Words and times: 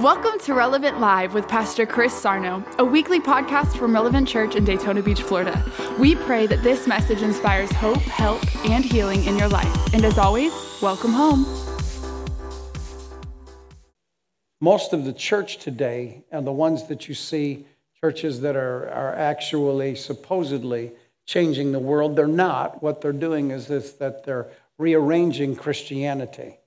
Welcome 0.00 0.38
to 0.40 0.52
Relevant 0.52 1.00
Live 1.00 1.32
with 1.32 1.48
Pastor 1.48 1.86
Chris 1.86 2.12
Sarno, 2.12 2.62
a 2.78 2.84
weekly 2.84 3.18
podcast 3.18 3.78
from 3.78 3.94
Relevant 3.94 4.28
Church 4.28 4.54
in 4.54 4.62
Daytona 4.62 5.00
Beach, 5.00 5.22
Florida. 5.22 5.64
We 5.98 6.14
pray 6.14 6.46
that 6.48 6.62
this 6.62 6.86
message 6.86 7.22
inspires 7.22 7.72
hope, 7.72 8.02
help, 8.02 8.42
and 8.66 8.84
healing 8.84 9.24
in 9.24 9.38
your 9.38 9.48
life. 9.48 9.94
And 9.94 10.04
as 10.04 10.18
always, 10.18 10.52
welcome 10.82 11.12
home. 11.14 11.46
Most 14.60 14.92
of 14.92 15.06
the 15.06 15.14
church 15.14 15.56
today, 15.56 16.24
and 16.30 16.46
the 16.46 16.52
ones 16.52 16.88
that 16.88 17.08
you 17.08 17.14
see, 17.14 17.64
churches 17.98 18.42
that 18.42 18.54
are, 18.54 18.90
are 18.90 19.14
actually 19.14 19.94
supposedly 19.94 20.92
changing 21.24 21.72
the 21.72 21.78
world, 21.78 22.16
they're 22.16 22.28
not. 22.28 22.82
What 22.82 23.00
they're 23.00 23.12
doing 23.14 23.50
is 23.50 23.66
this, 23.66 23.92
that 23.92 24.26
they're 24.26 24.48
rearranging 24.76 25.56
Christianity. 25.56 26.58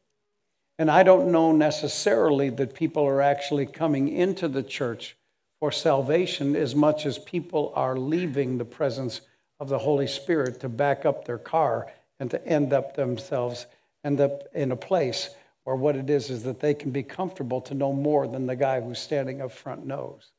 And 0.79 0.89
I 0.89 1.03
don't 1.03 1.33
know 1.33 1.51
necessarily 1.51 2.49
that 2.51 2.73
people 2.73 3.05
are 3.05 3.21
actually 3.21 3.65
coming 3.65 4.07
into 4.07 4.47
the 4.47 4.63
church 4.63 5.17
for 5.59 5.73
salvation 5.73 6.55
as 6.55 6.73
much 6.73 7.05
as 7.05 7.19
people 7.19 7.73
are 7.75 7.97
leaving 7.97 8.57
the 8.57 8.65
presence 8.65 9.19
of 9.59 9.67
the 9.67 9.77
Holy 9.77 10.07
Spirit 10.07 10.61
to 10.61 10.69
back 10.69 11.05
up 11.05 11.25
their 11.25 11.37
car 11.37 11.91
and 12.17 12.31
to 12.31 12.47
end 12.47 12.71
up 12.71 12.95
themselves 12.95 13.65
end 14.05 14.21
up 14.21 14.43
in 14.53 14.71
a 14.71 14.77
place 14.77 15.29
where 15.65 15.75
what 15.75 15.97
it 15.97 16.09
is 16.09 16.29
is 16.29 16.43
that 16.43 16.61
they 16.61 16.73
can 16.73 16.91
be 16.91 17.03
comfortable 17.03 17.59
to 17.59 17.73
know 17.73 17.91
more 17.91 18.25
than 18.25 18.47
the 18.47 18.55
guy 18.55 18.79
who's 18.79 18.99
standing 18.99 19.41
up 19.41 19.51
front 19.51 19.85
knows. 19.85 20.31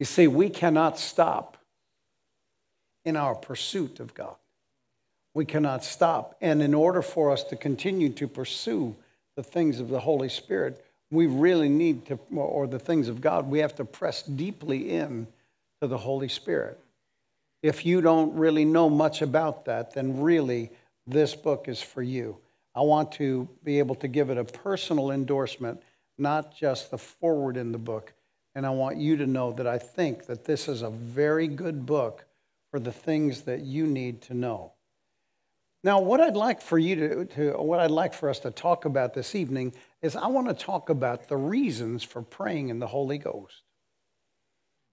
You 0.00 0.06
see, 0.06 0.26
we 0.26 0.50
cannot 0.50 0.98
stop 0.98 1.56
in 3.04 3.14
our 3.14 3.36
pursuit 3.36 4.00
of 4.00 4.12
God 4.12 4.34
we 5.36 5.44
cannot 5.44 5.84
stop. 5.84 6.34
And 6.40 6.62
in 6.62 6.72
order 6.72 7.02
for 7.02 7.30
us 7.30 7.44
to 7.44 7.56
continue 7.56 8.08
to 8.08 8.26
pursue 8.26 8.96
the 9.36 9.42
things 9.42 9.80
of 9.80 9.90
the 9.90 10.00
Holy 10.00 10.30
Spirit, 10.30 10.82
we 11.10 11.26
really 11.26 11.68
need 11.68 12.06
to, 12.06 12.18
or 12.34 12.66
the 12.66 12.78
things 12.78 13.08
of 13.08 13.20
God, 13.20 13.46
we 13.46 13.58
have 13.58 13.74
to 13.74 13.84
press 13.84 14.22
deeply 14.22 14.92
in 14.92 15.26
to 15.82 15.88
the 15.88 15.98
Holy 15.98 16.28
Spirit. 16.28 16.80
If 17.62 17.84
you 17.84 18.00
don't 18.00 18.34
really 18.34 18.64
know 18.64 18.88
much 18.88 19.20
about 19.20 19.66
that, 19.66 19.92
then 19.92 20.22
really 20.22 20.70
this 21.06 21.34
book 21.34 21.68
is 21.68 21.82
for 21.82 22.02
you. 22.02 22.38
I 22.74 22.80
want 22.80 23.12
to 23.12 23.46
be 23.62 23.78
able 23.78 23.96
to 23.96 24.08
give 24.08 24.30
it 24.30 24.38
a 24.38 24.44
personal 24.44 25.10
endorsement, 25.10 25.82
not 26.16 26.56
just 26.56 26.90
the 26.90 26.98
foreword 26.98 27.58
in 27.58 27.72
the 27.72 27.78
book. 27.78 28.14
And 28.54 28.64
I 28.64 28.70
want 28.70 28.96
you 28.96 29.18
to 29.18 29.26
know 29.26 29.52
that 29.52 29.66
I 29.66 29.76
think 29.76 30.24
that 30.28 30.46
this 30.46 30.66
is 30.66 30.80
a 30.80 30.88
very 30.88 31.46
good 31.46 31.84
book 31.84 32.24
for 32.70 32.80
the 32.80 32.90
things 32.90 33.42
that 33.42 33.60
you 33.60 33.86
need 33.86 34.22
to 34.22 34.34
know. 34.34 34.72
Now, 35.86 36.00
what 36.00 36.20
I'd 36.20 36.34
like 36.34 36.60
for 36.60 36.80
you 36.80 36.96
to, 36.96 37.24
to, 37.36 37.62
what 37.62 37.78
I'd 37.78 37.92
like 37.92 38.12
for 38.12 38.28
us 38.28 38.40
to 38.40 38.50
talk 38.50 38.86
about 38.86 39.14
this 39.14 39.36
evening 39.36 39.72
is 40.02 40.16
I 40.16 40.26
want 40.26 40.48
to 40.48 40.54
talk 40.54 40.90
about 40.90 41.28
the 41.28 41.36
reasons 41.36 42.02
for 42.02 42.22
praying 42.22 42.70
in 42.70 42.80
the 42.80 42.88
Holy 42.88 43.18
Ghost. 43.18 43.62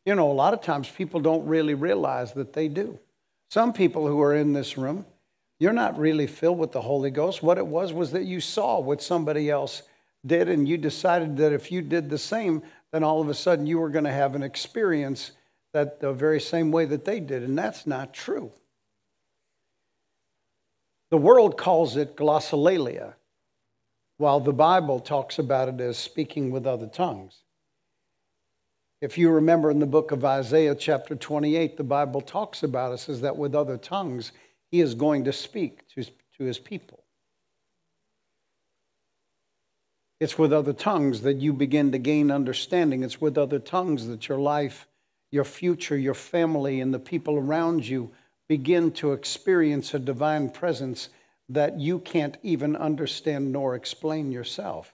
You 0.05 0.13
know, 0.13 0.31
a 0.31 0.33
lot 0.33 0.53
of 0.53 0.61
times 0.61 0.88
people 0.88 1.19
don't 1.19 1.47
really 1.47 1.73
realize 1.73 2.33
that 2.33 2.53
they 2.53 2.67
do. 2.67 3.00
Some 3.50 3.73
people 3.73 4.05
who 4.05 4.22
are 4.22 4.35
in 4.35 4.53
this 4.53 4.77
room, 4.77 5.08
you're 5.59 5.73
not 5.73 5.97
really 5.97 6.27
filled 6.27 6.59
with 6.59 6.73
the 6.73 6.81
Holy 6.81 7.09
Ghost. 7.09 7.41
What 7.41 7.57
it 7.57 7.66
was 7.66 7.91
was 7.91 8.11
that 8.11 8.25
you 8.25 8.39
saw 8.39 8.80
what 8.80 9.02
somebody 9.02 9.50
else 9.50 9.81
did, 10.23 10.47
and 10.47 10.69
you 10.69 10.78
decided 10.78 11.38
that 11.38 11.53
if 11.53 11.72
you 11.72 11.81
did 11.81 12.11
the 12.11 12.19
same, 12.19 12.61
then 12.91 13.03
all 13.03 13.19
of 13.19 13.30
a 13.30 13.33
sudden 13.33 13.66
you 13.66 13.80
were 13.80 13.89
going 13.89 14.05
to 14.05 14.11
have 14.11 14.35
an 14.35 14.44
experience 14.44 15.31
that 15.73 16.00
the 16.00 16.13
very 16.13 16.39
same 16.39 16.72
way 16.72 16.85
that 16.85 17.03
they 17.03 17.19
did. 17.19 17.41
And 17.41 17.57
that's 17.57 17.88
not 17.88 18.13
true. 18.13 18.52
The 21.14 21.19
world 21.19 21.59
calls 21.59 21.95
it 21.95 22.16
glossolalia, 22.16 23.14
while 24.17 24.39
the 24.39 24.52
Bible 24.52 25.00
talks 25.00 25.38
about 25.38 25.69
it 25.69 25.80
as 25.80 25.95
speaking 25.95 26.50
with 26.50 26.66
other 26.66 26.88
tongues. 26.88 27.44
If 29.00 29.16
you 29.19 29.30
remember 29.30 29.69
in 29.69 29.78
the 29.78 29.86
book 29.86 30.11
of 30.11 30.25
Isaiah, 30.25 30.73
chapter 30.73 31.16
28, 31.16 31.78
the 31.78 31.84
Bible 31.84 32.19
talks 32.19 32.64
about 32.64 32.94
us 32.94 33.09
as 33.09 33.22
that 33.22 33.38
with 33.38 33.53
other 33.53 33.78
tongues, 33.78 34.31
he 34.72 34.81
is 34.81 34.96
going 34.96 35.25
to 35.25 35.31
speak 35.31 35.88
to, 35.90 36.03
to 36.03 36.44
his 36.44 36.57
people. 36.57 37.03
It's 40.19 40.40
with 40.40 40.51
other 40.51 40.74
tongues 40.74 41.22
that 41.22 41.38
you 41.38 41.53
begin 41.53 41.91
to 41.91 42.00
gain 42.00 42.31
understanding. 42.31 43.03
It's 43.03 43.22
with 43.22 43.38
other 43.38 43.59
tongues 43.59 44.07
that 44.07 44.28
your 44.28 44.40
life, 44.40 44.88
your 45.30 45.45
future, 45.45 45.95
your 45.95 46.16
family, 46.16 46.81
and 46.81 46.91
the 46.91 46.97
people 46.97 47.38
around 47.38 47.88
you 47.88 48.09
begin 48.48 48.92
to 48.92 49.14
experience 49.14 49.94
a 49.94 50.00
divine 50.00 50.50
presence 50.50 51.09
that 51.50 51.80
you 51.80 52.00
can't 52.00 52.38
even 52.44 52.76
understand 52.76 53.52
nor 53.52 53.76
explain 53.76 54.31
yourself. 54.31 54.94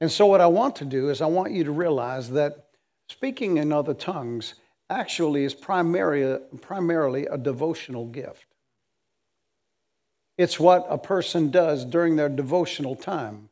And 0.00 0.10
so, 0.10 0.26
what 0.26 0.40
I 0.40 0.46
want 0.46 0.76
to 0.76 0.84
do 0.84 1.08
is, 1.10 1.20
I 1.20 1.26
want 1.26 1.52
you 1.52 1.64
to 1.64 1.70
realize 1.70 2.30
that 2.30 2.68
speaking 3.08 3.56
in 3.56 3.72
other 3.72 3.94
tongues 3.94 4.54
actually 4.90 5.44
is 5.44 5.54
primarily, 5.54 6.38
primarily 6.60 7.26
a 7.26 7.38
devotional 7.38 8.06
gift. 8.06 8.46
It's 10.38 10.60
what 10.60 10.86
a 10.90 10.98
person 10.98 11.50
does 11.50 11.84
during 11.84 12.16
their 12.16 12.28
devotional 12.28 12.94
time. 12.94 13.48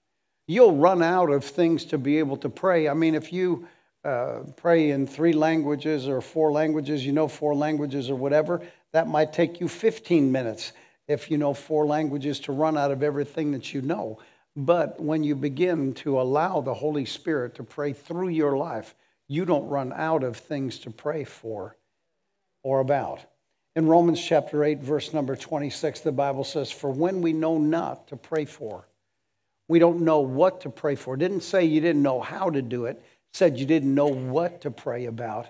You'll 0.46 0.76
run 0.76 1.02
out 1.02 1.30
of 1.30 1.44
things 1.44 1.86
to 1.86 1.98
be 1.98 2.18
able 2.18 2.36
to 2.38 2.50
pray. 2.50 2.88
I 2.88 2.94
mean, 2.94 3.14
if 3.14 3.32
you 3.32 3.66
uh, 4.04 4.40
pray 4.56 4.90
in 4.90 5.06
three 5.06 5.32
languages 5.32 6.08
or 6.08 6.20
four 6.20 6.52
languages, 6.52 7.04
you 7.06 7.12
know 7.12 7.28
four 7.28 7.54
languages 7.54 8.10
or 8.10 8.16
whatever, 8.16 8.60
that 8.92 9.08
might 9.08 9.32
take 9.32 9.60
you 9.60 9.68
15 9.68 10.30
minutes 10.30 10.72
if 11.08 11.30
you 11.30 11.38
know 11.38 11.54
four 11.54 11.86
languages 11.86 12.40
to 12.40 12.52
run 12.52 12.76
out 12.76 12.90
of 12.90 13.02
everything 13.02 13.52
that 13.52 13.72
you 13.72 13.82
know. 13.82 14.18
But 14.56 15.00
when 15.00 15.24
you 15.24 15.34
begin 15.34 15.94
to 15.94 16.20
allow 16.20 16.60
the 16.60 16.74
Holy 16.74 17.04
Spirit 17.04 17.56
to 17.56 17.64
pray 17.64 17.92
through 17.92 18.28
your 18.28 18.56
life, 18.56 18.94
you 19.26 19.44
don't 19.44 19.68
run 19.68 19.92
out 19.92 20.22
of 20.22 20.36
things 20.36 20.78
to 20.80 20.90
pray 20.90 21.24
for 21.24 21.76
or 22.62 22.80
about. 22.80 23.20
In 23.74 23.86
Romans 23.88 24.24
chapter 24.24 24.62
8, 24.62 24.80
verse 24.80 25.12
number 25.12 25.34
26, 25.34 26.00
the 26.00 26.12
Bible 26.12 26.44
says, 26.44 26.70
For 26.70 26.90
when 26.90 27.22
we 27.22 27.32
know 27.32 27.58
not 27.58 28.08
to 28.08 28.16
pray 28.16 28.44
for, 28.44 28.86
we 29.66 29.78
don't 29.78 30.02
know 30.02 30.20
what 30.20 30.60
to 30.60 30.70
pray 30.70 30.94
for. 30.94 31.14
It 31.14 31.18
didn't 31.18 31.40
say 31.40 31.64
you 31.64 31.80
didn't 31.80 32.02
know 32.02 32.20
how 32.20 32.50
to 32.50 32.62
do 32.62 32.84
it 32.84 33.02
said 33.34 33.58
you 33.58 33.66
didn't 33.66 33.94
know 33.94 34.06
what 34.06 34.60
to 34.60 34.70
pray 34.70 35.06
about. 35.06 35.48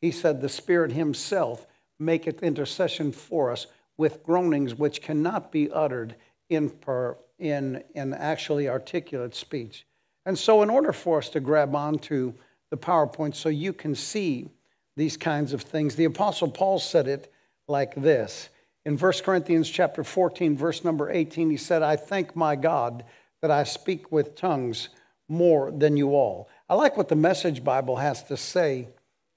He 0.00 0.10
said, 0.10 0.40
The 0.40 0.48
Spirit 0.48 0.92
Himself 0.92 1.66
maketh 1.98 2.42
intercession 2.42 3.12
for 3.12 3.52
us 3.52 3.66
with 3.98 4.22
groanings 4.22 4.74
which 4.74 5.02
cannot 5.02 5.52
be 5.52 5.70
uttered 5.70 6.16
in, 6.48 6.70
per, 6.70 7.16
in, 7.38 7.84
in 7.94 8.14
actually 8.14 8.68
articulate 8.68 9.34
speech. 9.34 9.86
And 10.24 10.38
so, 10.38 10.62
in 10.62 10.70
order 10.70 10.92
for 10.92 11.18
us 11.18 11.28
to 11.30 11.40
grab 11.40 11.74
onto 11.74 12.32
the 12.70 12.76
PowerPoint 12.76 13.34
so 13.34 13.48
you 13.48 13.72
can 13.72 13.94
see 13.94 14.48
these 14.96 15.16
kinds 15.16 15.52
of 15.52 15.62
things, 15.62 15.94
the 15.94 16.04
Apostle 16.06 16.50
Paul 16.50 16.78
said 16.78 17.06
it 17.06 17.32
like 17.68 17.94
this. 17.94 18.48
In 18.86 18.96
1 18.96 19.12
Corinthians 19.24 19.68
chapter 19.68 20.02
14, 20.02 20.56
verse 20.56 20.84
number 20.84 21.10
18, 21.10 21.50
he 21.50 21.56
said, 21.56 21.82
I 21.82 21.96
thank 21.96 22.34
my 22.34 22.56
God 22.56 23.04
that 23.42 23.50
I 23.50 23.64
speak 23.64 24.10
with 24.10 24.36
tongues 24.36 24.88
more 25.28 25.70
than 25.70 25.96
you 25.96 26.10
all. 26.10 26.48
I 26.68 26.74
like 26.74 26.96
what 26.96 27.08
the 27.08 27.16
Message 27.16 27.62
Bible 27.62 27.96
has 27.96 28.24
to 28.24 28.36
say 28.36 28.88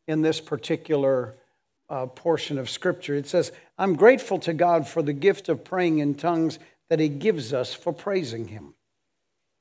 in 0.08 0.24
this 0.24 0.42
particular 0.42 1.36
uh, 1.88 2.08
portion 2.08 2.58
of 2.58 2.70
Scripture. 2.70 3.16
It 3.16 3.28
says, 3.28 3.52
I'm 3.78 3.96
grateful 3.96 4.40
to 4.40 4.54
God 4.54 4.88
for 4.88 5.04
the 5.04 5.14
gift 5.14 5.48
of 5.48 5.64
praying 5.64 6.00
in 6.00 6.16
tongues 6.16 6.58
that 6.90 7.00
He 7.00 7.08
gives 7.08 7.54
us 7.54 7.74
for 7.74 7.94
praising 7.94 8.48
Him, 8.48 8.74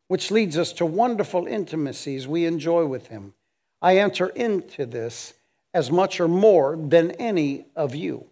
which 0.09 0.31
leads 0.31 0.57
us 0.57 0.73
to 0.75 0.87
wonderful 0.87 1.47
intimacies 1.47 2.27
we 2.27 2.47
enjoy 2.47 2.87
with 2.87 3.09
Him. 3.09 3.35
I 3.83 3.99
enter 3.99 4.29
into 4.29 4.87
this 4.87 5.35
as 5.75 5.91
much 5.91 6.21
or 6.21 6.29
more 6.29 6.75
than 6.77 7.11
any 7.13 7.67
of 7.77 7.95
you. 7.95 8.27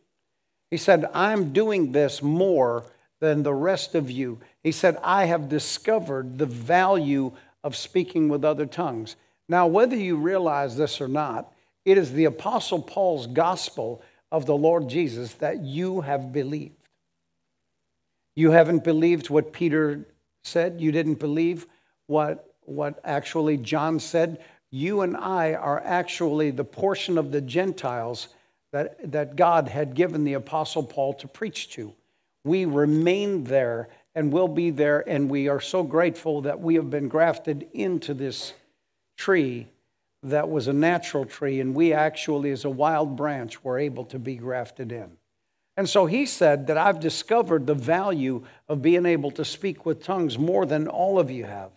He 0.70 0.78
said, 0.78 1.08
I'm 1.12 1.52
doing 1.52 1.92
this 1.92 2.22
more 2.22 2.84
than 3.20 3.42
the 3.42 3.54
rest 3.54 3.94
of 3.94 4.10
you. 4.10 4.40
He 4.62 4.72
said, 4.72 4.98
I 5.02 5.26
have 5.26 5.48
discovered 5.48 6.38
the 6.38 6.46
value 6.46 7.32
of 7.62 7.76
speaking 7.76 8.28
with 8.28 8.44
other 8.44 8.66
tongues. 8.66 9.16
Now, 9.48 9.66
whether 9.66 9.96
you 9.96 10.16
realize 10.16 10.76
this 10.76 11.00
or 11.00 11.08
not, 11.08 11.52
it 11.84 11.98
is 11.98 12.12
the 12.12 12.24
Apostle 12.24 12.82
Paul's 12.82 13.26
gospel 13.26 14.02
of 14.32 14.44
the 14.44 14.56
Lord 14.56 14.88
Jesus 14.88 15.34
that 15.34 15.62
you 15.62 16.00
have 16.00 16.32
believed. 16.32 16.74
You 18.34 18.50
haven't 18.50 18.84
believed 18.84 19.30
what 19.30 19.52
Peter 19.52 20.06
said, 20.42 20.80
you 20.80 20.92
didn't 20.92 21.18
believe 21.18 21.66
what, 22.06 22.54
what 22.62 23.00
actually 23.04 23.56
John 23.56 24.00
said. 24.00 24.44
You 24.70 25.02
and 25.02 25.16
I 25.16 25.54
are 25.54 25.80
actually 25.84 26.50
the 26.50 26.64
portion 26.64 27.18
of 27.18 27.30
the 27.30 27.40
Gentiles 27.40 28.28
that, 28.72 29.10
that 29.12 29.36
God 29.36 29.68
had 29.68 29.94
given 29.94 30.24
the 30.24 30.34
Apostle 30.34 30.82
Paul 30.82 31.14
to 31.14 31.28
preach 31.28 31.70
to. 31.70 31.94
We 32.44 32.64
remain 32.64 33.44
there 33.44 33.88
and 34.14 34.32
will 34.32 34.48
be 34.48 34.70
there, 34.70 35.08
and 35.08 35.30
we 35.30 35.48
are 35.48 35.60
so 35.60 35.82
grateful 35.82 36.42
that 36.42 36.60
we 36.60 36.74
have 36.74 36.90
been 36.90 37.08
grafted 37.08 37.68
into 37.72 38.12
this 38.12 38.52
tree 39.16 39.68
that 40.22 40.48
was 40.48 40.68
a 40.68 40.72
natural 40.72 41.24
tree, 41.24 41.60
and 41.60 41.74
we 41.74 41.92
actually, 41.92 42.50
as 42.50 42.64
a 42.64 42.70
wild 42.70 43.16
branch, 43.16 43.62
were 43.62 43.78
able 43.78 44.04
to 44.06 44.18
be 44.18 44.36
grafted 44.36 44.90
in. 44.92 45.16
And 45.76 45.88
so 45.88 46.06
he 46.06 46.26
said 46.26 46.66
that 46.68 46.78
I've 46.78 47.00
discovered 47.00 47.66
the 47.66 47.74
value 47.74 48.44
of 48.68 48.82
being 48.82 49.06
able 49.06 49.30
to 49.32 49.44
speak 49.44 49.84
with 49.84 50.02
tongues 50.02 50.38
more 50.38 50.64
than 50.64 50.88
all 50.88 51.18
of 51.18 51.30
you 51.30 51.44
have. 51.44 51.70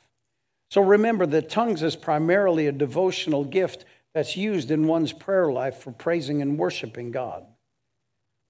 So 0.72 0.82
remember 0.82 1.26
that 1.28 1.50
tongues 1.50 1.84
is 1.84 1.96
primarily 1.96 2.68
a 2.68 2.72
devotional 2.72 3.44
gift 3.44 3.86
that's 4.14 4.38
used 4.38 4.72
in 4.72 4.88
one's 4.88 5.12
prayer 5.12 5.52
life 5.52 5.78
for 5.78 5.92
praising 5.92 6.42
and 6.42 6.58
worshiping 6.58 7.12
God, 7.12 7.46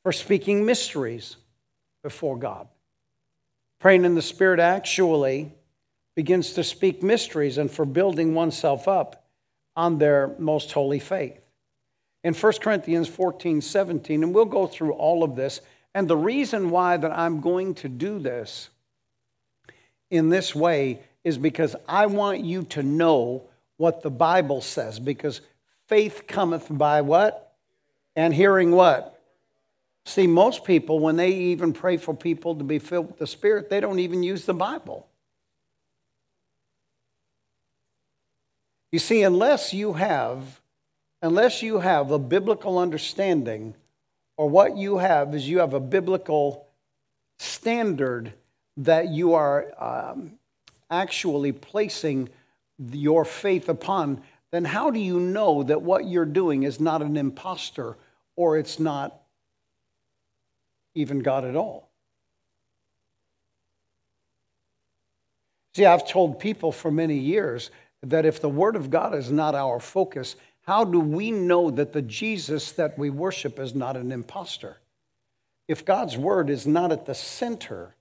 for 0.03 0.11
speaking 0.11 0.65
mysteries 0.65 1.37
before 2.03 2.37
God. 2.37 2.67
Praying 3.79 4.05
in 4.05 4.15
the 4.15 4.21
Spirit 4.21 4.59
actually 4.59 5.51
begins 6.19 6.51
to 6.51 6.65
speak 6.65 7.01
mysteries 7.01 7.57
and 7.57 7.71
for 7.71 7.85
building 7.85 8.35
oneself 8.35 8.89
up 8.89 9.23
on 9.77 9.99
their 9.99 10.35
most 10.37 10.69
holy 10.73 10.99
faith. 10.99 11.39
In 12.25 12.33
1 12.33 12.53
Corinthians 12.59 13.07
14 13.07 13.61
17, 13.61 14.23
and 14.23 14.35
we'll 14.35 14.43
go 14.43 14.67
through 14.67 14.91
all 14.91 15.23
of 15.23 15.37
this. 15.37 15.61
And 15.95 16.09
the 16.09 16.17
reason 16.17 16.71
why 16.71 16.97
that 16.97 17.17
I'm 17.17 17.39
going 17.39 17.73
to 17.75 17.87
do 17.87 18.19
this 18.19 18.69
in 20.11 20.27
this 20.27 20.53
way 20.53 20.99
is 21.23 21.37
because 21.37 21.73
I 21.87 22.07
want 22.07 22.41
you 22.41 22.63
to 22.63 22.83
know 22.83 23.43
what 23.77 24.01
the 24.01 24.11
Bible 24.11 24.59
says. 24.59 24.99
Because 24.99 25.39
faith 25.87 26.25
cometh 26.27 26.67
by 26.69 26.99
what? 26.99 27.53
And 28.17 28.33
hearing 28.33 28.71
what? 28.71 29.23
See, 30.03 30.27
most 30.27 30.65
people, 30.65 30.99
when 30.99 31.15
they 31.15 31.31
even 31.31 31.71
pray 31.71 31.95
for 31.95 32.13
people 32.13 32.55
to 32.55 32.65
be 32.65 32.79
filled 32.79 33.07
with 33.07 33.19
the 33.19 33.27
Spirit, 33.27 33.69
they 33.69 33.79
don't 33.79 33.99
even 33.99 34.21
use 34.21 34.43
the 34.43 34.53
Bible. 34.53 35.07
You 38.91 38.99
see, 38.99 39.23
unless 39.23 39.73
you 39.73 39.93
have, 39.93 40.61
unless 41.21 41.61
you 41.61 41.79
have 41.79 42.11
a 42.11 42.19
biblical 42.19 42.79
understanding, 42.79 43.75
or 44.37 44.49
what 44.49 44.77
you 44.77 44.97
have 44.97 45.35
is 45.35 45.47
you 45.47 45.59
have 45.59 45.73
a 45.73 45.79
biblical 45.79 46.65
standard 47.37 48.33
that 48.77 49.09
you 49.09 49.33
are 49.33 49.71
um, 49.77 50.31
actually 50.89 51.51
placing 51.51 52.29
your 52.91 53.25
faith 53.25 53.69
upon, 53.69 54.21
then 54.51 54.65
how 54.65 54.89
do 54.89 54.99
you 54.99 55.19
know 55.19 55.63
that 55.63 55.81
what 55.81 56.05
you're 56.05 56.25
doing 56.25 56.63
is 56.63 56.79
not 56.79 57.01
an 57.01 57.17
impostor 57.17 57.95
or 58.35 58.57
it's 58.57 58.79
not 58.79 59.21
even 60.95 61.19
God 61.19 61.45
at 61.45 61.55
all? 61.55 61.89
See, 65.75 65.85
I've 65.85 66.07
told 66.07 66.39
people 66.39 66.71
for 66.71 66.91
many 66.91 67.17
years 67.17 67.69
that 68.03 68.25
if 68.25 68.41
the 68.41 68.49
Word 68.49 68.75
of 68.75 68.89
God 68.89 69.13
is 69.13 69.31
not 69.31 69.55
our 69.55 69.79
focus, 69.79 70.35
how 70.61 70.83
do 70.83 70.99
we 70.99 71.31
know 71.31 71.69
that 71.71 71.93
the 71.93 72.01
Jesus 72.01 72.71
that 72.73 72.97
we 72.97 73.09
worship 73.09 73.59
is 73.59 73.75
not 73.75 73.97
an 73.97 74.11
impostor? 74.11 74.77
If 75.67 75.85
God's 75.85 76.17
Word 76.17 76.49
is 76.49 76.65
not 76.65 76.91
at 76.91 77.05
the 77.05 77.15
center 77.15 77.95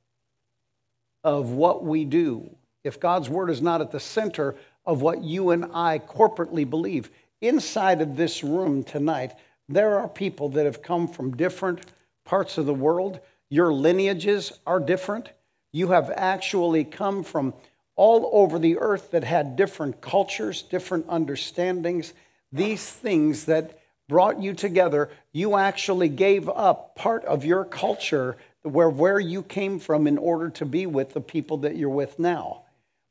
of 1.24 1.50
what 1.50 1.84
we 1.84 2.04
do, 2.04 2.56
if 2.84 3.00
God's 3.00 3.28
word 3.28 3.50
is 3.50 3.60
not 3.60 3.80
at 3.80 3.90
the 3.90 4.00
center 4.00 4.54
of 4.86 5.02
what 5.02 5.22
you 5.22 5.50
and 5.50 5.66
I 5.74 5.98
corporately 5.98 6.68
believe. 6.68 7.10
Inside 7.40 8.00
of 8.00 8.16
this 8.16 8.42
room 8.42 8.82
tonight, 8.82 9.34
there 9.68 9.98
are 9.98 10.08
people 10.08 10.48
that 10.50 10.64
have 10.64 10.82
come 10.82 11.06
from 11.06 11.36
different 11.36 11.80
parts 12.24 12.56
of 12.56 12.66
the 12.66 12.74
world. 12.74 13.20
Your 13.50 13.72
lineages 13.72 14.52
are 14.66 14.80
different. 14.80 15.30
You 15.72 15.88
have 15.88 16.10
actually 16.16 16.84
come 16.84 17.22
from 17.22 17.52
all 17.98 18.30
over 18.32 18.60
the 18.60 18.78
earth 18.78 19.10
that 19.10 19.24
had 19.24 19.56
different 19.56 20.00
cultures, 20.00 20.62
different 20.62 21.04
understandings. 21.08 22.14
These 22.52 22.88
things 22.88 23.46
that 23.46 23.80
brought 24.08 24.40
you 24.40 24.54
together, 24.54 25.10
you 25.32 25.56
actually 25.56 26.08
gave 26.08 26.48
up 26.48 26.94
part 26.94 27.24
of 27.24 27.44
your 27.44 27.64
culture 27.64 28.36
where, 28.62 28.88
where 28.88 29.18
you 29.18 29.42
came 29.42 29.80
from 29.80 30.06
in 30.06 30.16
order 30.16 30.48
to 30.48 30.64
be 30.64 30.86
with 30.86 31.12
the 31.12 31.20
people 31.20 31.56
that 31.58 31.76
you're 31.76 31.88
with 31.90 32.20
now. 32.20 32.62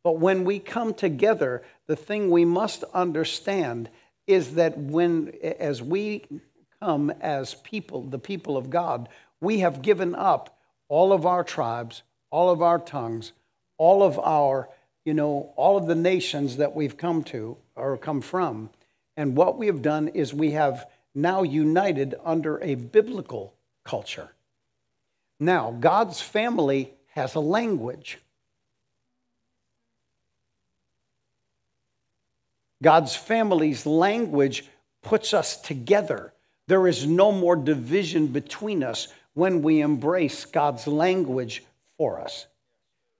But 0.06 0.20
when 0.20 0.46
we 0.46 0.58
come 0.58 0.94
together, 0.94 1.64
the 1.88 1.98
thing 1.98 2.32
we 2.32 2.46
must 2.46 2.86
understand 2.94 3.90
is 4.26 4.56
that 4.56 4.78
when, 4.78 5.34
as 5.60 5.82
we 5.82 6.24
come 6.80 7.12
as 7.20 7.56
people, 7.56 8.04
the 8.04 8.20
people 8.20 8.56
of 8.56 8.70
God, 8.70 9.10
we 9.42 9.60
have 9.60 9.82
given 9.82 10.16
up 10.16 10.58
all 10.88 11.12
of 11.12 11.26
our 11.26 11.44
tribes, 11.44 12.04
all 12.32 12.50
of 12.50 12.62
our 12.62 12.80
tongues, 12.80 13.34
all 13.78 14.02
of 14.02 14.18
our, 14.18 14.70
you 15.08 15.14
know, 15.14 15.54
all 15.56 15.78
of 15.78 15.88
the 15.88 15.96
nations 15.96 16.58
that 16.58 16.76
we've 16.76 16.98
come 16.98 17.24
to 17.24 17.56
or 17.78 17.96
come 17.96 18.20
from. 18.20 18.70
And 19.16 19.38
what 19.38 19.58
we 19.58 19.68
have 19.68 19.82
done 19.82 20.10
is 20.10 20.34
we 20.34 20.52
have 20.52 20.86
now 21.16 21.44
united 21.44 22.14
under 22.26 22.62
a 22.62 22.76
biblical 22.76 23.54
culture. 23.86 24.30
Now, 25.40 25.72
God's 25.80 26.20
family 26.20 26.94
has 27.12 27.36
a 27.36 27.40
language. 27.40 28.20
God's 32.84 33.16
family's 33.16 33.86
language 33.86 34.66
puts 35.04 35.34
us 35.34 35.56
together. 35.56 36.34
There 36.68 36.86
is 36.86 37.08
no 37.08 37.32
more 37.32 37.56
division 37.56 38.28
between 38.28 38.84
us 38.84 39.08
when 39.36 39.62
we 39.62 39.80
embrace 39.80 40.44
God's 40.44 40.86
language 40.86 41.64
for 41.98 42.20
us. 42.20 42.46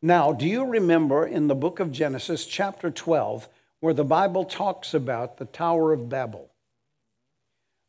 Now, 0.02 0.32
do 0.32 0.48
you 0.48 0.66
remember 0.66 1.26
in 1.26 1.48
the 1.48 1.56
book 1.56 1.80
of 1.80 1.92
Genesis, 1.92 2.46
chapter 2.46 2.92
12, 2.92 3.50
where 3.80 3.94
the 3.94 4.04
Bible 4.04 4.46
talks 4.46 4.94
about 4.94 5.38
the 5.38 5.46
Tower 5.46 5.92
of 5.92 6.08
Babel? 6.08 6.52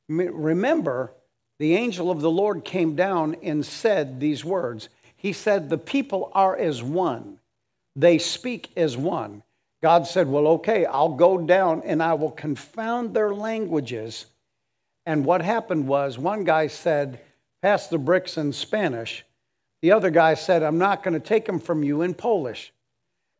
Remember, 0.08 1.12
the 1.58 1.75
angel 1.75 2.10
of 2.10 2.22
the 2.22 2.31
Lord 2.31 2.64
came 2.64 2.96
down 2.96 3.37
and 3.43 3.64
said 3.64 4.20
these 4.20 4.43
words. 4.44 4.88
He 5.16 5.34
said, 5.34 5.69
The 5.69 5.76
people 5.76 6.31
are 6.32 6.56
as 6.56 6.82
one, 6.82 7.40
they 7.94 8.19
speak 8.19 8.70
as 8.76 8.96
one. 8.96 9.43
God 9.82 10.06
said, 10.06 10.28
Well, 10.28 10.46
okay, 10.49 10.87
I'll 10.87 11.14
go 11.14 11.38
down 11.38 11.82
and 11.84 12.02
I 12.02 12.14
will 12.14 12.31
confound 12.31 13.12
their 13.12 13.34
languages. 13.34 14.26
And 15.04 15.25
what 15.25 15.43
happened 15.43 15.87
was 15.87 16.19
one 16.19 16.44
guy 16.44 16.69
said, 16.69 17.20
Pass 17.61 17.88
the 17.88 17.99
bricks 17.99 18.38
in 18.38 18.52
Spanish. 18.52 19.25
The 19.82 19.92
other 19.92 20.10
guy 20.10 20.34
said, 20.34 20.62
I'm 20.62 20.78
not 20.78 21.02
going 21.02 21.14
to 21.14 21.20
take 21.20 21.46
them 21.46 21.60
from 21.60 21.82
you 21.82 22.02
in 22.02 22.14
Polish. 22.14 22.72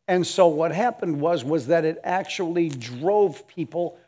And 0.07 0.25
so 0.25 0.47
what 0.47 0.71
happened 0.71 1.19
was, 1.19 1.43
was 1.43 1.67
that 1.67 1.85
it 1.85 1.99
actually 2.03 2.69
drove 2.69 3.47
people 3.47 3.99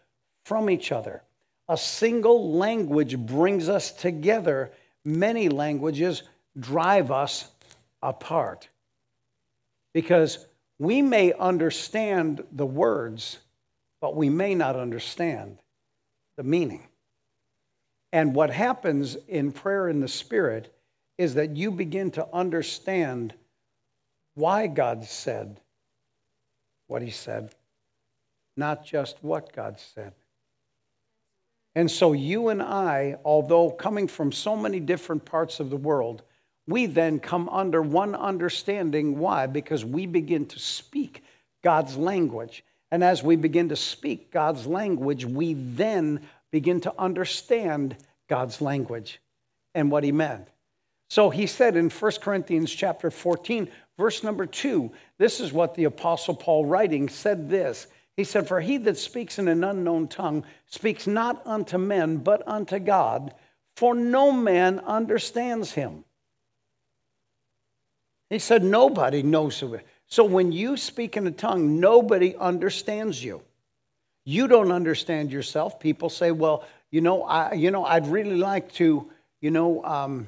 from 0.45 0.69
each 0.69 0.91
other. 0.91 1.21
A 1.69 1.77
single 1.77 2.53
language 2.53 3.17
brings 3.17 3.69
us 3.69 3.91
together, 3.91 4.71
many 5.05 5.49
languages 5.49 6.23
drive 6.59 7.11
us 7.11 7.49
apart. 8.01 8.67
Because 9.93 10.45
we 10.79 11.01
may 11.01 11.33
understand 11.33 12.43
the 12.51 12.65
words, 12.65 13.37
but 13.99 14.15
we 14.15 14.29
may 14.29 14.55
not 14.55 14.75
understand 14.75 15.59
the 16.37 16.43
meaning. 16.43 16.87
And 18.11 18.33
what 18.33 18.49
happens 18.49 19.15
in 19.27 19.51
prayer 19.51 19.87
in 19.87 19.99
the 19.99 20.07
Spirit 20.07 20.73
is 21.21 21.35
that 21.35 21.55
you 21.55 21.69
begin 21.69 22.09
to 22.09 22.27
understand 22.33 23.31
why 24.33 24.65
God 24.65 25.03
said 25.03 25.61
what 26.87 27.03
He 27.03 27.11
said, 27.11 27.53
not 28.57 28.83
just 28.83 29.17
what 29.21 29.53
God 29.53 29.79
said. 29.79 30.13
And 31.75 31.91
so 31.91 32.13
you 32.13 32.49
and 32.49 32.59
I, 32.59 33.17
although 33.23 33.69
coming 33.69 34.07
from 34.07 34.31
so 34.31 34.57
many 34.57 34.79
different 34.79 35.23
parts 35.23 35.59
of 35.59 35.69
the 35.69 35.77
world, 35.77 36.23
we 36.65 36.87
then 36.87 37.19
come 37.19 37.47
under 37.49 37.83
one 37.83 38.15
understanding. 38.15 39.19
Why? 39.19 39.45
Because 39.45 39.85
we 39.85 40.07
begin 40.07 40.47
to 40.47 40.57
speak 40.57 41.23
God's 41.63 41.97
language. 41.97 42.63
And 42.89 43.03
as 43.03 43.21
we 43.21 43.35
begin 43.35 43.69
to 43.69 43.75
speak 43.75 44.31
God's 44.31 44.65
language, 44.65 45.23
we 45.23 45.53
then 45.53 46.21
begin 46.49 46.81
to 46.81 46.93
understand 46.97 47.95
God's 48.27 48.59
language 48.59 49.21
and 49.75 49.91
what 49.91 50.03
he 50.03 50.11
meant. 50.11 50.47
So 51.11 51.29
he 51.29 51.45
said 51.45 51.75
in 51.75 51.89
1 51.89 52.11
Corinthians 52.21 52.71
chapter 52.71 53.11
14, 53.11 53.67
verse 53.97 54.23
number 54.23 54.45
2, 54.45 54.89
this 55.17 55.41
is 55.41 55.51
what 55.51 55.75
the 55.75 55.83
apostle 55.83 56.33
Paul 56.33 56.65
writing 56.65 57.09
said 57.09 57.49
this. 57.49 57.87
He 58.15 58.23
said, 58.23 58.47
"For 58.47 58.61
he 58.61 58.77
that 58.77 58.97
speaks 58.97 59.37
in 59.37 59.49
an 59.49 59.61
unknown 59.61 60.07
tongue 60.07 60.45
speaks 60.67 61.07
not 61.07 61.45
unto 61.45 61.77
men, 61.77 62.19
but 62.19 62.47
unto 62.47 62.79
God, 62.79 63.35
for 63.75 63.93
no 63.93 64.31
man 64.31 64.79
understands 64.79 65.73
him." 65.73 66.05
He 68.29 68.39
said, 68.39 68.63
Nobody 68.63 69.21
knows 69.21 69.61
of 69.61 69.73
it. 69.73 69.85
So 70.07 70.23
when 70.23 70.53
you 70.53 70.77
speak 70.77 71.17
in 71.17 71.27
a 71.27 71.31
tongue, 71.31 71.81
nobody 71.81 72.37
understands 72.37 73.21
you. 73.21 73.41
You 74.23 74.47
don't 74.47 74.71
understand 74.71 75.33
yourself. 75.33 75.77
People 75.77 76.09
say, 76.09 76.31
Well, 76.31 76.63
you 76.89 77.01
know, 77.01 77.23
I, 77.23 77.51
you 77.51 77.69
know, 77.69 77.83
I'd 77.83 78.07
really 78.07 78.37
like 78.37 78.71
to, 78.75 79.11
you 79.41 79.51
know, 79.51 79.83
um, 79.83 80.27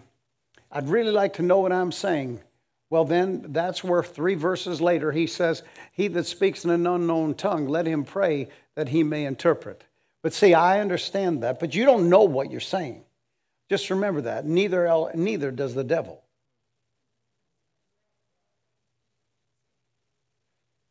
I'd 0.74 0.89
really 0.89 1.12
like 1.12 1.34
to 1.34 1.44
know 1.44 1.60
what 1.60 1.72
I'm 1.72 1.92
saying. 1.92 2.42
Well, 2.89 3.06
then 3.06 3.46
that's 3.50 3.84
where 3.84 4.03
three 4.03 4.36
verses 4.36 4.82
later 4.82 5.12
he 5.12 5.27
says, 5.27 5.62
He 5.92 6.08
that 6.10 6.25
speaks 6.25 6.65
in 6.65 6.72
an 6.72 6.88
unknown 6.88 7.36
tongue, 7.36 7.68
let 7.68 7.86
him 7.86 8.03
pray 8.03 8.50
that 8.75 8.89
he 8.89 9.03
may 9.03 9.25
interpret. 9.25 9.84
But 10.24 10.34
see, 10.34 10.53
I 10.53 10.80
understand 10.82 11.44
that, 11.44 11.60
but 11.60 11.75
you 11.75 11.86
don't 11.86 12.10
know 12.10 12.24
what 12.24 12.50
you're 12.50 12.60
saying. 12.60 13.03
Just 13.70 13.89
remember 13.92 14.22
that. 14.22 14.46
Neither, 14.46 15.12
neither 15.13 15.51
does 15.51 15.75
the 15.75 15.84
devil. 15.84 16.24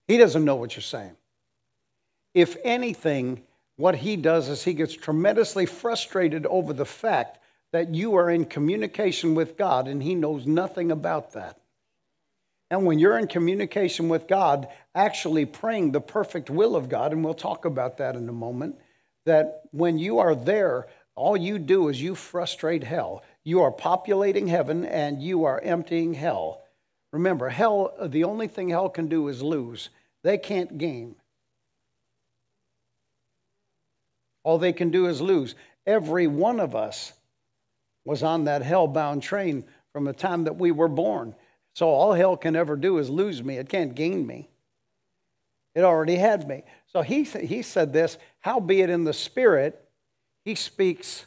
He 0.06 0.16
doesn't 0.16 0.44
know 0.44 0.56
what 0.56 0.76
you're 0.76 0.82
saying. 0.82 1.16
if 2.34 2.56
anything, 2.64 3.42
what 3.76 3.96
he 3.96 4.16
does 4.16 4.48
is 4.48 4.62
he 4.62 4.74
gets 4.74 4.94
tremendously 4.94 5.66
frustrated 5.66 6.46
over 6.46 6.72
the 6.72 6.84
fact 6.84 7.38
that 7.72 7.94
you 7.94 8.14
are 8.14 8.30
in 8.30 8.44
communication 8.44 9.34
with 9.34 9.56
God 9.56 9.88
and 9.88 10.02
he 10.02 10.14
knows 10.14 10.46
nothing 10.46 10.90
about 10.90 11.32
that. 11.32 11.58
And 12.70 12.86
when 12.86 12.98
you're 12.98 13.18
in 13.18 13.26
communication 13.26 14.08
with 14.08 14.26
God, 14.26 14.68
actually 14.94 15.44
praying 15.44 15.92
the 15.92 16.00
perfect 16.00 16.48
will 16.48 16.74
of 16.74 16.88
God, 16.88 17.12
and 17.12 17.22
we'll 17.22 17.34
talk 17.34 17.66
about 17.66 17.98
that 17.98 18.16
in 18.16 18.28
a 18.28 18.32
moment, 18.32 18.76
that 19.26 19.62
when 19.72 19.98
you 19.98 20.20
are 20.20 20.34
there, 20.34 20.86
all 21.14 21.36
you 21.36 21.58
do 21.58 21.88
is 21.88 22.00
you 22.00 22.14
frustrate 22.14 22.82
hell. 22.82 23.22
You 23.44 23.62
are 23.62 23.70
populating 23.70 24.46
heaven 24.46 24.86
and 24.86 25.22
you 25.22 25.44
are 25.44 25.60
emptying 25.60 26.14
hell. 26.14 26.62
Remember, 27.12 27.50
hell, 27.50 27.92
the 28.02 28.24
only 28.24 28.48
thing 28.48 28.70
hell 28.70 28.88
can 28.88 29.08
do 29.08 29.28
is 29.28 29.42
lose, 29.42 29.90
they 30.22 30.38
can't 30.38 30.78
gain. 30.78 31.16
All 34.44 34.58
they 34.58 34.72
can 34.72 34.90
do 34.90 35.06
is 35.06 35.20
lose. 35.20 35.54
Every 35.86 36.26
one 36.26 36.58
of 36.58 36.74
us 36.74 37.12
was 38.04 38.22
on 38.22 38.44
that 38.44 38.62
hell-bound 38.62 39.22
train 39.22 39.64
from 39.92 40.04
the 40.04 40.12
time 40.12 40.44
that 40.44 40.56
we 40.56 40.70
were 40.70 40.88
born. 40.88 41.34
So 41.74 41.88
all 41.88 42.12
hell 42.12 42.36
can 42.36 42.56
ever 42.56 42.76
do 42.76 42.98
is 42.98 43.08
lose 43.08 43.42
me. 43.42 43.56
It 43.56 43.68
can't 43.68 43.94
gain 43.94 44.26
me. 44.26 44.48
It 45.74 45.84
already 45.84 46.16
had 46.16 46.46
me. 46.46 46.64
So 46.86 47.02
he, 47.02 47.22
he 47.24 47.62
said 47.62 47.92
this, 47.92 48.18
howbeit 48.40 48.90
in 48.90 49.04
the 49.04 49.14
spirit, 49.14 49.88
he 50.44 50.54
speaks 50.54 51.26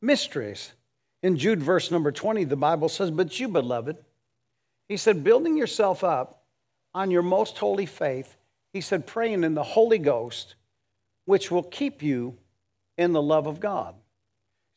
mysteries. 0.00 0.72
In 1.22 1.36
Jude 1.36 1.62
verse 1.62 1.90
number 1.90 2.12
20, 2.12 2.44
the 2.44 2.56
Bible 2.56 2.88
says, 2.88 3.10
But 3.10 3.38
you, 3.40 3.48
beloved, 3.48 3.96
he 4.88 4.96
said, 4.96 5.24
building 5.24 5.56
yourself 5.56 6.04
up 6.04 6.44
on 6.94 7.10
your 7.10 7.22
most 7.22 7.58
holy 7.58 7.86
faith, 7.86 8.36
he 8.72 8.80
said, 8.80 9.06
praying 9.06 9.44
in 9.44 9.54
the 9.54 9.62
Holy 9.62 9.98
Ghost, 9.98 10.54
which 11.24 11.50
will 11.50 11.62
keep 11.62 12.02
you 12.02 12.36
in 12.98 13.12
the 13.12 13.22
love 13.22 13.46
of 13.46 13.60
God. 13.60 13.94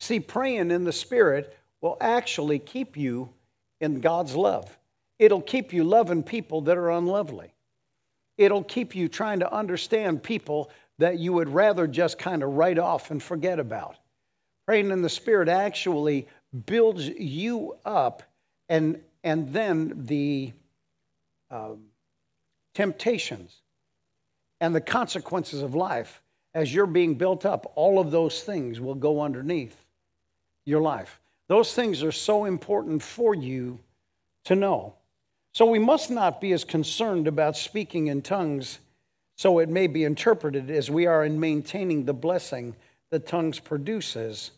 See, 0.00 0.20
praying 0.20 0.70
in 0.70 0.84
the 0.84 0.92
Spirit 0.92 1.56
will 1.80 1.96
actually 2.00 2.58
keep 2.58 2.96
you 2.96 3.30
in 3.80 4.00
God's 4.00 4.34
love. 4.34 4.76
It'll 5.18 5.40
keep 5.40 5.72
you 5.72 5.84
loving 5.84 6.22
people 6.22 6.62
that 6.62 6.76
are 6.76 6.90
unlovely. 6.90 7.52
It'll 8.36 8.64
keep 8.64 8.94
you 8.94 9.08
trying 9.08 9.40
to 9.40 9.52
understand 9.52 10.22
people 10.22 10.70
that 10.98 11.18
you 11.18 11.32
would 11.32 11.48
rather 11.48 11.86
just 11.86 12.18
kind 12.18 12.42
of 12.42 12.50
write 12.50 12.78
off 12.78 13.10
and 13.10 13.22
forget 13.22 13.58
about. 13.58 13.96
Praying 14.66 14.90
in 14.90 15.02
the 15.02 15.08
Spirit 15.08 15.48
actually 15.48 16.26
builds 16.66 17.08
you 17.08 17.76
up, 17.84 18.22
and, 18.68 19.00
and 19.24 19.52
then 19.52 19.92
the 20.06 20.52
um, 21.50 21.84
temptations 22.74 23.62
and 24.60 24.74
the 24.74 24.80
consequences 24.80 25.62
of 25.62 25.74
life 25.74 26.22
as 26.54 26.74
you're 26.74 26.86
being 26.86 27.14
built 27.14 27.44
up, 27.44 27.72
all 27.74 27.98
of 27.98 28.10
those 28.10 28.42
things 28.42 28.80
will 28.80 28.94
go 28.94 29.20
underneath 29.20 29.85
your 30.66 30.82
life. 30.82 31.20
Those 31.48 31.72
things 31.72 32.02
are 32.02 32.12
so 32.12 32.44
important 32.44 33.02
for 33.02 33.34
you 33.34 33.78
to 34.44 34.54
know. 34.54 34.94
So 35.52 35.64
we 35.64 35.78
must 35.78 36.10
not 36.10 36.40
be 36.40 36.52
as 36.52 36.64
concerned 36.64 37.26
about 37.26 37.56
speaking 37.56 38.08
in 38.08 38.20
tongues 38.20 38.80
so 39.36 39.58
it 39.58 39.68
may 39.68 39.86
be 39.86 40.04
interpreted 40.04 40.70
as 40.70 40.90
we 40.90 41.06
are 41.06 41.24
in 41.24 41.40
maintaining 41.40 42.04
the 42.04 42.14
blessing 42.14 42.74
that 43.10 43.26
tongues 43.26 43.58
produces 43.58 44.50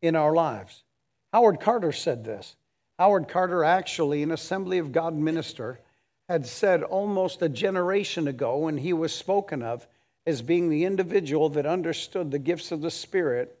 in 0.00 0.14
our 0.14 0.32
lives. 0.32 0.84
Howard 1.32 1.60
Carter 1.60 1.92
said 1.92 2.24
this. 2.24 2.56
Howard 2.98 3.28
Carter, 3.28 3.64
actually, 3.64 4.22
an 4.22 4.32
Assembly 4.32 4.78
of 4.78 4.92
God 4.92 5.14
minister, 5.14 5.80
had 6.28 6.46
said 6.46 6.82
almost 6.82 7.42
a 7.42 7.48
generation 7.48 8.28
ago 8.28 8.58
when 8.58 8.78
he 8.78 8.92
was 8.92 9.14
spoken 9.14 9.62
of 9.62 9.86
as 10.26 10.42
being 10.42 10.68
the 10.68 10.84
individual 10.84 11.48
that 11.50 11.66
understood 11.66 12.30
the 12.30 12.38
gifts 12.38 12.72
of 12.72 12.80
the 12.80 12.90
Spirit 12.90 13.58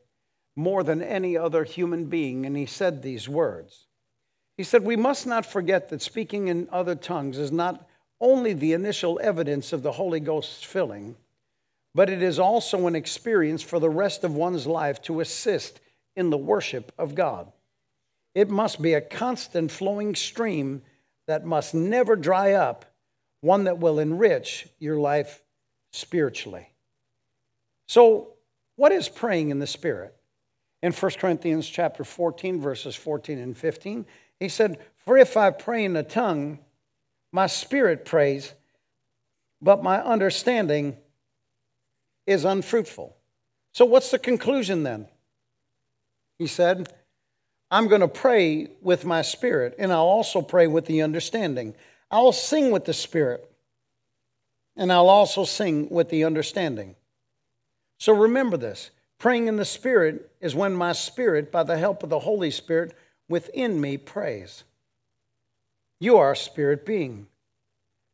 more 0.56 0.82
than 0.82 1.02
any 1.02 1.36
other 1.36 1.64
human 1.64 2.06
being. 2.06 2.46
And 2.46 2.56
he 2.56 2.66
said 2.66 3.02
these 3.02 3.28
words 3.28 3.86
He 4.56 4.64
said, 4.64 4.82
We 4.82 4.96
must 4.96 5.26
not 5.26 5.46
forget 5.46 5.90
that 5.90 6.02
speaking 6.02 6.48
in 6.48 6.68
other 6.72 6.94
tongues 6.94 7.38
is 7.38 7.52
not 7.52 7.86
only 8.20 8.54
the 8.54 8.72
initial 8.72 9.20
evidence 9.22 9.72
of 9.72 9.82
the 9.82 9.92
Holy 9.92 10.20
Ghost's 10.20 10.64
filling, 10.64 11.16
but 11.94 12.10
it 12.10 12.22
is 12.22 12.38
also 12.38 12.86
an 12.86 12.96
experience 12.96 13.62
for 13.62 13.78
the 13.78 13.90
rest 13.90 14.24
of 14.24 14.34
one's 14.34 14.66
life 14.66 15.00
to 15.02 15.20
assist 15.20 15.80
in 16.16 16.30
the 16.30 16.38
worship 16.38 16.92
of 16.98 17.14
God. 17.14 17.52
It 18.34 18.50
must 18.50 18.82
be 18.82 18.94
a 18.94 19.00
constant 19.00 19.70
flowing 19.70 20.14
stream 20.14 20.82
that 21.26 21.44
must 21.44 21.74
never 21.74 22.16
dry 22.16 22.52
up, 22.52 22.84
one 23.40 23.64
that 23.64 23.78
will 23.78 23.98
enrich 23.98 24.68
your 24.78 24.98
life 24.98 25.42
spiritually. 25.92 26.70
So, 27.88 28.34
what 28.76 28.92
is 28.92 29.08
praying 29.08 29.50
in 29.50 29.58
the 29.58 29.66
Spirit? 29.66 30.15
In 30.82 30.92
1 30.92 31.10
Corinthians 31.18 31.68
chapter 31.68 32.04
14, 32.04 32.60
verses 32.60 32.94
14 32.94 33.38
and 33.38 33.56
15, 33.56 34.06
he 34.38 34.48
said, 34.48 34.78
For 35.04 35.16
if 35.16 35.36
I 35.36 35.50
pray 35.50 35.84
in 35.84 35.96
a 35.96 36.02
tongue, 36.02 36.58
my 37.32 37.46
spirit 37.46 38.04
prays, 38.04 38.52
but 39.60 39.82
my 39.82 40.02
understanding 40.02 40.96
is 42.26 42.44
unfruitful. 42.44 43.16
So, 43.72 43.84
what's 43.84 44.10
the 44.10 44.18
conclusion 44.18 44.82
then? 44.82 45.06
He 46.38 46.46
said, 46.46 46.92
I'm 47.70 47.88
going 47.88 48.00
to 48.00 48.08
pray 48.08 48.68
with 48.80 49.04
my 49.04 49.22
spirit, 49.22 49.74
and 49.78 49.92
I'll 49.92 50.00
also 50.00 50.40
pray 50.40 50.66
with 50.66 50.86
the 50.86 51.02
understanding. 51.02 51.74
I'll 52.10 52.32
sing 52.32 52.70
with 52.70 52.84
the 52.84 52.92
spirit, 52.92 53.50
and 54.76 54.92
I'll 54.92 55.08
also 55.08 55.44
sing 55.44 55.88
with 55.90 56.08
the 56.08 56.24
understanding. 56.24 56.94
So 57.98 58.12
remember 58.12 58.56
this 58.56 58.90
praying 59.18 59.48
in 59.48 59.56
the 59.56 59.64
Spirit 59.64 60.30
is 60.40 60.54
when 60.54 60.74
my 60.74 60.92
spirit, 60.92 61.50
by 61.50 61.62
the 61.62 61.78
help 61.78 62.02
of 62.02 62.10
the 62.10 62.20
Holy 62.20 62.50
Spirit 62.50 62.94
within 63.28 63.80
me, 63.80 63.96
prays. 63.96 64.64
You 65.98 66.18
are 66.18 66.32
a 66.32 66.36
spirit 66.36 66.84
being, 66.84 67.26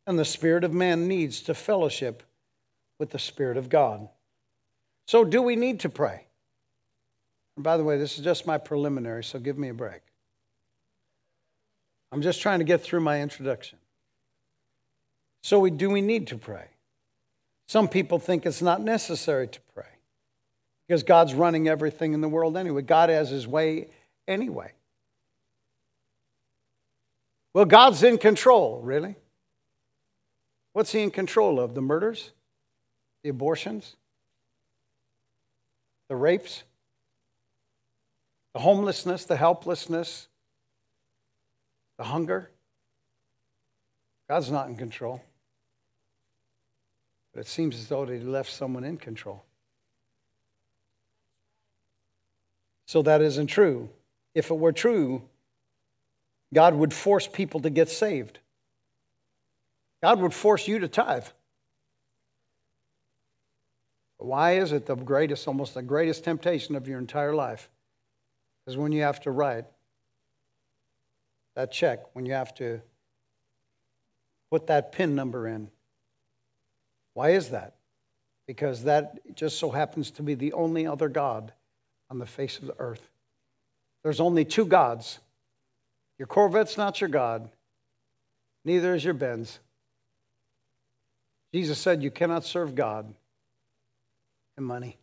and 0.06 0.18
the 0.18 0.25
spirit 0.25 0.64
of 0.64 0.73
man 0.73 1.09
needs 1.09 1.42
to 1.42 1.54
fellowship 1.54 2.23
with 2.99 3.11
the 3.11 3.18
Spirit 3.18 3.56
of 3.56 3.68
God. 3.68 4.09
So, 5.06 5.25
do 5.25 5.42
we 5.42 5.56
need 5.56 5.80
to 5.80 5.88
pray? 5.88 6.26
And 7.56 7.64
by 7.64 7.76
the 7.76 7.85
way, 7.85 7.99
this 7.99 8.16
is 8.18 8.25
just 8.25 8.47
my 8.47 8.56
preliminary, 8.56 9.25
so 9.25 9.40
give 9.40 9.59
me 9.59 9.68
a 9.68 9.75
break. 9.75 10.02
I'm 12.12 12.23
just 12.23 12.40
trying 12.40 12.61
to 12.61 12.64
get 12.64 12.82
through 12.82 13.00
my 13.00 13.21
introduction. 13.21 13.78
So, 15.42 15.59
we, 15.59 15.71
do 15.71 15.90
we 15.90 16.00
need 16.00 16.28
to 16.28 16.38
pray? 16.38 16.68
Some 17.66 17.88
people 17.88 18.21
think 18.21 18.47
it's 18.47 18.62
not 18.62 18.80
necessary 18.80 19.49
to 19.49 19.61
pray 19.75 19.91
because 20.92 21.04
God's 21.04 21.32
running 21.32 21.68
everything 21.68 22.12
in 22.12 22.20
the 22.20 22.28
world 22.28 22.54
anyway. 22.54 22.82
God 22.82 23.08
has 23.08 23.30
his 23.30 23.49
way 23.49 23.88
anyway. 24.28 24.72
Well, 27.54 27.64
God's 27.64 28.02
in 28.02 28.18
control, 28.18 28.78
really? 28.82 29.16
What's 30.75 30.92
he 30.92 31.00
in 31.00 31.11
control 31.11 31.58
of? 31.58 31.75
The 31.75 31.80
murders? 31.80 32.32
The 33.22 33.30
abortions? 33.30 33.96
The 36.11 36.16
rapes? 36.16 36.62
The 38.52 38.61
homelessness? 38.61 39.25
The 39.25 39.37
helplessness? 39.37 40.28
The 41.96 42.04
hunger? 42.04 42.50
God's 44.28 44.50
not 44.50 44.68
in 44.68 44.76
control. 44.76 45.22
But 47.32 47.40
it 47.40 47.46
seems 47.46 47.76
as 47.76 47.87
though 47.87 48.04
he 48.04 48.18
left 48.18 48.52
someone 48.52 48.84
in 48.84 48.99
control. 48.99 49.42
So 52.92 53.00
that 53.00 53.22
isn't 53.22 53.46
true. 53.46 53.88
If 54.34 54.50
it 54.50 54.58
were 54.58 54.70
true, 54.70 55.22
God 56.52 56.75
would 56.75 56.92
force 56.92 57.26
people 57.26 57.58
to 57.61 57.70
get 57.70 57.88
saved. 57.88 58.38
God 60.02 60.20
would 60.20 60.34
force 60.34 60.68
you 60.68 60.78
to 60.78 60.88
tithe. 60.88 61.25
Why 64.18 64.58
is 64.58 64.72
it 64.72 64.84
the 64.84 64.94
greatest, 64.94 65.49
almost 65.49 65.72
the 65.72 65.80
greatest 65.80 66.22
temptation 66.22 66.76
of 66.76 66.87
your 66.87 66.99
entire 66.99 67.34
life? 67.34 67.70
Is 68.66 68.76
when 68.76 68.92
you 68.92 69.00
have 69.04 69.20
to 69.20 69.30
write 69.30 69.64
that 71.54 71.72
check, 71.72 72.00
when 72.12 72.26
you 72.26 72.34
have 72.34 72.54
to 72.56 72.82
put 74.50 74.66
that 74.66 74.92
PIN 74.92 75.14
number 75.14 75.49
in. 75.49 75.70
Why 77.14 77.30
is 77.30 77.49
that? 77.49 77.72
Because 78.46 78.84
that 78.84 79.34
just 79.34 79.58
so 79.58 79.70
happens 79.70 80.11
to 80.11 80.22
be 80.22 80.34
the 80.34 80.52
only 80.52 80.87
other 80.87 81.08
God 81.08 81.54
on 82.12 82.19
the 82.19 82.26
face 82.26 82.59
of 82.59 82.66
the 82.66 82.78
earth. 82.78 83.09
There's 84.02 84.21
only 84.21 84.45
two 84.45 84.66
gods. 84.66 85.19
Your 86.19 86.26
Corvette's 86.26 86.76
not 86.76 87.00
your 87.00 87.09
God, 87.09 87.49
neither 88.66 88.95
is 88.95 89.02
your 89.02 89.14
Benz. 89.14 89.59
Jesus 91.54 91.78
said 91.78 92.02
you 92.02 92.11
cannot 92.11 92.45
serve 92.45 92.75
God 92.75 93.12
and 94.59 94.66
money. 94.66 94.99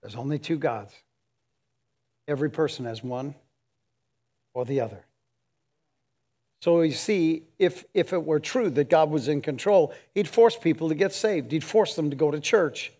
There's 0.00 0.16
only 0.16 0.38
two 0.38 0.56
gods. 0.56 0.94
Every 2.26 2.50
person 2.50 2.86
has 2.86 3.04
one 3.04 3.34
or 4.54 4.64
the 4.64 4.80
other. 4.80 5.04
So 6.62 6.80
you 6.80 6.92
see, 6.92 7.42
if, 7.58 7.84
if 7.92 8.14
it 8.14 8.24
were 8.24 8.40
true 8.40 8.70
that 8.70 8.88
God 8.88 9.10
was 9.10 9.28
in 9.28 9.42
control, 9.42 9.92
He'd 10.14 10.26
force 10.26 10.56
people 10.56 10.88
to 10.88 10.94
get 10.94 11.12
saved. 11.12 11.52
He'd 11.52 11.64
force 11.64 11.94
them 11.96 12.08
to 12.08 12.16
go 12.16 12.30
to 12.30 12.40
church. 12.40 12.92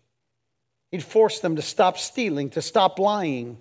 He'd 0.90 1.02
force 1.02 1.40
them 1.40 1.56
to 1.56 1.62
stop 1.62 1.98
stealing, 1.98 2.50
to 2.50 2.62
stop 2.62 2.98
lying. 2.98 3.58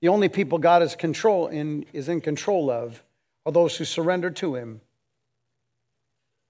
The 0.00 0.08
only 0.08 0.28
people 0.28 0.58
God 0.58 0.82
is, 0.82 0.94
control 0.94 1.48
in, 1.48 1.86
is 1.92 2.08
in 2.08 2.20
control 2.20 2.70
of 2.70 3.02
are 3.46 3.52
those 3.52 3.76
who 3.76 3.84
surrender 3.84 4.30
to 4.30 4.54
Him. 4.54 4.80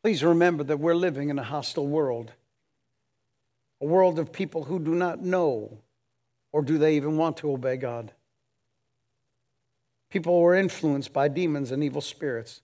Please 0.03 0.25
remember 0.25 0.65
that 0.65 0.81
we're 0.81 0.95
living 0.95 1.29
in 1.29 1.39
a 1.39 1.45
hostile 1.45 1.87
world, 1.87 2.33
a 3.81 3.87
world 3.87 4.19
of 4.19 4.33
people 4.33 4.65
who 4.65 4.79
do 4.79 4.95
not 4.95 5.23
know 5.23 5.79
or 6.53 6.63
do 6.63 6.79
they 6.79 6.97
even 6.97 7.17
want 7.17 7.37
to 7.39 7.53
obey 7.53 7.77
God. 7.77 8.13
People 10.11 10.41
were 10.41 10.55
influenced 10.55 11.13
by 11.13 11.29
demons 11.29 11.71
and 11.71 11.85
evil 11.85 12.01
spirits. 12.01 12.63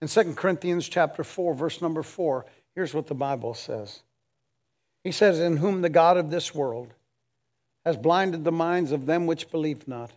In 0.00 0.08
2 0.08 0.34
Corinthians 0.34 0.88
chapter 0.88 1.22
4, 1.22 1.54
verse 1.54 1.82
number 1.82 2.02
4, 2.02 2.46
here's 2.74 2.94
what 2.94 3.08
the 3.08 3.14
Bible 3.14 3.52
says. 3.52 4.02
He 5.04 5.12
says, 5.12 5.40
In 5.40 5.58
whom 5.58 5.82
the 5.82 5.88
God 5.88 6.16
of 6.16 6.30
this 6.30 6.54
world 6.54 6.94
has 7.84 7.96
blinded 7.96 8.44
the 8.44 8.52
minds 8.52 8.92
of 8.92 9.06
them 9.06 9.26
which 9.26 9.50
believe 9.50 9.88
not, 9.88 10.12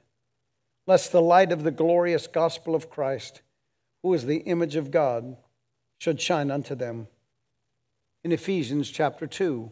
lest 0.87 1.11
the 1.11 1.21
light 1.21 1.51
of 1.51 1.63
the 1.63 1.71
glorious 1.71 2.27
gospel 2.27 2.75
of 2.75 2.89
Christ, 2.89 3.41
who 4.03 4.13
is 4.13 4.25
the 4.25 4.39
image 4.39 4.75
of 4.75 4.91
God, 4.91 5.37
should 5.99 6.19
shine 6.19 6.51
unto 6.51 6.75
them. 6.75 7.07
In 8.23 8.31
Ephesians 8.31 8.89
chapter 8.89 9.27
2, 9.27 9.71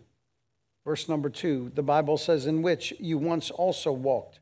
verse 0.86 1.10
number 1.10 1.30
2, 1.30 1.72
the 1.76 1.84
Bible 1.84 2.18
says, 2.18 2.46
In 2.46 2.62
which 2.62 2.94
you 3.00 3.18
once 3.18 3.52
also 3.52 3.92
walked 3.92 4.40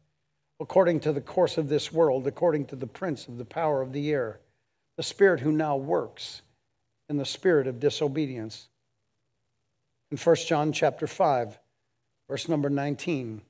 according 0.59 0.99
to 1.01 1.13
the 1.13 1.21
course 1.21 1.57
of 1.57 1.69
this 1.69 1.91
world, 1.91 2.25
according 2.25 2.65
to 2.65 2.75
the 2.75 2.87
prince 2.87 3.27
of 3.27 3.37
the 3.37 3.45
power 3.45 3.81
of 3.81 3.93
the 3.93 4.11
air, 4.11 4.39
the 4.95 5.03
spirit 5.03 5.41
who 5.41 5.51
now 5.51 5.75
works 5.75 6.41
in 7.09 7.17
the 7.17 7.25
spirit 7.25 7.67
of 7.67 7.79
disobedience. 7.79 8.67
In 10.11 10.17
1 10.17 10.35
John 10.47 10.71
chapter 10.71 11.07
5, 11.07 11.59
verse 12.29 12.47
number 12.47 12.69
19, 12.69 13.41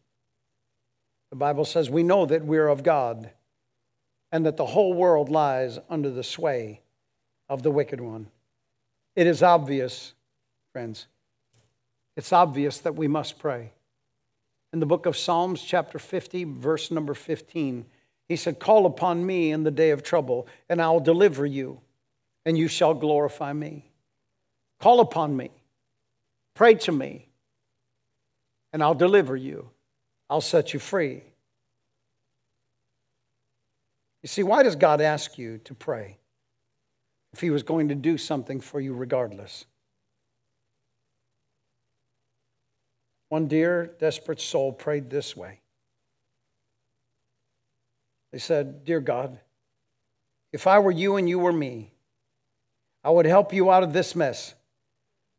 the 1.29 1.35
Bible 1.35 1.65
says, 1.65 1.89
We 1.89 2.03
know 2.03 2.25
that 2.25 2.45
we're 2.45 2.67
of 2.67 2.83
God 2.83 3.29
and 4.31 4.45
that 4.45 4.57
the 4.57 4.65
whole 4.65 4.93
world 4.93 5.29
lies 5.29 5.79
under 5.89 6.09
the 6.09 6.23
sway 6.23 6.81
of 7.47 7.63
the 7.63 7.71
wicked 7.71 8.01
one. 8.01 8.27
It 9.15 9.27
is 9.27 9.43
obvious, 9.43 10.13
friends, 10.73 11.07
it's 12.15 12.33
obvious 12.33 12.79
that 12.79 12.95
we 12.95 13.07
must 13.07 13.39
pray 13.39 13.71
in 14.73 14.79
the 14.79 14.85
book 14.85 15.05
of 15.05 15.15
Psalms, 15.15 15.61
chapter 15.61 15.97
50, 15.97 16.43
verse 16.43 16.91
number 16.91 17.13
15. 17.13 17.85
He 18.27 18.35
said, 18.35 18.59
Call 18.59 18.85
upon 18.85 19.25
me 19.25 19.51
in 19.51 19.63
the 19.63 19.71
day 19.71 19.91
of 19.91 20.03
trouble, 20.03 20.47
and 20.69 20.81
I'll 20.81 20.99
deliver 20.99 21.45
you, 21.45 21.79
and 22.45 22.57
you 22.57 22.67
shall 22.67 22.93
glorify 22.93 23.53
me. 23.53 23.85
Call 24.79 24.99
upon 24.99 25.35
me, 25.37 25.51
pray 26.57 26.73
to 26.73 26.91
me, 26.91 27.29
and 28.73 28.81
I'll 28.81 28.95
deliver 28.95 29.35
you. 29.35 29.69
I'll 30.27 30.41
set 30.41 30.73
you 30.73 30.79
free. 30.79 31.21
You 34.23 34.27
see, 34.27 34.41
why 34.41 34.63
does 34.63 34.75
God 34.75 34.99
ask 34.99 35.37
you 35.37 35.59
to 35.65 35.75
pray 35.75 36.17
if 37.31 37.41
He 37.41 37.51
was 37.51 37.61
going 37.61 37.89
to 37.89 37.95
do 37.95 38.17
something 38.17 38.59
for 38.59 38.81
you 38.81 38.95
regardless? 38.95 39.65
One 43.29 43.47
dear, 43.47 43.91
desperate 43.99 44.41
soul 44.41 44.73
prayed 44.73 45.11
this 45.11 45.37
way. 45.37 45.59
They 48.31 48.39
said, 48.39 48.83
Dear 48.83 48.99
God, 48.99 49.37
if 50.51 50.65
I 50.65 50.79
were 50.79 50.91
you 50.91 51.17
and 51.17 51.29
you 51.29 51.37
were 51.37 51.53
me, 51.53 51.91
I 53.03 53.11
would 53.11 53.27
help 53.27 53.53
you 53.53 53.71
out 53.71 53.83
of 53.83 53.93
this 53.93 54.15
mess. 54.15 54.55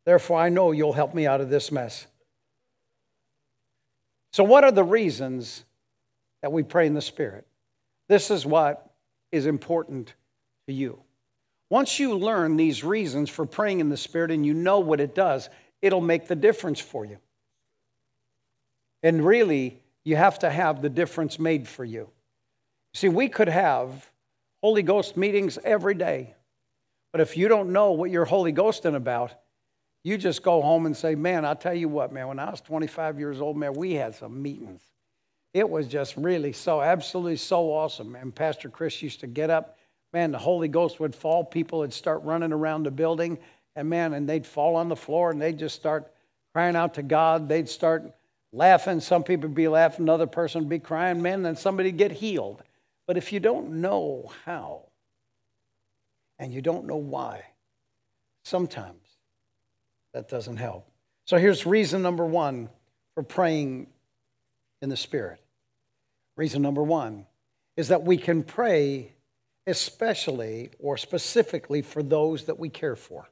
Therefore, 0.09 0.39
I 0.39 0.49
know 0.49 0.71
you'll 0.71 0.91
help 0.91 1.13
me 1.13 1.27
out 1.27 1.39
of 1.39 1.51
this 1.51 1.71
mess. 1.71 2.07
So, 4.33 4.43
what 4.43 4.63
are 4.63 4.71
the 4.71 4.83
reasons 4.83 5.63
that 6.41 6.51
we 6.51 6.63
pray 6.63 6.87
in 6.87 6.95
the 6.95 6.99
Spirit? 6.99 7.45
This 8.07 8.31
is 8.31 8.43
what 8.43 8.91
is 9.31 9.45
important 9.45 10.15
to 10.65 10.73
you. 10.73 10.99
Once 11.69 11.99
you 11.99 12.17
learn 12.17 12.57
these 12.57 12.83
reasons 12.83 13.29
for 13.29 13.45
praying 13.45 13.81
in 13.81 13.89
the 13.89 13.97
Spirit 13.97 14.31
and 14.31 14.43
you 14.43 14.55
know 14.55 14.79
what 14.79 14.99
it 14.99 15.13
does, 15.13 15.47
it'll 15.79 16.01
make 16.01 16.27
the 16.27 16.35
difference 16.35 16.79
for 16.79 17.05
you. 17.05 17.19
And 19.03 19.23
really, 19.23 19.79
you 20.03 20.15
have 20.15 20.39
to 20.39 20.49
have 20.49 20.81
the 20.81 20.89
difference 20.89 21.37
made 21.37 21.67
for 21.67 21.85
you. 21.85 22.09
See, 22.95 23.09
we 23.09 23.29
could 23.29 23.47
have 23.47 24.09
Holy 24.63 24.81
Ghost 24.81 25.15
meetings 25.17 25.59
every 25.63 25.93
day, 25.93 26.33
but 27.11 27.21
if 27.21 27.37
you 27.37 27.47
don't 27.47 27.71
know 27.71 27.91
what 27.91 28.09
you're 28.09 28.25
Holy 28.25 28.51
Ghosting 28.51 28.95
about, 28.95 29.35
you 30.03 30.17
just 30.17 30.43
go 30.43 30.61
home 30.61 30.85
and 30.85 30.95
say, 30.95 31.15
Man, 31.15 31.45
I'll 31.45 31.55
tell 31.55 31.73
you 31.73 31.89
what, 31.89 32.11
man, 32.11 32.27
when 32.27 32.39
I 32.39 32.49
was 32.49 32.61
25 32.61 33.19
years 33.19 33.41
old, 33.41 33.57
man, 33.57 33.73
we 33.73 33.93
had 33.93 34.15
some 34.15 34.41
meetings. 34.41 34.81
It 35.53 35.69
was 35.69 35.87
just 35.87 36.15
really 36.15 36.53
so, 36.53 36.81
absolutely 36.81 37.37
so 37.37 37.71
awesome. 37.71 38.15
And 38.15 38.33
Pastor 38.33 38.69
Chris 38.69 39.01
used 39.01 39.19
to 39.21 39.27
get 39.27 39.49
up, 39.49 39.77
man, 40.13 40.31
the 40.31 40.37
Holy 40.37 40.67
Ghost 40.67 40.99
would 40.99 41.15
fall, 41.15 41.43
people 41.43 41.79
would 41.79 41.93
start 41.93 42.23
running 42.23 42.53
around 42.53 42.83
the 42.83 42.91
building, 42.91 43.39
and 43.75 43.89
man, 43.89 44.13
and 44.13 44.29
they'd 44.29 44.45
fall 44.45 44.75
on 44.75 44.89
the 44.89 44.95
floor 44.95 45.31
and 45.31 45.41
they'd 45.41 45.57
just 45.57 45.75
start 45.75 46.11
crying 46.53 46.75
out 46.75 46.95
to 46.95 47.03
God. 47.03 47.47
They'd 47.47 47.69
start 47.69 48.11
laughing. 48.51 48.99
Some 48.99 49.23
people 49.23 49.49
would 49.49 49.55
be 49.55 49.67
laughing, 49.67 50.05
another 50.05 50.27
person 50.27 50.61
would 50.61 50.69
be 50.69 50.79
crying, 50.79 51.21
man, 51.21 51.43
then 51.43 51.55
somebody 51.55 51.91
get 51.91 52.11
healed. 52.11 52.63
But 53.07 53.17
if 53.17 53.33
you 53.33 53.39
don't 53.39 53.81
know 53.81 54.31
how 54.45 54.83
and 56.37 56.53
you 56.53 56.61
don't 56.61 56.85
know 56.85 56.97
why, 56.97 57.43
sometimes 58.43 59.08
that 60.13 60.29
doesn't 60.29 60.57
help. 60.57 60.89
So 61.25 61.37
here's 61.37 61.65
reason 61.65 62.01
number 62.01 62.25
one 62.25 62.69
for 63.13 63.23
praying 63.23 63.87
in 64.81 64.89
the 64.89 64.97
Spirit. 64.97 65.39
Reason 66.37 66.61
number 66.61 66.83
one 66.83 67.25
is 67.77 67.89
that 67.89 68.03
we 68.03 68.17
can 68.17 68.43
pray 68.43 69.13
especially 69.67 70.71
or 70.79 70.97
specifically 70.97 71.81
for 71.81 72.01
those 72.01 72.45
that 72.45 72.57
we 72.57 72.69
care 72.69 72.95
for. 72.95 73.29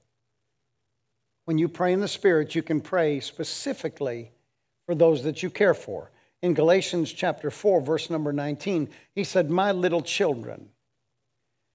When 1.46 1.58
you 1.58 1.68
pray 1.68 1.94
in 1.94 2.02
the 2.02 2.08
Spirit, 2.08 2.54
you 2.54 2.62
can 2.62 2.82
pray 2.82 3.20
specifically 3.20 4.32
for 4.86 4.94
those 4.94 5.24
that 5.24 5.42
you 5.42 5.50
care 5.50 5.74
for. 5.74 6.12
In 6.42 6.54
Galatians 6.54 7.12
chapter 7.12 7.50
4, 7.50 7.82
verse 7.82 8.10
number 8.10 8.32
19, 8.32 8.90
he 9.16 9.24
said, 9.24 9.50
My 9.50 9.72
little 9.72 10.02
children. 10.02 10.70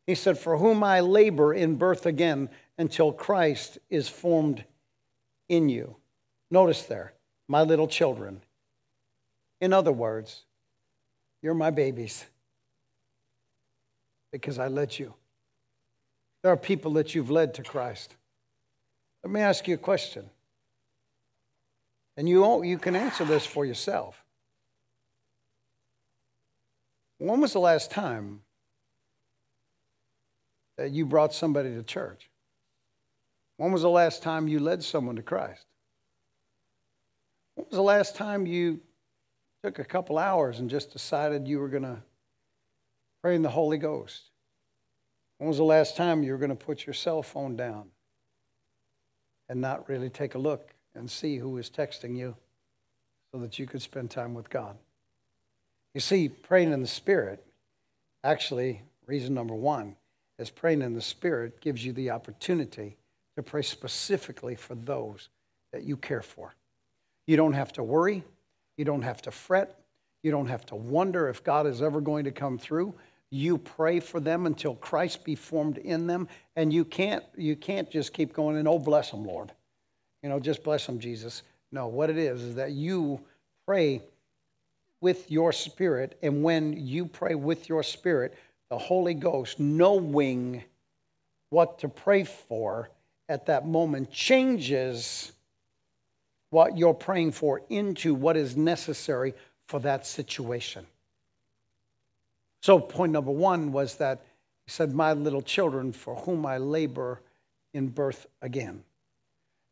He 0.07 0.15
said, 0.15 0.39
For 0.39 0.59
whom 0.59 0.85
I 0.85 1.01
labor 1.01 1.53
in 1.53 1.77
birth 1.77 2.07
again 2.07 2.49
until 2.79 3.13
Christ 3.13 3.79
is 3.91 4.09
formed 4.09 4.65
in 5.53 5.69
you. 5.69 5.97
Notice 6.51 6.83
there, 6.85 7.13
my 7.47 7.63
little 7.63 7.87
children. 7.87 8.41
In 9.61 9.75
other 9.75 9.93
words, 9.93 10.45
you're 11.43 11.53
my 11.53 11.71
babies 11.71 12.25
because 14.33 14.59
I 14.59 14.69
led 14.69 14.99
you. 14.99 15.13
There 16.43 16.51
are 16.51 16.57
people 16.57 16.95
that 16.95 17.15
you've 17.15 17.31
led 17.31 17.55
to 17.55 17.63
Christ. 17.63 18.17
Let 19.23 19.31
me 19.31 19.41
ask 19.41 19.69
you 19.69 19.75
a 19.75 19.79
question. 19.79 20.31
And 22.17 22.27
you, 22.27 22.65
you 22.65 22.79
can 22.79 22.97
answer 22.97 23.27
this 23.27 23.45
for 23.45 23.67
yourself. 23.67 24.25
When 27.19 27.43
was 27.43 27.53
the 27.53 27.61
last 27.61 27.91
time 27.91 28.41
that 30.79 30.91
you 30.91 31.05
brought 31.05 31.35
somebody 31.35 31.75
to 31.75 31.83
church? 31.83 32.32
When 33.63 33.71
was 33.71 33.83
the 33.83 33.91
last 33.91 34.25
time 34.25 34.49
you 34.49 34.59
led 34.59 34.83
someone 34.83 35.15
to 35.15 35.23
Christ? 35.23 35.65
When 37.55 37.65
was 37.67 37.77
the 37.77 37.81
last 37.81 38.17
time 38.17 38.45
you 38.45 38.81
took 39.63 39.79
a 39.79 39.85
couple 39.85 40.19
hours 40.19 40.59
and 40.59 40.69
just 40.69 40.93
decided 40.93 41.47
you 41.47 41.61
were 41.61 41.69
going 41.69 41.85
to 41.85 42.03
pray 43.23 43.37
in 43.37 43.43
the 43.43 43.49
Holy 43.49 43.79
Ghost? 43.79 44.31
When 45.39 45.47
was 45.47 45.59
the 45.59 45.63
last 45.63 45.97
time 45.97 46.25
you 46.25 46.33
were 46.33 46.39
going 46.39 46.51
to 46.51 46.57
put 46.57 46.85
your 46.85 46.93
cell 46.93 47.23
phone 47.23 47.55
down 47.55 47.85
and 49.49 49.61
not 49.61 49.89
really 49.89 50.11
take 50.11 50.35
a 50.35 50.41
look 50.41 50.75
and 50.97 51.09
see 51.09 51.37
who 51.37 51.57
is 51.59 51.71
texting 51.71 52.17
you 52.17 52.35
so 53.31 53.39
that 53.39 53.61
you 53.61 53.67
could 53.67 53.81
spend 53.81 54.11
time 54.11 54.35
with 54.35 54.51
God. 54.51 54.77
You 55.95 56.01
see, 56.01 56.29
praying 56.29 56.73
in 56.73 56.81
the 56.81 56.89
Spirit, 56.89 57.47
actually, 58.25 58.83
reason 59.07 59.35
number 59.35 59.55
one 59.55 59.95
is 60.41 60.51
praying 60.51 60.83
in 60.83 60.95
the 60.95 61.01
Spirit 61.01 61.61
gives 61.61 61.85
you 61.85 61.93
the 61.93 62.11
opportunity 62.11 62.97
to 63.37 63.43
pray 63.43 63.63
specifically 63.63 64.55
for 64.55 64.75
those 64.75 65.29
that 65.73 65.85
you 65.85 65.97
care 65.97 66.23
for. 66.23 66.55
You 67.27 67.37
don't 67.37 67.55
have 67.55 67.73
to 67.75 67.83
worry, 67.83 68.25
you 68.77 68.85
don't 68.85 69.03
have 69.03 69.23
to 69.23 69.31
fret, 69.31 69.79
you 70.23 70.31
don't 70.31 70.49
have 70.49 70.67
to 70.67 70.75
wonder 70.75 71.29
if 71.29 71.43
God 71.43 71.67
is 71.67 71.83
ever 71.83 72.01
going 72.01 72.25
to 72.25 72.33
come 72.33 72.59
through. 72.59 72.95
You 73.31 73.59
pray 73.59 74.01
for 74.01 74.21
them 74.21 74.47
until 74.47 74.75
Christ 74.75 75.25
be 75.25 75.35
formed 75.35 75.79
in 75.79 76.07
them, 76.07 76.29
and 76.57 76.73
you 76.73 76.85
can't, 76.85 77.25
you 77.37 77.57
can't 77.57 77.91
just 77.91 78.13
keep 78.13 78.33
going 78.33 78.57
and, 78.57 78.69
oh, 78.69 78.79
bless 78.79 79.11
them, 79.11 79.25
Lord 79.25 79.53
you 80.23 80.29
know, 80.29 80.39
just 80.39 80.63
bless 80.63 80.87
them, 80.87 80.99
Jesus. 80.99 81.43
No, 81.73 81.89
what 81.89 82.11
it 82.11 82.19
is 82.19 82.43
is 82.43 82.55
that 82.55 82.73
you 82.73 83.21
pray 83.67 84.03
with 85.01 85.31
your 85.31 85.53
spirit, 85.53 86.17
and 86.23 86.43
when 86.43 86.75
you 86.87 87.07
pray 87.07 87.35
with 87.35 87.69
your 87.69 87.83
spirit, 87.83 88.35
the 88.71 88.79
Holy 88.79 89.15
Ghost, 89.15 89.59
knowing 89.59 90.63
what 91.51 91.81
to 91.81 91.89
pray 91.89 92.25
for 92.25 92.89
at 93.33 93.47
that 93.47 93.67
moment, 93.67 94.13
changes 94.13 95.33
what 96.51 96.79
you're 96.79 96.95
praying 96.95 97.33
for 97.33 97.63
into 97.69 98.15
what 98.15 98.37
is 98.37 98.57
necessary 98.57 99.35
for 99.67 99.81
that 99.81 100.07
situation. 100.07 100.87
So, 102.61 102.79
point 102.79 103.11
number 103.13 103.33
one 103.33 103.73
was 103.73 103.97
that 103.97 104.25
he 104.67 104.71
said, 104.71 104.95
My 104.95 105.15
little 105.15 105.43
children, 105.43 105.93
for 105.93 106.15
whom 106.15 106.47
I 106.47 106.59
labor 106.59 107.21
in 107.75 107.89
birth 107.89 108.27
again. 108.41 108.85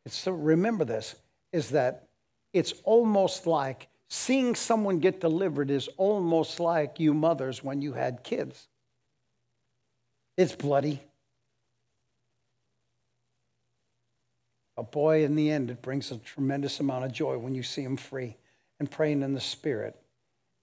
So 0.07 0.31
remember 0.31 0.85
this 0.85 1.15
is 1.51 1.69
that 1.69 2.07
it's 2.53 2.73
almost 2.83 3.45
like 3.45 3.87
seeing 4.07 4.55
someone 4.55 4.99
get 4.99 5.21
delivered 5.21 5.69
is 5.69 5.87
almost 5.97 6.59
like 6.59 6.99
you 6.99 7.13
mothers 7.13 7.63
when 7.63 7.81
you 7.81 7.93
had 7.93 8.23
kids. 8.23 8.67
It's 10.37 10.55
bloody. 10.55 11.01
But 14.81 14.91
boy, 14.91 15.23
in 15.23 15.35
the 15.35 15.51
end, 15.51 15.69
it 15.69 15.83
brings 15.83 16.09
a 16.09 16.17
tremendous 16.17 16.79
amount 16.79 17.05
of 17.05 17.11
joy 17.11 17.37
when 17.37 17.53
you 17.53 17.61
see 17.61 17.83
them 17.83 17.97
free. 17.97 18.35
And 18.79 18.89
praying 18.89 19.21
in 19.21 19.35
the 19.35 19.39
Spirit 19.39 19.95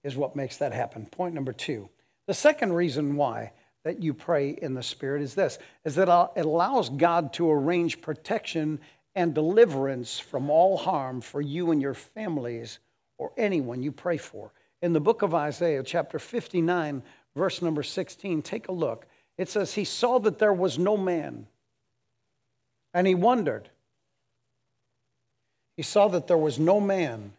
is 0.03 0.17
what 0.17 0.35
makes 0.35 0.57
that 0.57 0.73
happen. 0.73 1.05
Point 1.05 1.33
number 1.33 1.53
two. 1.53 1.87
The 2.27 2.33
second 2.33 2.73
reason 2.73 3.15
why 3.15 3.53
that 3.85 4.03
you 4.03 4.13
pray 4.13 4.49
in 4.49 4.73
the 4.73 4.83
Spirit 4.83 5.21
is 5.21 5.35
this 5.35 5.57
is 5.85 5.95
that 5.95 6.09
it 6.35 6.43
allows 6.45 6.89
God 6.89 7.31
to 7.35 7.49
arrange 7.49 8.01
protection 8.01 8.81
and 9.15 9.33
deliverance 9.33 10.19
from 10.19 10.49
all 10.49 10.75
harm 10.75 11.21
for 11.21 11.39
you 11.39 11.71
and 11.71 11.81
your 11.81 11.93
families 11.93 12.79
or 13.17 13.31
anyone 13.37 13.81
you 13.81 13.93
pray 13.93 14.17
for. 14.17 14.51
In 14.81 14.91
the 14.91 14.99
book 14.99 15.21
of 15.21 15.33
Isaiah, 15.33 15.81
chapter 15.81 16.19
59, 16.19 17.03
verse 17.37 17.61
number 17.61 17.83
16, 17.83 18.41
take 18.41 18.67
a 18.67 18.73
look. 18.73 19.07
It 19.37 19.47
says, 19.47 19.75
He 19.75 19.85
saw 19.85 20.19
that 20.19 20.39
there 20.39 20.51
was 20.51 20.77
no 20.77 20.97
man, 20.97 21.47
and 22.93 23.07
he 23.07 23.15
wondered. 23.15 23.69
He 25.79 25.83
saw 25.83 26.09
that 26.09 26.27
there 26.27 26.37
was 26.37 26.59
no 26.59 26.81
man 26.81 27.31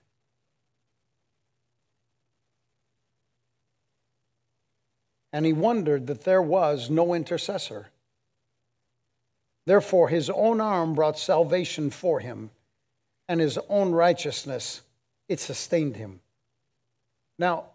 and 5.30 5.44
he 5.44 5.52
wondered 5.52 6.06
that 6.06 6.24
there 6.24 6.40
was 6.40 6.88
no 6.88 7.12
intercessor. 7.12 7.90
Therefore, 9.66 10.08
his 10.08 10.30
own 10.30 10.58
arm 10.58 10.94
brought 10.94 11.18
salvation 11.18 11.90
for 11.90 12.20
him, 12.20 12.48
and 13.28 13.42
his 13.42 13.58
own 13.68 13.92
righteousness, 13.92 14.80
it 15.28 15.38
sustained 15.38 15.96
him. 15.96 16.20
Now, 17.38 17.66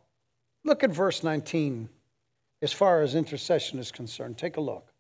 look 0.64 0.84
at 0.84 0.90
verse 0.90 1.22
19 1.22 1.90
as 2.64 2.74
far 2.74 3.04
as 3.04 3.14
intercession 3.14 3.78
is 3.78 3.92
concerned. 3.92 4.40
Take 4.40 4.58
a 4.58 4.62
look. 4.62 4.92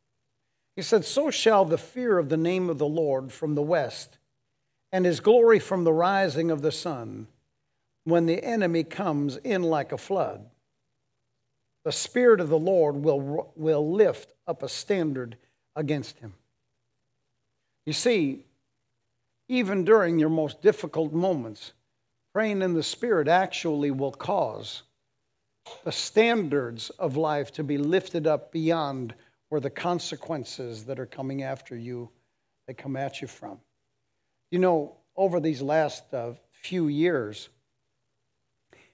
He 0.75 0.84
said, 0.84 1.06
So 1.06 1.32
shall 1.32 1.65
the 1.65 1.80
fear 1.80 2.19
of 2.19 2.30
the 2.30 2.38
name 2.38 2.69
of 2.69 2.78
the 2.78 2.86
Lord 2.86 3.32
from 3.32 3.56
the 3.56 3.63
west, 3.63 4.19
and 4.96 5.06
his 5.06 5.20
glory 5.20 5.60
from 5.60 5.84
the 5.84 5.92
rising 5.92 6.50
of 6.50 6.62
the 6.62 6.72
sun, 6.72 7.28
when 8.06 8.28
the 8.28 8.42
enemy 8.42 8.82
comes 8.82 9.36
in 9.36 9.62
like 9.62 9.92
a 9.92 9.98
flood 9.98 10.46
the 11.84 11.92
Spirit 11.92 12.40
of 12.40 12.48
the 12.48 12.58
Lord 12.58 12.96
will, 12.96 13.52
will 13.58 13.92
lift 13.92 14.32
up 14.48 14.64
a 14.64 14.70
standard 14.70 15.36
against 15.76 16.18
him. 16.20 16.34
You 17.86 17.92
see, 17.92 18.46
even 19.50 19.84
during 19.84 20.18
your 20.18 20.30
most 20.30 20.62
difficult 20.62 21.12
moments, 21.12 21.74
praying 22.34 22.62
in 22.62 22.74
the 22.74 22.82
Spirit 22.82 23.28
actually 23.28 23.92
will 23.92 24.14
cause 24.14 24.84
the 25.84 25.92
standards 25.92 26.90
of 26.92 27.18
life 27.18 27.52
to 27.52 27.66
be 27.66 27.78
lifted 27.78 28.28
up 28.28 28.54
beyond 28.54 29.14
where 29.50 29.62
the 29.62 29.70
consequences 29.70 30.86
that 30.86 31.00
are 31.00 31.06
coming 31.06 31.44
after 31.44 31.76
you 31.76 32.10
they 32.66 32.74
come 32.74 32.96
at 32.96 33.22
you 33.22 33.28
from. 33.28 33.60
You 34.56 34.60
know, 34.60 34.96
over 35.18 35.41
these 35.41 35.62
last 35.62 36.13
uh, 36.13 36.32
few 36.62 36.88
years, 36.88 37.50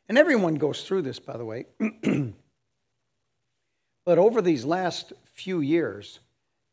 and 0.10 0.18
everyone 0.18 0.56
goes 0.56 0.82
through 0.88 1.04
this, 1.04 1.20
by 1.20 1.38
the 1.38 1.46
way. 1.46 1.68
But 4.04 4.18
over 4.18 4.42
these 4.42 4.66
last 4.66 5.14
few 5.36 5.60
years, 5.62 6.20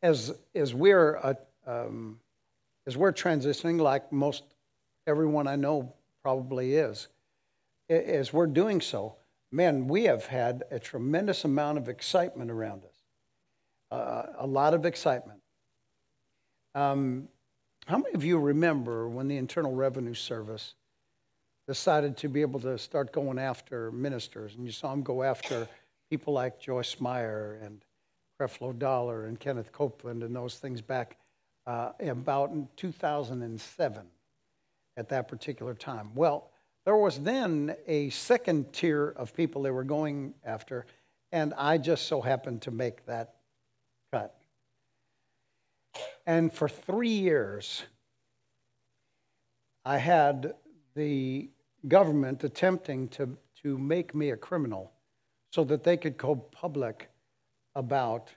as, 0.03 0.33
as, 0.55 0.73
we're, 0.73 1.19
uh, 1.19 1.35
um, 1.67 2.21
as 2.87 2.97
we're 2.97 3.13
transitioning, 3.13 3.79
like 3.79 4.11
most 4.11 4.45
everyone 5.07 5.47
I 5.47 5.57
know 5.57 5.93
probably 6.23 6.75
is, 6.75 7.09
as 7.91 8.33
we're 8.33 8.47
doing 8.47 8.81
so, 8.81 9.17
man, 9.53 9.87
we 9.87 10.05
have 10.05 10.25
had 10.25 10.65
a 10.71 10.79
tremendous 10.79 11.45
amount 11.45 11.77
of 11.77 11.91
excitement 11.91 12.51
around 12.51 12.85
us. 12.87 13.03
Uh, 13.91 14.23
a 14.39 14.47
lot 14.47 14.73
of 14.73 14.87
excitement. 14.87 15.43
Um, 16.75 17.29
how 17.89 17.97
many 17.97 18.15
of 18.15 18.23
you 18.23 18.39
remember 18.39 19.09
when 19.09 19.29
the 19.29 19.39
Internal 19.39 19.73
Revenue 19.73 20.13
Service 20.13 20.75
decided 21.67 22.19
to 22.19 22.29
be 22.29 22.43
able 22.43 22.61
to 22.61 22.77
start 22.77 23.13
going 23.13 23.39
after 23.39 23.91
ministers, 23.93 24.55
and 24.55 24.67
you 24.67 24.73
saw 24.73 24.91
them 24.91 25.03
go 25.03 25.23
after 25.23 25.67
people 26.11 26.35
like 26.35 26.61
Joyce 26.61 27.01
Meyer 27.01 27.59
and 27.63 27.83
Creflo 28.39 28.79
Dollar 28.79 29.25
and 29.25 29.41
Kenneth 29.41 29.73
Copeland 29.73 30.23
and 30.23 30.37
those 30.37 30.57
things 30.57 30.83
back 30.83 31.17
uh, 31.67 31.93
about 32.01 32.51
in 32.51 32.69
2007 32.77 34.07
at 34.99 35.09
that 35.09 35.27
particular 35.27 35.73
time. 35.73 36.11
Well, 36.15 36.51
there 36.85 36.97
was 36.97 37.19
then 37.19 37.75
a 37.87 38.11
second 38.11 38.71
tier 38.75 39.15
of 39.17 39.35
people 39.35 39.63
they 39.63 39.71
were 39.71 39.85
going 39.85 40.35
after, 40.45 40.85
and 41.33 41.55
I 41.57 41.79
just 41.79 42.07
so 42.07 42.21
happened 42.21 42.63
to 42.63 42.71
make 42.71 43.07
that 43.07 43.37
cut. 44.13 44.38
And 46.29 46.53
for 46.53 46.69
three 46.69 47.09
years, 47.09 47.85
I 49.83 49.97
had 49.97 50.57
the 50.95 51.49
government 51.89 52.45
attempting 52.45 53.09
to, 53.09 53.39
to 53.63 53.79
make 53.79 54.15
me 54.15 54.29
a 54.29 54.37
criminal 54.37 54.93
so 55.53 55.65
that 55.65 55.85
they 55.85 55.97
could 55.97 56.19
go 56.19 56.35
public 56.37 57.09
about 57.75 58.29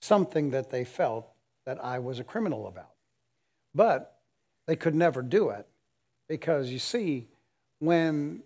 something 0.00 0.50
that 0.50 0.70
they 0.70 0.82
felt 0.82 1.28
that 1.66 1.78
I 1.84 2.00
was 2.00 2.18
a 2.18 2.24
criminal 2.24 2.66
about. 2.66 2.90
But 3.72 4.18
they 4.66 4.74
could 4.74 4.96
never 4.96 5.22
do 5.22 5.50
it 5.50 5.68
because 6.28 6.70
you 6.70 6.80
see, 6.80 7.28
when 7.78 8.42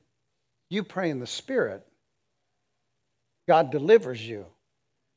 you 0.68 0.83
pray 0.83 1.09
in 1.09 1.20
the 1.20 1.27
Spirit, 1.27 1.87
God 3.49 3.70
delivers 3.70 4.29
you. 4.29 4.44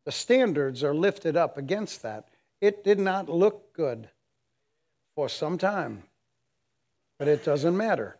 The 0.05 0.13
standards 0.13 0.85
are 0.85 0.95
lifted 0.95 1.35
up 1.35 1.57
against 1.57 2.01
that. 2.03 2.28
It 2.61 2.83
did 2.83 2.99
not 2.99 3.29
look 3.29 3.73
good 3.73 4.09
for 5.15 5.29
some 5.29 5.57
time, 5.57 6.03
but 7.17 7.27
it 7.27 7.45
doesn't 7.45 7.75
matter. 7.75 8.17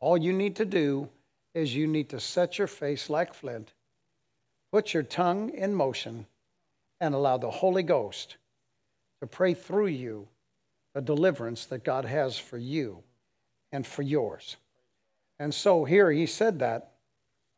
All 0.00 0.16
you 0.16 0.32
need 0.32 0.56
to 0.56 0.64
do 0.64 1.08
is 1.54 1.74
you 1.74 1.86
need 1.86 2.10
to 2.10 2.20
set 2.20 2.58
your 2.58 2.66
face 2.66 3.08
like 3.08 3.34
flint, 3.34 3.72
put 4.72 4.92
your 4.92 5.02
tongue 5.02 5.50
in 5.50 5.74
motion, 5.74 6.26
and 7.00 7.14
allow 7.14 7.36
the 7.38 7.50
Holy 7.50 7.82
Ghost 7.82 8.36
to 9.20 9.26
pray 9.26 9.54
through 9.54 9.88
you 9.88 10.28
the 10.94 11.00
deliverance 11.00 11.66
that 11.66 11.84
God 11.84 12.06
has 12.06 12.38
for 12.38 12.56
you 12.56 13.02
and 13.72 13.86
for 13.86 14.02
yours. 14.02 14.56
And 15.38 15.52
so 15.52 15.84
here 15.84 16.10
he 16.10 16.26
said 16.26 16.58
that. 16.60 16.92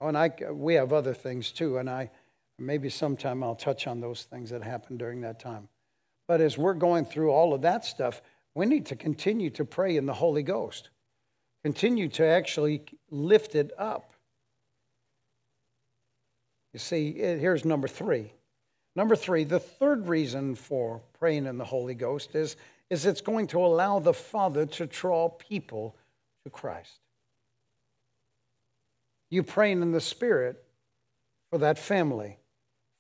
And 0.00 0.16
I, 0.16 0.32
we 0.50 0.74
have 0.74 0.92
other 0.92 1.14
things 1.14 1.50
too, 1.50 1.78
and 1.78 1.88
I 1.90 2.10
maybe 2.58 2.90
sometime 2.90 3.42
I'll 3.42 3.54
touch 3.54 3.86
on 3.86 4.00
those 4.00 4.24
things 4.24 4.50
that 4.50 4.62
happened 4.62 4.98
during 4.98 5.20
that 5.22 5.40
time. 5.40 5.68
But 6.26 6.40
as 6.40 6.58
we're 6.58 6.74
going 6.74 7.04
through 7.04 7.30
all 7.30 7.54
of 7.54 7.62
that 7.62 7.84
stuff, 7.84 8.20
we 8.54 8.66
need 8.66 8.86
to 8.86 8.96
continue 8.96 9.50
to 9.50 9.64
pray 9.64 9.96
in 9.96 10.06
the 10.06 10.14
Holy 10.14 10.42
Ghost 10.42 10.90
continue 11.62 12.08
to 12.08 12.24
actually 12.24 12.82
lift 13.10 13.54
it 13.54 13.72
up. 13.76 14.14
You 16.72 16.78
see, 16.78 17.20
eh, 17.20 17.36
here's 17.36 17.64
number 17.64 17.88
three. 17.88 18.32
Number 18.94 19.16
three, 19.16 19.44
the 19.44 19.60
third 19.60 20.08
reason 20.08 20.54
for 20.54 21.02
praying 21.18 21.46
in 21.46 21.58
the 21.58 21.64
Holy 21.64 21.94
Ghost 21.94 22.34
is, 22.34 22.56
is 22.90 23.06
it's 23.06 23.20
going 23.20 23.48
to 23.48 23.58
allow 23.58 23.98
the 23.98 24.14
Father 24.14 24.66
to 24.66 24.86
draw 24.86 25.28
people 25.28 25.94
to 26.44 26.50
Christ. 26.50 27.00
You 29.30 29.42
praying 29.42 29.82
in 29.82 29.92
the 29.92 30.00
Spirit 30.00 30.64
for 31.50 31.58
that 31.58 31.78
family, 31.78 32.38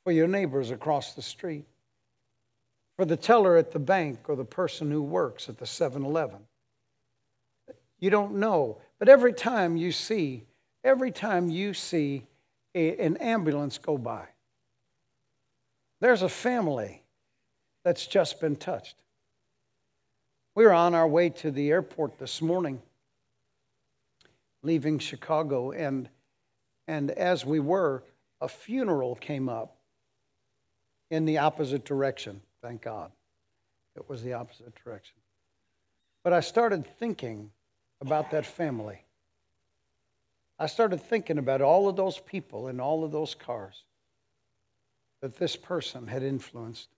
for 0.08 0.12
your 0.12 0.26
neighbors 0.26 0.70
across 0.70 1.12
the 1.12 1.20
street, 1.20 1.66
for 2.96 3.04
the 3.04 3.14
teller 3.14 3.58
at 3.58 3.72
the 3.72 3.78
bank 3.78 4.20
or 4.26 4.36
the 4.36 4.42
person 4.42 4.90
who 4.90 5.02
works 5.02 5.50
at 5.50 5.58
the 5.58 5.66
7 5.66 6.02
Eleven 6.02 6.38
you 7.98 8.08
don't 8.08 8.36
know. 8.36 8.78
But 8.98 9.10
every 9.10 9.34
time 9.34 9.76
you 9.76 9.92
see, 9.92 10.44
every 10.82 11.10
time 11.10 11.50
you 11.50 11.74
see 11.74 12.26
a, 12.74 12.96
an 12.96 13.18
ambulance 13.18 13.76
go 13.76 13.98
by, 13.98 14.24
there's 16.00 16.22
a 16.22 16.28
family 16.30 17.02
that's 17.84 18.06
just 18.06 18.40
been 18.40 18.56
touched. 18.56 18.96
We 20.54 20.64
were 20.64 20.72
on 20.72 20.94
our 20.94 21.06
way 21.06 21.28
to 21.28 21.50
the 21.50 21.68
airport 21.68 22.18
this 22.18 22.40
morning, 22.40 22.80
leaving 24.62 25.00
Chicago, 25.00 25.72
and, 25.72 26.08
and 26.86 27.10
as 27.10 27.44
we 27.44 27.60
were, 27.60 28.04
a 28.40 28.48
funeral 28.48 29.14
came 29.14 29.50
up 29.50 29.74
in 31.10 31.24
the 31.24 31.38
opposite 31.38 31.84
direction. 31.84 32.40
Thank 32.62 32.82
God. 32.82 33.10
It 33.96 34.08
was 34.08 34.22
the 34.22 34.34
opposite 34.34 34.74
direction. 34.84 35.16
But 36.22 36.32
I 36.32 36.40
started 36.40 36.86
thinking 36.98 37.50
about 38.00 38.30
that 38.30 38.46
family. 38.46 39.04
I 40.58 40.66
started 40.66 41.00
thinking 41.00 41.38
about 41.38 41.62
all 41.62 41.88
of 41.88 41.96
those 41.96 42.18
people 42.18 42.68
in 42.68 42.80
all 42.80 43.04
of 43.04 43.12
those 43.12 43.34
cars 43.34 43.84
that 45.20 45.36
this 45.36 45.56
person 45.56 46.06
had 46.06 46.22
influenced. 46.22 46.88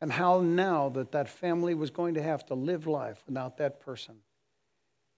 And 0.00 0.10
how 0.10 0.40
now 0.40 0.88
that 0.90 1.12
that 1.12 1.28
family 1.28 1.74
was 1.74 1.90
going 1.90 2.14
to 2.14 2.22
have 2.22 2.46
to 2.46 2.54
live 2.54 2.86
life 2.86 3.22
without 3.26 3.58
that 3.58 3.80
person 3.80 4.16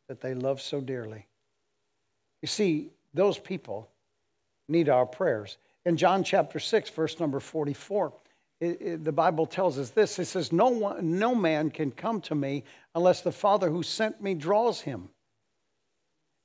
that 0.08 0.20
they 0.20 0.34
love 0.34 0.60
so 0.60 0.80
dearly. 0.80 1.26
You 2.40 2.48
see, 2.48 2.90
those 3.14 3.38
people 3.38 3.88
need 4.68 4.88
our 4.88 5.06
prayers. 5.06 5.56
In 5.84 5.96
John 5.96 6.22
chapter 6.22 6.58
6, 6.58 6.90
verse 6.90 7.18
number 7.18 7.40
44, 7.40 8.12
it, 8.60 8.66
it, 8.80 9.04
the 9.04 9.12
Bible 9.12 9.46
tells 9.46 9.78
us 9.78 9.90
this 9.90 10.18
it 10.18 10.26
says, 10.26 10.52
no, 10.52 10.68
one, 10.68 11.18
no 11.18 11.34
man 11.34 11.70
can 11.70 11.90
come 11.90 12.20
to 12.22 12.34
me 12.34 12.64
unless 12.94 13.20
the 13.20 13.32
Father 13.32 13.70
who 13.70 13.82
sent 13.82 14.22
me 14.22 14.34
draws 14.34 14.82
him. 14.82 15.08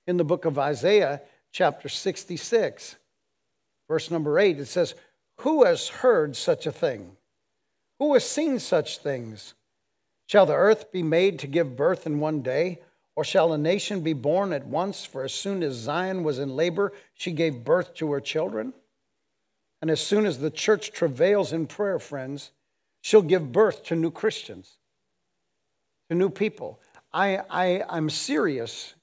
In 0.08 0.18
the 0.18 0.24
book 0.24 0.46
of 0.46 0.58
Isaiah, 0.58 1.22
chapter 1.52 1.90
66, 1.90 2.96
verse 3.88 4.10
number 4.10 4.40
8, 4.40 4.60
it 4.60 4.66
says, 4.66 4.96
Who 5.42 5.66
has 5.66 5.88
heard 5.88 6.36
such 6.36 6.66
a 6.66 6.72
thing? 6.72 7.18
Who 8.00 8.14
has 8.14 8.28
seen 8.28 8.60
such 8.60 9.00
things? 9.00 9.54
Shall 10.28 10.46
the 10.46 10.54
earth 10.56 10.92
be 10.92 11.04
made 11.04 11.40
to 11.40 11.48
give 11.48 11.76
birth 11.76 12.06
in 12.06 12.20
one 12.20 12.42
day? 12.42 12.80
Or 13.16 13.24
shall 13.24 13.54
a 13.54 13.58
nation 13.58 14.02
be 14.02 14.14
born 14.14 14.54
at 14.54 14.68
once? 14.68 15.04
For 15.04 15.24
as 15.24 15.34
soon 15.34 15.64
as 15.64 15.74
Zion 15.74 16.24
was 16.24 16.38
in 16.38 16.56
labor, 16.56 16.94
she 17.16 17.32
gave 17.32 17.64
birth 17.64 17.96
to 17.96 18.12
her 18.12 18.22
children. 18.22 18.74
And 19.82 19.92
as 19.92 20.02
soon 20.02 20.26
as 20.26 20.40
the 20.40 20.50
church 20.50 20.92
travails 20.92 21.54
in 21.54 21.68
prayer, 21.68 22.00
friends, 22.00 22.52
she'll 23.02 23.22
give 23.22 23.52
birth 23.52 23.84
to 23.86 23.96
new 23.96 24.12
Christians, 24.12 24.78
to 26.10 26.16
new 26.16 26.30
people. 26.30 26.80
I, 27.14 27.40
I, 27.50 27.84
I'm 27.88 28.10
serious, 28.10 28.96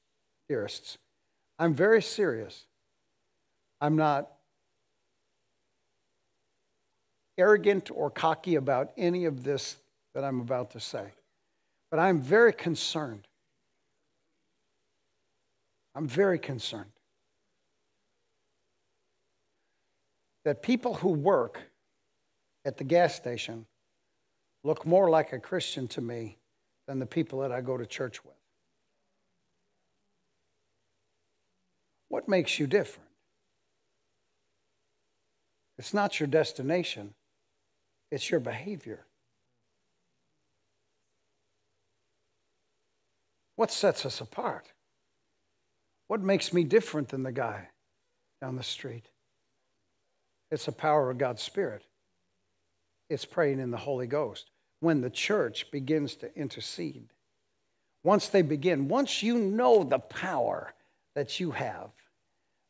dearest. 0.49 0.99
I'm 1.59 1.75
very 1.75 2.03
serious. 2.03 2.65
I'm 3.81 3.97
not 3.97 4.31
arrogant 7.39 7.91
or 7.93 8.11
cocky 8.11 8.57
about 8.57 8.93
any 8.97 9.25
of 9.25 9.45
this 9.45 9.77
that 10.15 10.25
I'm 10.25 10.41
about 10.41 10.71
to 10.73 10.81
say, 10.81 11.07
but 11.91 11.99
I'm 11.99 12.21
very 12.21 12.53
concerned 12.53 13.27
I'm 15.95 16.09
very 16.09 16.39
concerned 16.39 16.91
that 20.45 20.63
people 20.63 20.95
who 20.95 21.09
work 21.09 21.61
at 22.65 22.77
the 22.77 22.85
gas 22.85 23.15
station 23.15 23.67
look 24.63 24.87
more 24.87 25.11
like 25.11 25.33
a 25.33 25.39
Christian 25.39 25.89
to 25.89 26.01
me 26.01 26.39
than 26.87 26.99
the 26.99 27.07
people 27.07 27.41
that 27.41 27.53
I 27.53 27.61
go 27.61 27.77
to 27.77 27.87
church 27.87 28.25
with. 28.25 28.35
What 32.09 32.29
makes 32.29 32.59
you 32.59 32.67
different? 32.67 33.09
It's 35.79 35.93
not 35.93 36.21
your 36.21 36.27
destination, 36.27 37.15
it's 38.11 38.31
your 38.31 38.41
behavior. 38.41 39.07
What 43.57 43.71
sets 43.71 44.05
us 44.05 44.21
apart? 44.21 44.73
What 46.09 46.21
makes 46.21 46.53
me 46.53 46.65
different 46.65 47.09
than 47.09 47.23
the 47.23 47.33
guy 47.33 47.69
down 48.41 48.57
the 48.57 48.63
street? 48.63 49.09
It's 50.55 50.67
the 50.67 50.73
power 50.73 51.11
of 51.11 51.19
God's 51.19 51.43
Spirit. 51.43 51.83
It's 53.11 53.25
praying 53.25 53.59
in 53.59 53.73
the 53.73 53.77
Holy 53.77 54.07
Ghost. 54.07 54.53
When 54.79 55.01
the 55.01 55.11
church 55.11 55.69
begins 55.73 56.15
to 56.17 56.33
intercede, 56.39 57.09
once 58.05 58.29
they 58.29 58.43
begin, 58.43 58.87
once 58.87 59.21
you 59.21 59.37
know 59.37 59.83
the 59.83 59.99
power 59.99 60.73
that 61.17 61.41
you 61.41 61.51
have, 61.51 61.91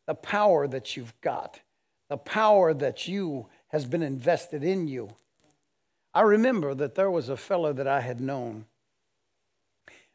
the 0.07 0.15
power 0.15 0.67
that 0.67 0.97
you've 0.97 1.13
got, 1.21 1.61
the 2.09 2.17
power 2.17 2.73
that 2.73 3.07
you 3.07 3.49
has 3.69 3.85
been 3.85 4.03
invested 4.03 4.65
in 4.65 4.89
you. 4.89 5.11
I 6.15 6.23
remember 6.23 6.75
that 6.75 6.95
there 6.95 7.11
was 7.11 7.29
a 7.29 7.37
fellow 7.37 7.75
that 7.75 7.87
I 7.87 8.01
had 8.01 8.19
known. 8.19 8.65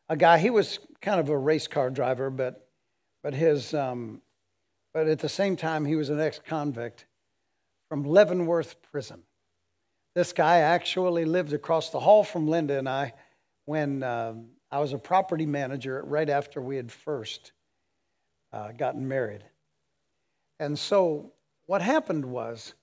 A 0.10 0.18
guy, 0.18 0.40
he 0.40 0.50
was 0.50 0.80
kind 1.02 1.20
of 1.20 1.30
a 1.30 1.38
race 1.38 1.68
car 1.68 1.92
driver, 1.92 2.32
but 2.32 2.68
but 3.22 3.36
his, 3.36 3.76
um, 3.76 4.24
but 4.92 5.08
at 5.08 5.20
the 5.20 5.30
same 5.30 5.56
time, 5.56 5.86
he 5.86 5.96
was 5.96 6.10
an 6.10 6.20
ex-convict 6.20 7.06
from 7.90 8.04
Leavenworth 8.04 8.82
Prison. 8.92 9.24
This 10.16 10.32
guy 10.32 10.60
actually 10.60 11.26
lived 11.26 11.54
across 11.54 11.90
the 11.90 12.00
hall 12.00 12.24
from 12.24 12.48
Linda 12.48 12.78
and 12.78 12.88
I 12.88 13.14
when 13.66 14.04
uh, 14.04 14.36
I 14.72 14.80
was 14.80 14.94
a 14.94 14.98
property 14.98 15.46
manager 15.46 16.04
right 16.06 16.30
after 16.30 16.62
we 16.62 16.76
had 16.76 16.92
first 16.92 17.52
uh, 18.54 18.72
gotten 18.72 19.08
married. 19.08 19.44
And 20.60 20.78
so 20.78 21.34
what 21.66 21.82
happened 21.82 22.26
was, 22.26 22.74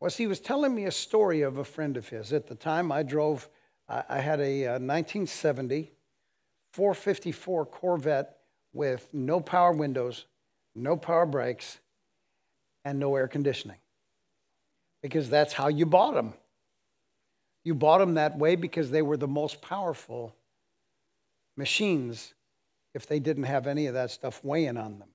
was 0.00 0.16
he 0.16 0.26
was 0.26 0.40
telling 0.40 0.74
me 0.74 0.84
a 0.84 0.90
story 0.90 1.42
of 1.42 1.58
a 1.58 1.64
friend 1.64 1.96
of 1.96 2.08
his. 2.08 2.32
At 2.32 2.46
the 2.46 2.54
time, 2.54 2.90
I 2.90 3.02
drove, 3.02 3.48
I, 3.88 4.20
had 4.20 4.40
a, 4.40 4.64
a 4.64 4.70
1970 4.72 5.92
454 6.72 7.66
Corvette 7.66 8.38
with 8.72 9.06
no 9.12 9.40
power 9.40 9.72
windows, 9.72 10.24
no 10.74 10.96
power 10.96 11.26
brakes, 11.26 11.78
and 12.84 12.98
no 12.98 13.14
air 13.14 13.28
conditioning. 13.28 13.76
Because 15.02 15.28
that's 15.28 15.52
how 15.52 15.68
you 15.68 15.84
bought 15.84 16.14
them. 16.14 16.34
You 17.64 17.74
bought 17.74 17.98
them 17.98 18.14
that 18.14 18.38
way 18.38 18.56
because 18.56 18.90
they 18.90 19.02
were 19.02 19.16
the 19.16 19.28
most 19.28 19.60
powerful 19.60 20.34
machines 21.56 22.34
if 22.94 23.06
they 23.06 23.18
didn't 23.18 23.44
have 23.44 23.66
any 23.66 23.86
of 23.86 23.94
that 23.94 24.10
stuff 24.10 24.42
weighing 24.44 24.76
on 24.76 24.98
them. 24.98 25.08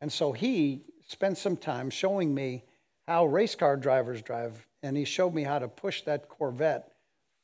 And 0.00 0.12
so 0.12 0.32
he 0.32 0.82
spent 1.06 1.38
some 1.38 1.56
time 1.56 1.90
showing 1.90 2.34
me 2.34 2.64
how 3.06 3.26
race 3.26 3.54
car 3.54 3.76
drivers 3.76 4.22
drive, 4.22 4.66
and 4.82 4.96
he 4.96 5.04
showed 5.04 5.34
me 5.34 5.42
how 5.42 5.58
to 5.58 5.68
push 5.68 6.02
that 6.02 6.28
Corvette 6.28 6.92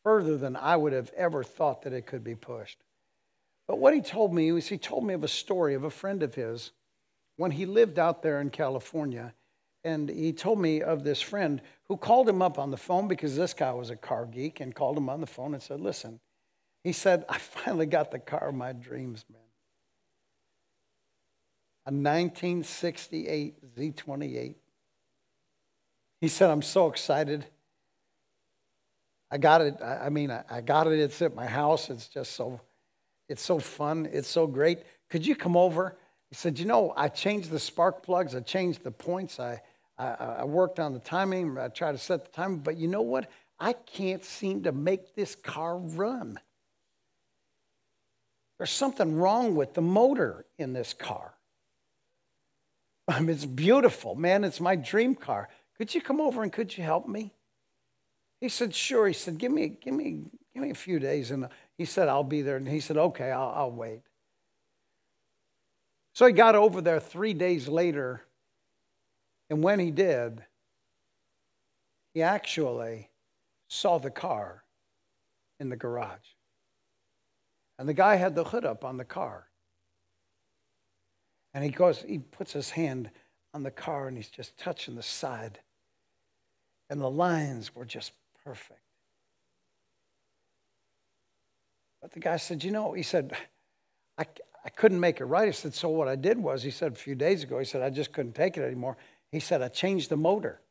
further 0.05 0.37
than 0.37 0.57
I 0.57 0.77
would 0.77 0.93
have 0.93 1.11
ever 1.17 1.43
thought 1.43 1.83
that 1.83 1.93
it 1.93 2.07
could 2.07 2.23
be 2.23 2.37
pushed. 2.37 2.79
But 3.67 3.79
what 3.79 3.95
he 3.95 4.01
told 4.01 4.33
me 4.33 4.53
was 4.53 4.69
he 4.69 4.79
told 4.79 5.05
me 5.05 5.15
of 5.15 5.25
a 5.25 5.29
story 5.29 5.75
of 5.75 5.83
a 5.83 5.91
friend 5.91 6.23
of 6.23 6.35
his 6.35 6.71
when 7.37 7.51
he 7.51 7.67
lived 7.67 7.99
out 7.99 8.23
there 8.23 8.41
in 8.41 8.51
California. 8.51 9.35
And 9.87 10.09
he 10.09 10.33
told 10.33 10.59
me 10.59 10.83
of 10.83 11.05
this 11.05 11.23
friend 11.23 11.63
who 11.85 11.97
called 11.97 12.29
him 12.29 12.43
up 12.43 12.59
on 12.59 12.73
the 12.73 12.77
phone 12.77 13.07
because 13.07 13.37
this 13.37 13.55
guy 13.55 13.71
was 13.71 13.91
a 13.91 13.97
car 13.97 14.27
geek 14.27 14.59
and 14.59 14.75
called 14.75 14.99
him 14.99 15.09
on 15.09 15.21
the 15.21 15.29
phone 15.29 15.55
and 15.55 15.63
said, 15.63 15.81
Listen, 15.81 16.19
he 16.83 16.91
said, 16.93 17.25
I 17.29 17.39
finally 17.39 17.87
got 17.87 18.11
the 18.11 18.19
car 18.19 18.49
of 18.49 18.55
my 18.57 18.73
dreams, 18.73 19.25
man. 19.33 19.41
A 21.87 21.93
1968 21.93 23.77
Z28. 23.77 24.57
He 26.21 26.29
said, 26.29 26.51
I'm 26.51 26.63
so 26.63 26.89
excited. 26.89 27.47
I 29.31 29.39
got 29.39 29.61
it. 29.61 29.81
I 29.81 30.09
mean, 30.09 30.33
I 30.33 30.63
got 30.63 30.89
it. 30.89 30.99
It's 30.99 31.23
at 31.23 31.37
my 31.37 31.47
house. 31.47 31.91
It's 31.91 32.09
just 32.09 32.33
so 32.33 32.61
it's 33.29 33.43
so 33.43 33.61
fun. 33.61 34.09
It's 34.13 34.29
so 34.29 34.49
great. 34.49 34.81
Could 35.11 35.25
you 35.25 35.37
come 35.37 35.57
over? 35.57 35.97
He 36.29 36.35
said, 36.35 36.59
You 36.59 36.65
know, 36.65 36.93
I 36.97 37.09
changed 37.09 37.51
the 37.51 37.61
spark 37.61 38.03
plugs, 38.03 38.35
I 38.35 38.41
changed 38.41 38.83
the 38.83 38.91
points, 38.91 39.39
I, 39.39 39.63
I, 39.99 40.09
I 40.09 40.45
worked 40.45 40.79
on 40.79 40.93
the 40.93 40.99
timing, 40.99 41.57
I 41.59 41.69
tried 41.69 41.93
to 41.93 41.99
set 41.99 42.25
the 42.25 42.31
timing, 42.31 42.59
but 42.59 42.77
you 42.77 42.89
know 42.89 43.03
what? 43.03 43.31
I 43.59 43.73
can't 43.73 44.25
seem 44.25 44.65
to 44.65 44.73
make 44.73 45.15
this 45.15 45.35
car 45.35 45.79
run. 45.79 46.39
There's 48.59 48.71
something 48.71 49.17
wrong 49.17 49.55
with 49.55 49.75
the 49.75 49.83
motor 49.83 50.47
in 50.59 50.73
this 50.73 50.93
car. 50.95 51.35
I 53.09 53.21
mean, 53.21 53.31
it's 53.31 53.45
beautiful, 53.45 54.15
man. 54.15 54.45
It's 54.45 54.61
my 54.61 54.77
dream 54.77 55.15
car. 55.15 55.49
Could 55.77 55.95
you 55.95 56.01
come 56.01 56.21
over 56.21 56.43
and 56.43 56.53
could 56.53 56.77
you 56.77 56.85
help 56.85 57.07
me? 57.07 57.33
He 58.41 58.49
said, 58.49 58.75
Sure. 58.75 59.07
He 59.07 59.13
said, 59.13 59.39
Give 59.39 59.53
me, 59.53 59.69
give 59.69 59.95
me, 59.95 60.23
give 60.55 60.63
me 60.63 60.71
a 60.71 60.75
few 60.75 60.99
days 60.99 61.31
and 61.31 61.49
he 61.77 61.85
said, 61.85 62.09
I'll 62.09 62.25
be 62.25 62.43
there. 62.43 62.57
And 62.57 62.69
he 62.69 62.81
said, 62.81 62.97
Okay, 62.97 63.31
I'll, 63.31 63.53
I'll 63.55 63.71
wait. 63.71 64.03
So 66.15 66.27
he 66.27 66.33
got 66.33 66.55
over 66.55 66.81
there 66.81 67.01
three 67.01 67.35
days 67.35 67.69
later. 67.69 68.23
And 69.51 69.63
when 69.63 69.79
he 69.79 69.91
did, 69.91 70.43
he 72.15 72.23
actually 72.23 73.11
saw 73.69 73.99
the 73.99 74.11
car 74.11 74.65
in 75.61 75.69
the 75.69 75.77
garage. 75.77 76.35
And 77.79 77.89
the 77.89 77.95
guy 77.95 78.17
had 78.17 78.35
the 78.35 78.45
hood 78.45 78.65
up 78.65 78.85
on 78.85 78.97
the 78.97 79.05
car. 79.05 79.49
And 81.55 81.63
he 81.63 81.71
goes, 81.71 82.03
he 82.07 82.19
puts 82.19 82.53
his 82.53 82.71
hand 82.71 83.11
on 83.55 83.63
the 83.63 83.71
car 83.71 84.09
and 84.09 84.17
he's 84.17 84.29
just 84.29 84.57
touching 84.59 84.95
the 84.95 85.03
side. 85.03 85.59
And 86.91 87.01
the 87.01 87.11
lines 87.11 87.75
were 87.75 87.85
just 87.85 88.13
perfect. 88.45 88.81
But 92.01 92.13
the 92.13 92.21
guy 92.21 92.37
said, 92.37 92.63
You 92.63 92.71
know, 92.71 92.93
he 92.93 93.03
said, 93.03 93.33
I, 94.17 94.27
I 94.65 94.69
couldn't 94.69 95.01
make 95.01 95.21
it 95.21 95.25
right. 95.25 95.47
He 95.47 95.53
said, 95.53 95.75
So 95.75 95.89
what 95.89 96.09
I 96.09 96.15
did 96.17 96.39
was, 96.39 96.63
he 96.63 96.71
said 96.71 96.93
a 96.93 96.95
few 96.95 97.15
days 97.15 97.43
ago, 97.43 97.59
he 97.59 97.65
said, 97.65 97.83
I 97.83 97.91
just 97.91 98.13
couldn't 98.13 98.35
take 98.35 98.57
it 98.57 98.63
anymore. 98.63 98.97
He 99.37 99.41
said, 99.41 99.61
I 99.61 99.69
changed 99.69 100.09
the 100.09 100.17
motor. 100.17 100.63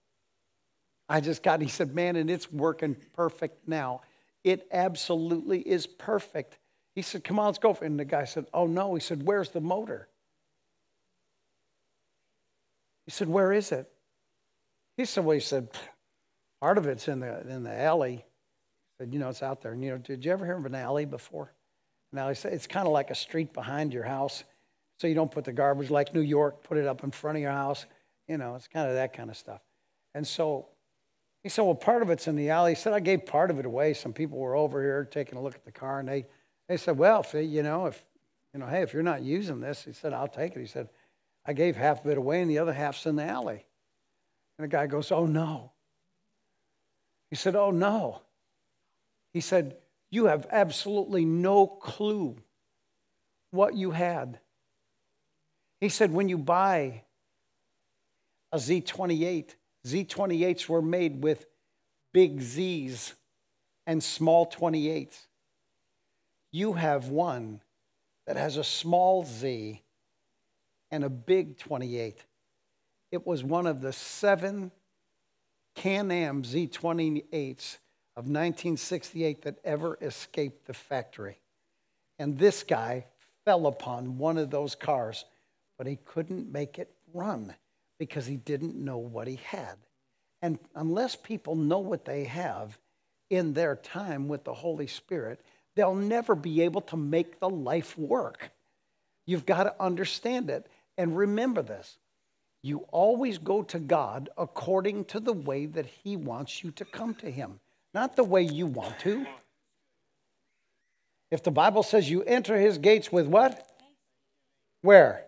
I 1.07 1.21
just 1.21 1.43
got, 1.43 1.61
he 1.61 1.67
said, 1.67 1.93
man, 1.93 2.15
and 2.15 2.31
it's 2.31 2.51
working 2.51 2.97
perfect 3.13 3.67
now. 3.67 4.01
It 4.43 4.67
absolutely 4.71 5.59
is 5.59 5.85
perfect. 5.85 6.57
He 6.95 7.03
said, 7.03 7.23
come 7.23 7.37
on, 7.37 7.45
let's 7.45 7.59
go. 7.59 7.77
And 7.79 7.99
the 7.99 8.05
guy 8.05 8.25
said, 8.25 8.47
oh 8.55 8.65
no. 8.65 8.95
He 8.95 9.01
said, 9.01 9.21
where's 9.21 9.51
the 9.51 9.61
motor? 9.61 10.07
He 13.05 13.11
said, 13.11 13.27
where 13.27 13.53
is 13.53 13.71
it? 13.71 13.87
He 14.97 15.05
said, 15.05 15.25
well, 15.25 15.35
he 15.35 15.41
said, 15.41 15.67
part 16.59 16.79
of 16.79 16.87
it's 16.87 17.07
in 17.07 17.19
the, 17.19 17.47
in 17.47 17.61
the 17.61 17.79
alley. 17.79 18.15
He 18.15 18.23
said, 18.97 19.13
you 19.13 19.19
know, 19.19 19.29
it's 19.29 19.43
out 19.43 19.61
there. 19.61 19.73
And, 19.73 19.83
you 19.83 19.91
know, 19.91 19.99
did 19.99 20.25
you 20.25 20.31
ever 20.31 20.43
hear 20.43 20.57
of 20.57 20.65
an 20.65 20.73
alley 20.73 21.05
before? 21.05 21.53
Now, 22.11 22.29
he 22.29 22.33
said, 22.33 22.53
it's 22.53 22.65
kind 22.65 22.87
of 22.87 22.93
like 22.93 23.11
a 23.11 23.15
street 23.15 23.53
behind 23.53 23.93
your 23.93 24.05
house. 24.05 24.43
So 24.97 25.05
you 25.05 25.13
don't 25.13 25.29
put 25.29 25.43
the 25.43 25.53
garbage 25.53 25.91
like 25.91 26.15
New 26.15 26.21
York, 26.21 26.63
put 26.63 26.79
it 26.79 26.87
up 26.87 27.03
in 27.03 27.11
front 27.11 27.37
of 27.37 27.43
your 27.43 27.51
house. 27.51 27.85
You 28.27 28.37
know, 28.37 28.55
it's 28.55 28.67
kind 28.67 28.87
of 28.89 28.95
that 28.95 29.13
kind 29.13 29.29
of 29.29 29.37
stuff. 29.37 29.61
And 30.13 30.25
so 30.25 30.69
he 31.43 31.49
said, 31.49 31.61
Well, 31.61 31.75
part 31.75 32.01
of 32.01 32.09
it's 32.09 32.27
in 32.27 32.35
the 32.35 32.49
alley. 32.49 32.71
He 32.71 32.75
said, 32.75 32.93
I 32.93 32.99
gave 32.99 33.25
part 33.25 33.51
of 33.51 33.59
it 33.59 33.65
away. 33.65 33.93
Some 33.93 34.13
people 34.13 34.39
were 34.39 34.55
over 34.55 34.81
here 34.81 35.05
taking 35.05 35.37
a 35.37 35.41
look 35.41 35.55
at 35.55 35.63
the 35.63 35.71
car, 35.71 35.99
and 35.99 36.09
they, 36.09 36.25
they 36.67 36.77
said, 36.77 36.97
Well, 36.97 37.21
if, 37.21 37.33
you 37.33 37.61
know, 37.61 37.85
if, 37.85 38.03
you 38.53 38.59
know, 38.59 38.65
hey, 38.65 38.81
if 38.81 38.93
you're 38.93 39.03
not 39.03 39.21
using 39.21 39.59
this, 39.59 39.83
he 39.83 39.93
said, 39.93 40.13
I'll 40.13 40.27
take 40.27 40.55
it. 40.55 40.59
He 40.59 40.65
said, 40.65 40.89
I 41.45 41.53
gave 41.53 41.75
half 41.75 42.03
of 42.03 42.09
it 42.09 42.17
away, 42.17 42.41
and 42.41 42.49
the 42.49 42.57
other 42.57 42.73
half's 42.73 43.05
in 43.05 43.15
the 43.15 43.23
alley. 43.23 43.63
And 44.57 44.63
the 44.63 44.67
guy 44.67 44.87
goes, 44.87 45.11
Oh, 45.11 45.25
no. 45.25 45.71
He 47.29 47.35
said, 47.35 47.55
Oh, 47.55 47.71
no. 47.71 48.21
He 49.33 49.41
said, 49.41 49.77
You 50.09 50.25
have 50.25 50.47
absolutely 50.49 51.25
no 51.25 51.67
clue 51.67 52.37
what 53.51 53.75
you 53.75 53.91
had. 53.91 54.39
He 55.79 55.89
said, 55.89 56.11
When 56.11 56.29
you 56.29 56.37
buy 56.37 57.03
a 58.55 58.57
Z28, 58.57 59.53
Z28s 59.85 60.69
were 60.69 60.81
made 60.81 61.21
with 61.21 61.45
big 62.13 62.39
Z's 62.39 63.13
and 63.85 64.01
small 64.01 64.49
28s. 64.49 65.27
You 66.53 66.71
have 66.73 67.09
one 67.09 67.59
that 68.25 68.37
has 68.37 68.55
a 68.55 68.63
small 68.63 69.25
Z 69.25 69.83
and 70.89 71.03
a 71.03 71.09
big 71.09 71.57
28. 71.57 72.23
It 73.11 73.27
was 73.27 73.43
one 73.43 73.67
of 73.67 73.81
the 73.81 73.91
seven 73.91 74.71
Can 75.75 76.09
Am 76.09 76.43
Z28s 76.43 77.77
of 78.15 78.23
1968 78.23 79.41
that 79.41 79.57
ever 79.65 79.97
escaped 80.01 80.65
the 80.65 80.73
factory. 80.73 81.39
And 82.19 82.37
this 82.37 82.63
guy 82.63 83.07
fell 83.43 83.67
upon 83.67 84.17
one 84.17 84.37
of 84.37 84.49
those 84.49 84.75
cars, 84.75 85.25
but 85.77 85.87
he 85.87 85.97
couldn't 85.97 86.49
make 86.49 86.79
it 86.79 86.95
run 87.13 87.53
because 87.97 88.25
he 88.25 88.37
didn't 88.37 88.75
know 88.75 88.97
what 88.97 89.27
he 89.27 89.39
had. 89.43 89.77
And 90.41 90.59
unless 90.75 91.15
people 91.15 91.55
know 91.55 91.79
what 91.79 92.05
they 92.05 92.25
have 92.25 92.77
in 93.29 93.53
their 93.53 93.75
time 93.75 94.27
with 94.27 94.43
the 94.43 94.53
Holy 94.53 94.87
Spirit, 94.87 95.41
they'll 95.75 95.95
never 95.95 96.35
be 96.35 96.61
able 96.61 96.81
to 96.81 96.97
make 96.97 97.39
the 97.39 97.49
life 97.49 97.97
work. 97.97 98.51
You've 99.25 99.45
got 99.45 99.63
to 99.63 99.75
understand 99.79 100.49
it. 100.49 100.67
And 100.97 101.17
remember 101.17 101.61
this 101.61 101.97
you 102.61 102.79
always 102.91 103.37
go 103.37 103.61
to 103.61 103.77
God 103.77 104.29
according 104.37 105.05
to 105.05 105.19
the 105.19 105.33
way 105.33 105.67
that 105.67 105.85
He 105.85 106.15
wants 106.15 106.63
you 106.63 106.71
to 106.71 106.85
come 106.85 107.13
to 107.15 107.29
Him, 107.29 107.59
not 107.93 108.15
the 108.15 108.23
way 108.23 108.41
you 108.41 108.65
want 108.65 108.97
to. 108.99 109.25
If 111.29 111.43
the 111.43 111.51
Bible 111.51 111.83
says 111.83 112.09
you 112.09 112.23
enter 112.23 112.57
His 112.57 112.77
gates 112.77 113.11
with 113.11 113.27
what? 113.27 113.67
Where? 114.81 115.25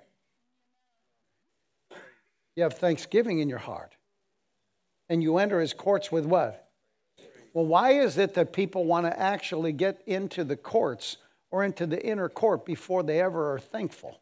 You 2.58 2.64
have 2.64 2.74
thanksgiving 2.74 3.38
in 3.38 3.48
your 3.48 3.60
heart. 3.60 3.96
And 5.10 5.22
you 5.22 5.38
enter 5.38 5.62
his 5.62 5.74
courts 5.74 6.12
with 6.12 6.26
what? 6.26 6.68
Well, 7.54 7.66
why 7.66 7.92
is 7.92 8.18
it 8.18 8.34
that 8.34 8.52
people 8.52 8.84
want 8.84 9.06
to 9.06 9.18
actually 9.18 9.72
get 9.72 10.02
into 10.08 10.44
the 10.44 10.58
courts 10.58 11.18
or 11.52 11.64
into 11.64 11.86
the 11.86 12.04
inner 12.04 12.28
court 12.28 12.66
before 12.66 13.04
they 13.04 13.22
ever 13.22 13.54
are 13.54 13.60
thankful? 13.60 14.20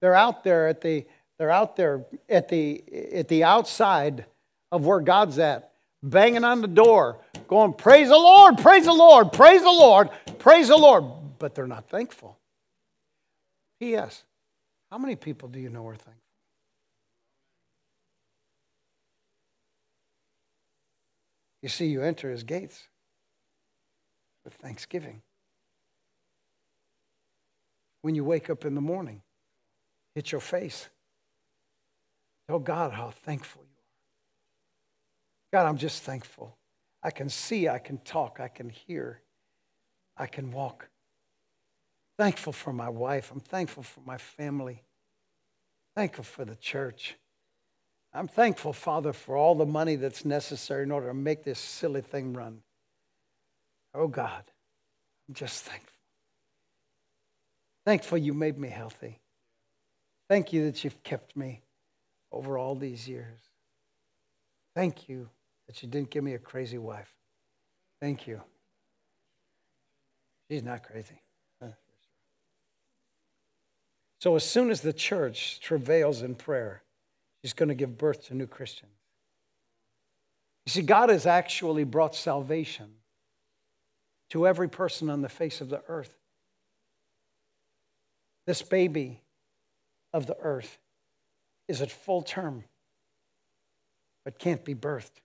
They're 0.00 0.14
out 0.14 0.44
there 0.44 0.68
at 0.68 0.80
the 0.80 1.04
they're 1.38 1.50
out 1.50 1.76
there 1.76 2.04
at 2.28 2.48
the 2.48 2.82
at 3.12 3.28
the 3.28 3.44
outside 3.44 4.26
of 4.70 4.86
where 4.86 5.00
God's 5.00 5.38
at, 5.40 5.72
banging 6.02 6.44
on 6.44 6.60
the 6.60 6.68
door, 6.68 7.18
going, 7.48 7.72
Praise 7.72 8.08
the 8.08 8.16
Lord, 8.16 8.58
praise 8.58 8.84
the 8.84 8.92
Lord, 8.92 9.32
praise 9.32 9.62
the 9.62 9.70
Lord, 9.70 10.08
praise 10.38 10.68
the 10.68 10.76
Lord. 10.76 11.04
But 11.38 11.54
they're 11.54 11.66
not 11.66 11.88
thankful. 11.88 12.38
P.S. 13.80 14.24
How 14.90 14.98
many 14.98 15.16
people 15.16 15.48
do 15.48 15.58
you 15.58 15.68
know 15.68 15.86
are 15.86 15.94
thankful? 15.94 16.22
You 21.62 21.68
see, 21.68 21.86
you 21.86 22.02
enter 22.02 22.30
his 22.30 22.44
gates 22.44 22.88
with 24.44 24.54
thanksgiving. 24.54 25.22
When 28.02 28.14
you 28.14 28.24
wake 28.24 28.48
up 28.48 28.64
in 28.64 28.74
the 28.74 28.80
morning, 28.80 29.22
hit 30.14 30.32
your 30.32 30.40
face. 30.40 30.88
Tell 32.48 32.60
God 32.60 32.92
how 32.92 33.10
thankful 33.10 33.62
you 33.62 35.58
are. 35.58 35.62
God, 35.62 35.68
I'm 35.68 35.76
just 35.76 36.02
thankful. 36.02 36.56
I 37.02 37.10
can 37.10 37.28
see, 37.28 37.68
I 37.68 37.78
can 37.78 37.98
talk, 37.98 38.38
I 38.40 38.48
can 38.48 38.70
hear, 38.70 39.20
I 40.16 40.26
can 40.26 40.50
walk 40.50 40.88
thankful 42.18 42.52
for 42.52 42.72
my 42.72 42.88
wife. 42.88 43.30
I'm 43.32 43.40
thankful 43.40 43.84
for 43.84 44.00
my 44.00 44.18
family. 44.18 44.82
Thankful 45.96 46.24
for 46.24 46.44
the 46.44 46.56
church. 46.56 47.16
I'm 48.12 48.28
thankful, 48.28 48.72
Father, 48.72 49.12
for 49.12 49.36
all 49.36 49.54
the 49.54 49.66
money 49.66 49.96
that's 49.96 50.24
necessary 50.24 50.82
in 50.82 50.90
order 50.90 51.08
to 51.08 51.14
make 51.14 51.44
this 51.44 51.58
silly 51.58 52.00
thing 52.00 52.32
run. 52.32 52.62
Oh, 53.94 54.08
God, 54.08 54.42
I'm 55.28 55.34
just 55.34 55.64
thankful. 55.64 55.92
Thankful 57.86 58.18
you 58.18 58.34
made 58.34 58.58
me 58.58 58.68
healthy. 58.68 59.20
Thank 60.28 60.52
you 60.52 60.64
that 60.66 60.84
you've 60.84 61.02
kept 61.02 61.36
me 61.36 61.62
over 62.32 62.58
all 62.58 62.74
these 62.74 63.08
years. 63.08 63.38
Thank 64.74 65.08
you 65.08 65.28
that 65.66 65.82
you 65.82 65.88
didn't 65.88 66.10
give 66.10 66.22
me 66.24 66.34
a 66.34 66.38
crazy 66.38 66.78
wife. 66.78 67.12
Thank 68.00 68.26
you. 68.26 68.40
She's 70.50 70.62
not 70.62 70.82
crazy. 70.82 71.20
So, 74.20 74.34
as 74.34 74.44
soon 74.44 74.70
as 74.70 74.80
the 74.80 74.92
church 74.92 75.60
travails 75.60 76.22
in 76.22 76.34
prayer, 76.34 76.82
she's 77.40 77.52
going 77.52 77.68
to 77.68 77.74
give 77.74 77.96
birth 77.96 78.26
to 78.26 78.34
new 78.34 78.46
Christians. 78.46 78.92
You 80.66 80.70
see, 80.70 80.82
God 80.82 81.08
has 81.08 81.24
actually 81.24 81.84
brought 81.84 82.14
salvation 82.14 82.90
to 84.30 84.46
every 84.46 84.68
person 84.68 85.08
on 85.08 85.22
the 85.22 85.28
face 85.28 85.60
of 85.60 85.68
the 85.68 85.82
earth. 85.88 86.14
This 88.46 88.60
baby 88.62 89.22
of 90.12 90.26
the 90.26 90.36
earth 90.40 90.78
is 91.68 91.80
at 91.80 91.90
full 91.90 92.22
term, 92.22 92.64
but 94.24 94.38
can't 94.38 94.64
be 94.64 94.74
birthed 94.74 95.22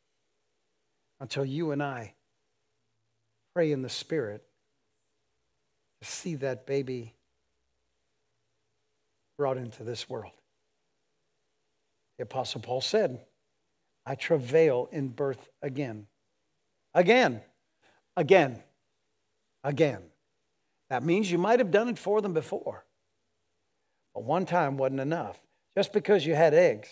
until 1.19 1.45
you 1.45 1.71
and 1.71 1.81
I 1.81 2.13
pray 3.53 3.71
in 3.71 3.81
the 3.81 3.89
Spirit 3.89 4.43
to 6.01 6.07
see 6.07 6.35
that 6.35 6.65
baby 6.65 7.13
brought 9.37 9.57
into 9.57 9.83
this 9.83 10.09
world. 10.09 10.33
The 12.17 12.23
Apostle 12.23 12.61
Paul 12.61 12.81
said, 12.81 13.19
I 14.05 14.15
travail 14.15 14.89
in 14.91 15.09
birth 15.09 15.49
again. 15.61 16.07
Again. 16.93 17.41
Again. 18.15 18.61
Again. 19.63 20.01
That 20.89 21.03
means 21.03 21.31
you 21.31 21.37
might 21.37 21.59
have 21.59 21.71
done 21.71 21.89
it 21.89 21.97
for 21.97 22.21
them 22.21 22.33
before. 22.33 22.85
But 24.13 24.23
one 24.23 24.45
time 24.45 24.77
wasn't 24.77 24.99
enough. 24.99 25.39
Just 25.75 25.91
because 25.91 26.25
you 26.25 26.35
had 26.35 26.53
eggs 26.53 26.89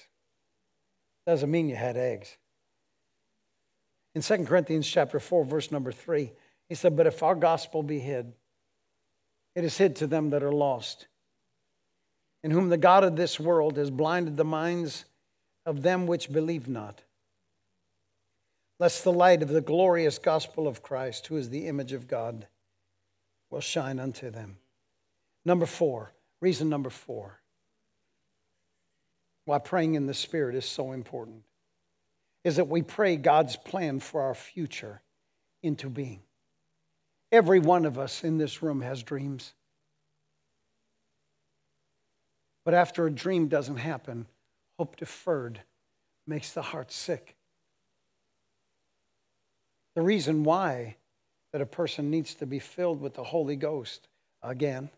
doesn't 1.28 1.52
mean 1.52 1.70
you 1.70 1.76
had 1.76 1.98
eggs. 1.98 2.38
In 4.16 4.22
2 4.22 4.46
Corinthians 4.46 4.88
chapter 4.88 5.20
4, 5.20 5.46
verse 5.46 5.72
number 5.72 5.92
3, 5.92 6.32
he 6.68 6.76
said, 6.76 6.98
But 6.98 7.08
if 7.08 7.22
our 7.22 7.36
gospel 7.36 7.84
be 7.84 8.00
hid, 8.00 8.34
it 9.56 9.64
is 9.64 9.78
hid 9.78 9.98
to 9.98 10.08
them 10.08 10.32
that 10.32 10.44
are 10.44 10.52
lost 10.52 11.08
in 12.44 12.52
whom 12.52 12.70
the 12.70 12.78
God 12.78 13.04
of 13.04 13.16
this 13.16 13.40
world 13.40 13.78
has 13.78 13.90
blinded 13.90 14.38
the 14.38 14.44
minds 14.44 15.06
of 15.66 15.84
them 15.84 16.08
which 16.08 16.32
believe 16.32 16.68
not, 16.68 17.02
lest 18.80 19.04
the 19.04 19.14
light 19.14 19.44
of 19.44 19.50
the 19.50 19.62
glorious 19.62 20.18
gospel 20.18 20.68
of 20.68 20.82
Christ, 20.82 21.28
who 21.28 21.38
is 21.38 21.50
the 21.50 21.68
image 21.68 21.94
of 21.94 22.08
God, 22.08 22.48
will 23.50 23.62
shine 23.62 24.00
unto 24.00 24.32
them. 24.32 24.58
Number 25.46 25.66
four, 25.66 26.14
reason 26.40 26.70
number 26.70 26.90
four, 26.90 27.40
why 29.46 29.60
praying 29.60 29.96
in 29.96 30.08
the 30.08 30.14
Spirit 30.14 30.56
is 30.56 30.66
so 30.66 30.92
important, 30.94 31.44
is 32.44 32.56
that 32.56 32.68
we 32.68 32.82
pray 32.82 33.18
God's 33.18 33.56
plan 33.56 34.00
for 34.00 34.22
our 34.22 34.34
future 34.34 35.02
into 35.62 35.90
being. 35.90 36.22
Every 37.32 37.60
one 37.60 37.86
of 37.86 38.00
us 38.00 38.24
in 38.24 38.38
this 38.38 38.64
room 38.64 38.82
has 38.82 39.04
dreams. 39.04 39.54
But 42.64 42.74
after 42.74 43.06
a 43.06 43.12
dream 43.12 43.48
doesn't 43.48 43.78
happen, 43.78 44.28
hope 44.78 44.96
deferred 44.98 45.62
makes 46.28 46.54
the 46.54 46.62
heart 46.62 46.92
sick. 46.92 47.36
The 49.96 50.02
reason 50.02 50.44
why 50.44 50.98
that 51.52 51.62
a 51.62 51.66
person 51.66 52.10
needs 52.10 52.34
to 52.36 52.46
be 52.46 52.60
filled 52.60 53.02
with 53.02 53.16
the 53.16 53.24
Holy 53.24 53.56
Ghost 53.56 54.08
again 54.42 54.90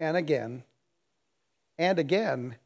and 0.00 0.16
again 0.16 0.62
and 1.76 1.98
again 1.98 2.56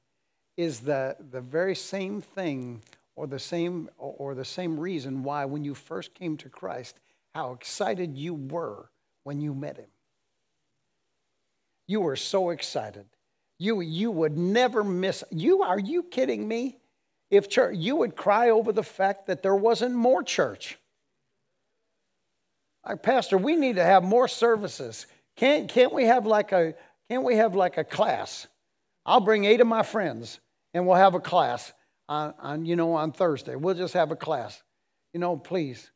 is 0.56 0.80
the, 0.80 1.16
the 1.30 1.40
very 1.40 1.74
same 1.74 2.20
thing 2.20 2.82
or 3.16 3.26
the 3.26 3.38
same 3.38 3.90
or 3.98 4.34
the 4.34 4.44
same 4.44 4.78
reason 4.78 5.22
why 5.22 5.44
when 5.44 5.64
you 5.64 5.74
first 5.74 6.14
came 6.14 6.36
to 6.38 6.48
Christ 6.48 6.98
how 7.34 7.52
excited 7.52 8.16
you 8.16 8.34
were 8.34 8.90
when 9.24 9.40
you 9.40 9.54
met 9.54 9.76
him 9.76 9.90
you 11.86 12.00
were 12.00 12.16
so 12.16 12.50
excited 12.50 13.06
you 13.62 13.80
you 13.80 14.10
would 14.10 14.36
never 14.36 14.82
miss 14.84 15.24
you 15.30 15.62
are 15.62 15.78
you 15.78 16.02
kidding 16.02 16.46
me 16.46 16.78
if 17.30 17.48
church 17.48 17.76
you 17.76 17.96
would 17.96 18.16
cry 18.16 18.50
over 18.50 18.72
the 18.72 18.82
fact 18.82 19.26
that 19.26 19.42
there 19.42 19.56
wasn't 19.56 19.94
more 19.94 20.22
church 20.22 20.78
like 22.86 23.02
pastor 23.02 23.38
we 23.38 23.56
need 23.56 23.76
to 23.76 23.84
have 23.84 24.02
more 24.02 24.28
services 24.28 25.06
can't 25.36 25.68
can't 25.68 25.92
we 25.92 26.04
have 26.04 26.26
like 26.26 26.52
a 26.52 26.74
can't 27.08 27.24
we 27.24 27.36
have 27.36 27.54
like 27.54 27.78
a 27.78 27.84
class 27.84 28.46
i'll 29.06 29.20
bring 29.20 29.44
eight 29.44 29.60
of 29.60 29.66
my 29.66 29.82
friends 29.82 30.40
and 30.74 30.86
we'll 30.86 30.96
have 30.96 31.14
a 31.14 31.20
class 31.20 31.72
on, 32.08 32.34
on, 32.38 32.66
you 32.66 32.76
know, 32.76 32.94
on 32.94 33.12
Thursday. 33.12 33.56
We'll 33.56 33.74
just 33.74 33.94
have 33.94 34.10
a 34.10 34.16
class. 34.16 34.62
You 35.12 35.20
know, 35.20 35.36
please, 35.36 35.90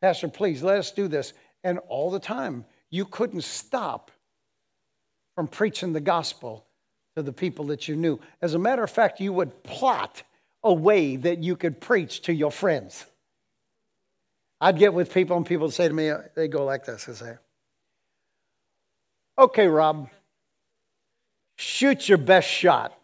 Pastor, 0.00 0.28
please 0.28 0.62
let 0.62 0.78
us 0.78 0.90
do 0.90 1.08
this. 1.08 1.32
And 1.62 1.78
all 1.88 2.10
the 2.10 2.20
time, 2.20 2.64
you 2.90 3.04
couldn't 3.04 3.44
stop 3.44 4.10
from 5.34 5.48
preaching 5.48 5.92
the 5.92 6.00
gospel 6.00 6.66
to 7.16 7.22
the 7.22 7.32
people 7.32 7.66
that 7.66 7.86
you 7.88 7.96
knew. 7.96 8.18
As 8.42 8.54
a 8.54 8.58
matter 8.58 8.82
of 8.82 8.90
fact, 8.90 9.20
you 9.20 9.32
would 9.32 9.62
plot 9.62 10.22
a 10.62 10.72
way 10.72 11.16
that 11.16 11.42
you 11.42 11.56
could 11.56 11.80
preach 11.80 12.22
to 12.22 12.32
your 12.32 12.50
friends. 12.50 13.06
I'd 14.60 14.78
get 14.78 14.94
with 14.94 15.12
people, 15.12 15.36
and 15.36 15.46
people 15.46 15.66
would 15.66 15.74
say 15.74 15.88
to 15.88 15.94
me, 15.94 16.10
they 16.34 16.48
go 16.48 16.64
like 16.64 16.86
this, 16.86 17.04
they 17.04 17.12
say, 17.12 17.34
Okay, 19.38 19.66
Rob, 19.66 20.08
shoot 21.56 22.08
your 22.08 22.18
best 22.18 22.48
shot. 22.48 22.98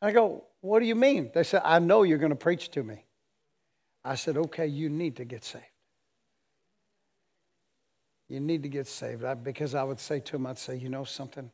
I 0.00 0.12
go, 0.12 0.44
What 0.60 0.80
do 0.80 0.86
you 0.86 0.94
mean? 0.94 1.30
They 1.34 1.42
said, 1.42 1.62
I 1.64 1.78
know 1.78 2.02
you're 2.02 2.18
going 2.18 2.30
to 2.30 2.36
preach 2.36 2.70
to 2.72 2.82
me. 2.82 3.04
I 4.04 4.14
said, 4.14 4.36
Okay, 4.36 4.66
you 4.66 4.88
need 4.88 5.16
to 5.16 5.24
get 5.24 5.44
saved. 5.44 5.64
You 8.28 8.40
need 8.40 8.62
to 8.64 8.68
get 8.68 8.86
saved. 8.86 9.24
I, 9.24 9.34
because 9.34 9.74
I 9.74 9.82
would 9.82 10.00
say 10.00 10.20
to 10.20 10.32
them, 10.32 10.46
I'd 10.46 10.58
say, 10.58 10.76
You 10.76 10.88
know 10.88 11.04
something? 11.04 11.50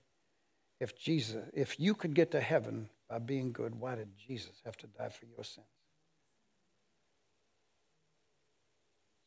If 0.82 0.98
Jesus, 0.98 1.48
if 1.54 1.78
you 1.78 1.94
could 1.94 2.12
get 2.12 2.32
to 2.32 2.40
heaven 2.40 2.88
by 3.08 3.20
being 3.20 3.52
good, 3.52 3.72
why 3.72 3.94
did 3.94 4.08
Jesus 4.18 4.60
have 4.64 4.76
to 4.78 4.88
die 4.88 5.10
for 5.10 5.26
your 5.26 5.44
sins? 5.44 5.64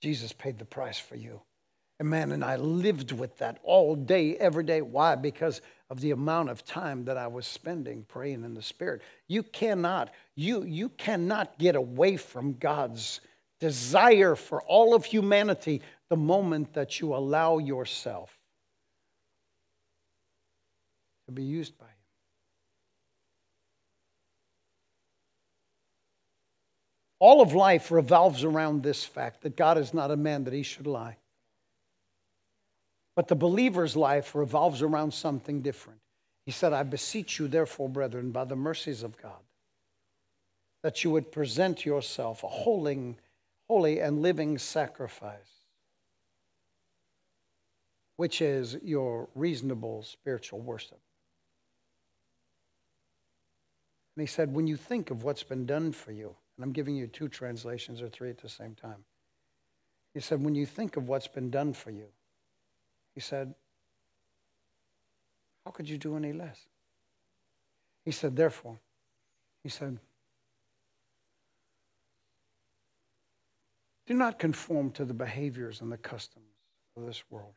Jesus 0.02 0.34
paid 0.34 0.60
the 0.60 0.66
price 0.66 1.00
for 1.00 1.16
you. 1.16 1.40
And 1.98 2.10
man, 2.10 2.34
and 2.34 2.44
I 2.44 2.58
lived 2.58 3.14
with 3.14 3.38
that 3.38 3.60
all 3.64 3.96
day, 3.96 4.36
every 4.36 4.66
day. 4.66 4.82
Why? 4.82 5.16
Because 5.16 5.62
of 5.90 6.02
the 6.02 6.12
amount 6.12 6.50
of 6.50 6.66
time 6.66 7.06
that 7.06 7.16
I 7.16 7.28
was 7.28 7.48
spending 7.48 8.04
praying 8.04 8.44
in 8.44 8.54
the 8.54 8.62
Spirit. 8.62 9.02
You 9.30 9.42
cannot, 9.42 10.14
you, 10.36 10.66
you 10.66 10.90
cannot 10.90 11.58
get 11.58 11.78
away 11.78 12.18
from 12.18 12.56
God's 12.56 13.22
desire 13.62 14.36
for 14.36 14.62
all 14.64 14.94
of 14.94 15.06
humanity 15.06 15.82
the 16.10 16.18
moment 16.18 16.74
that 16.74 17.00
you 17.00 17.16
allow 17.16 17.60
yourself 17.60 18.35
to 21.26 21.32
be 21.32 21.44
used 21.44 21.78
by 21.78 21.86
Him. 21.86 21.92
All 27.20 27.42
of 27.42 27.54
life 27.54 27.92
revolves 27.92 28.44
around 28.44 28.84
this 28.84 29.04
fact 29.04 29.42
that 29.42 29.56
God 29.56 29.78
is 29.78 29.94
not 29.94 30.12
a 30.12 30.18
man 30.18 30.44
that 30.44 30.54
he 30.54 30.64
should 30.64 30.86
lie. 30.86 31.18
But 33.16 33.30
the 33.30 33.36
believer's 33.36 33.96
life 33.96 34.36
revolves 34.36 34.82
around 34.82 35.14
something 35.14 35.62
different. 35.62 36.00
He 36.46 36.52
said, 36.52 36.74
I 36.74 36.84
beseech 36.84 37.40
you, 37.40 37.48
therefore, 37.48 37.90
brethren, 37.90 38.32
by 38.32 38.44
the 38.44 38.56
mercies 38.56 39.02
of 39.02 39.20
God, 39.20 39.42
that 40.84 41.04
you 41.04 41.12
would 41.12 41.32
present 41.32 41.86
yourself 41.86 42.44
a 42.44 42.48
holy, 42.48 43.16
holy 43.70 44.00
and 44.00 44.22
living 44.22 44.58
sacrifice, 44.58 45.64
which 48.18 48.42
is 48.42 48.78
your 48.84 49.30
reasonable 49.34 50.04
spiritual 50.04 50.60
worship. 50.60 51.00
And 54.16 54.22
he 54.22 54.28
said, 54.28 54.54
when 54.54 54.68
you 54.68 54.78
think 54.78 55.12
of 55.12 55.24
what's 55.24 55.44
been 55.44 55.66
done 55.66 55.92
for 55.92 56.12
you, 56.12 56.36
and 56.56 56.64
I'm 56.64 56.72
giving 56.72 56.96
you 56.96 57.08
two 57.08 57.28
translations 57.28 58.02
or 58.02 58.08
three 58.08 58.30
at 58.30 58.38
the 58.38 58.50
same 58.50 58.76
time. 58.76 59.04
He 60.14 60.22
said, 60.22 60.42
when 60.42 60.56
you 60.56 60.66
think 60.66 60.96
of 60.96 61.10
what's 61.10 61.28
been 61.28 61.50
done 61.50 61.74
for 61.74 61.92
you, 61.92 62.08
he 63.14 63.22
said, 63.22 63.54
How 65.66 65.72
could 65.72 65.90
you 65.90 65.98
do 65.98 66.16
any 66.16 66.34
less? 66.34 66.60
He 68.04 68.12
said, 68.12 68.36
Therefore, 68.36 68.80
he 69.64 69.70
said, 69.70 70.00
Do 74.06 74.14
not 74.14 74.38
conform 74.38 74.92
to 74.92 75.06
the 75.06 75.14
behaviors 75.14 75.82
and 75.82 75.92
the 75.92 75.98
customs 75.98 76.46
of 76.96 77.06
this 77.06 77.24
world, 77.30 77.56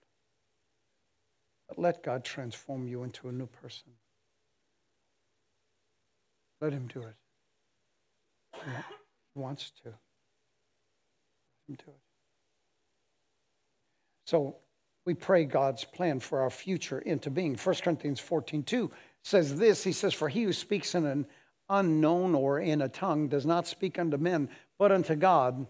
but 1.69 1.79
let 1.79 2.03
God 2.03 2.25
transform 2.25 2.89
you 2.89 3.03
into 3.03 3.29
a 3.29 3.33
new 3.33 3.47
person. 3.47 3.93
Let 6.61 6.73
Him 6.73 6.89
do 6.93 7.03
it. 7.03 7.15
He 8.55 9.41
wants 9.41 9.71
to. 9.83 9.89
Let 9.89 9.95
Him 11.69 11.77
do 11.77 11.91
it. 11.91 12.01
So, 14.27 14.57
we 15.09 15.15
pray 15.15 15.45
God's 15.47 15.85
plan 15.85 16.21
for 16.21 16.43
our 16.43 16.51
future 16.51 16.99
into 16.99 17.31
being. 17.31 17.57
1 17.57 17.75
Corinthians 17.77 18.21
14 18.21 18.63
2 18.63 18.91
says 19.23 19.57
this 19.57 19.83
He 19.83 19.93
says, 19.93 20.13
For 20.13 20.29
he 20.29 20.43
who 20.43 20.53
speaks 20.53 20.95
in 20.95 21.07
an 21.07 21.27
unknown 21.71 22.35
or 22.35 22.61
in 22.61 22.83
a 22.83 22.91
tongue 22.91 23.29
does 23.29 23.47
not 23.47 23.67
speak 23.67 23.99
unto 23.99 24.19
men, 24.19 24.51
but 24.79 24.93
unto 24.93 25.15
God. 25.15 25.67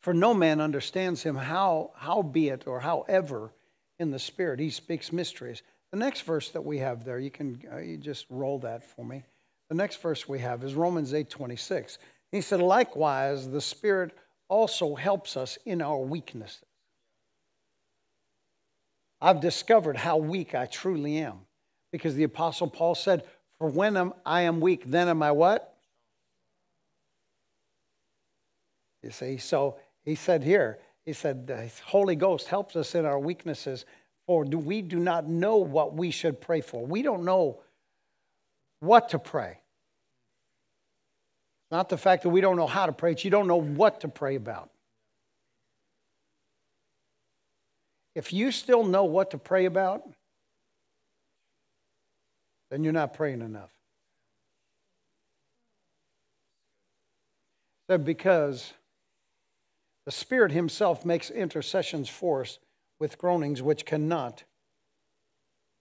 For 0.00 0.14
no 0.14 0.32
man 0.32 0.62
understands 0.62 1.22
him, 1.22 1.36
how, 1.36 1.90
how 1.94 2.22
be 2.22 2.48
it 2.48 2.66
or 2.66 2.80
however 2.80 3.52
in 3.98 4.10
the 4.10 4.18
Spirit 4.18 4.60
he 4.60 4.70
speaks 4.70 5.12
mysteries. 5.12 5.62
The 5.90 5.98
next 5.98 6.22
verse 6.22 6.48
that 6.50 6.64
we 6.64 6.78
have 6.78 7.04
there, 7.04 7.18
you 7.18 7.30
can 7.30 7.60
uh, 7.70 7.78
you 7.78 7.98
just 7.98 8.24
roll 8.30 8.58
that 8.60 8.82
for 8.82 9.04
me. 9.04 9.24
The 9.70 9.76
next 9.76 10.02
verse 10.02 10.28
we 10.28 10.40
have 10.40 10.62
is 10.64 10.74
Romans 10.74 11.14
8 11.14 11.30
26. 11.30 11.98
He 12.32 12.40
said, 12.42 12.60
Likewise, 12.60 13.48
the 13.48 13.60
Spirit 13.60 14.12
also 14.48 14.96
helps 14.96 15.36
us 15.36 15.58
in 15.64 15.80
our 15.80 16.00
weaknesses. 16.00 16.64
I've 19.20 19.40
discovered 19.40 19.96
how 19.96 20.16
weak 20.16 20.54
I 20.54 20.66
truly 20.66 21.18
am. 21.18 21.38
Because 21.92 22.14
the 22.14 22.24
Apostle 22.24 22.68
Paul 22.68 22.94
said, 22.94 23.24
For 23.58 23.68
when 23.68 24.12
I 24.26 24.42
am 24.42 24.60
weak, 24.60 24.82
then 24.86 25.08
am 25.08 25.22
I 25.22 25.32
what? 25.32 25.76
You 29.02 29.10
see, 29.10 29.38
so 29.38 29.78
he 30.04 30.14
said 30.14 30.42
here, 30.42 30.78
he 31.06 31.12
said, 31.12 31.46
the 31.46 31.70
Holy 31.84 32.16
Ghost 32.16 32.48
helps 32.48 32.76
us 32.76 32.94
in 32.94 33.06
our 33.06 33.18
weaknesses, 33.18 33.86
for 34.26 34.44
we 34.44 34.82
do 34.82 34.98
not 34.98 35.26
know 35.26 35.56
what 35.56 35.94
we 35.94 36.10
should 36.10 36.40
pray 36.40 36.60
for. 36.60 36.84
We 36.84 37.02
don't 37.02 37.24
know 37.24 37.60
what 38.80 39.08
to 39.10 39.18
pray. 39.18 39.59
Not 41.70 41.88
the 41.88 41.96
fact 41.96 42.24
that 42.24 42.30
we 42.30 42.40
don't 42.40 42.56
know 42.56 42.66
how 42.66 42.86
to 42.86 42.92
pray, 42.92 43.12
it's 43.12 43.24
you 43.24 43.30
don't 43.30 43.46
know 43.46 43.56
what 43.56 44.00
to 44.00 44.08
pray 44.08 44.34
about. 44.34 44.70
If 48.14 48.32
you 48.32 48.50
still 48.50 48.82
know 48.84 49.04
what 49.04 49.30
to 49.30 49.38
pray 49.38 49.66
about, 49.66 50.02
then 52.70 52.82
you're 52.82 52.92
not 52.92 53.14
praying 53.14 53.40
enough. 53.40 53.70
Because 58.04 58.72
the 60.06 60.12
Spirit 60.12 60.52
Himself 60.52 61.04
makes 61.04 61.30
intercessions 61.30 62.08
for 62.08 62.42
us 62.42 62.58
with 63.00 63.18
groanings 63.18 63.62
which 63.62 63.84
cannot 63.84 64.44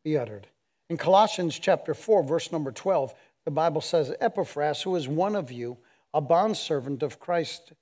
be 0.04 0.18
uttered. 0.18 0.48
In 0.90 0.98
Colossians 0.98 1.60
chapter 1.60 1.94
4, 1.94 2.24
verse 2.24 2.52
number 2.52 2.72
12, 2.72 3.14
the 3.46 3.52
Bible 3.52 3.82
says, 3.82 4.14
Epaphras, 4.20 4.82
who 4.82 4.96
is 4.96 5.08
one 5.08 5.36
of 5.36 5.52
you, 5.52 5.78
a 6.14 6.22
bondservant 6.22 7.04
of 7.04 7.20
Christ, 7.20 7.74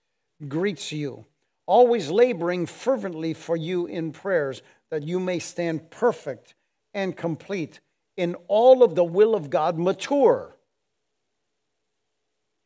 greets 0.47 0.91
you 0.91 1.25
always 1.67 2.09
laboring 2.09 2.65
fervently 2.65 3.33
for 3.33 3.55
you 3.55 3.85
in 3.85 4.11
prayers, 4.11 4.63
that 4.89 5.03
you 5.03 5.19
may 5.19 5.37
stand 5.37 5.91
perfect 5.91 6.55
and 6.93 7.15
complete 7.15 7.81
in 8.15 8.33
all 8.47 8.81
of 8.81 8.95
the 8.95 9.03
will 9.03 9.35
of 9.35 9.51
God, 9.51 9.77
mature. 9.77 10.55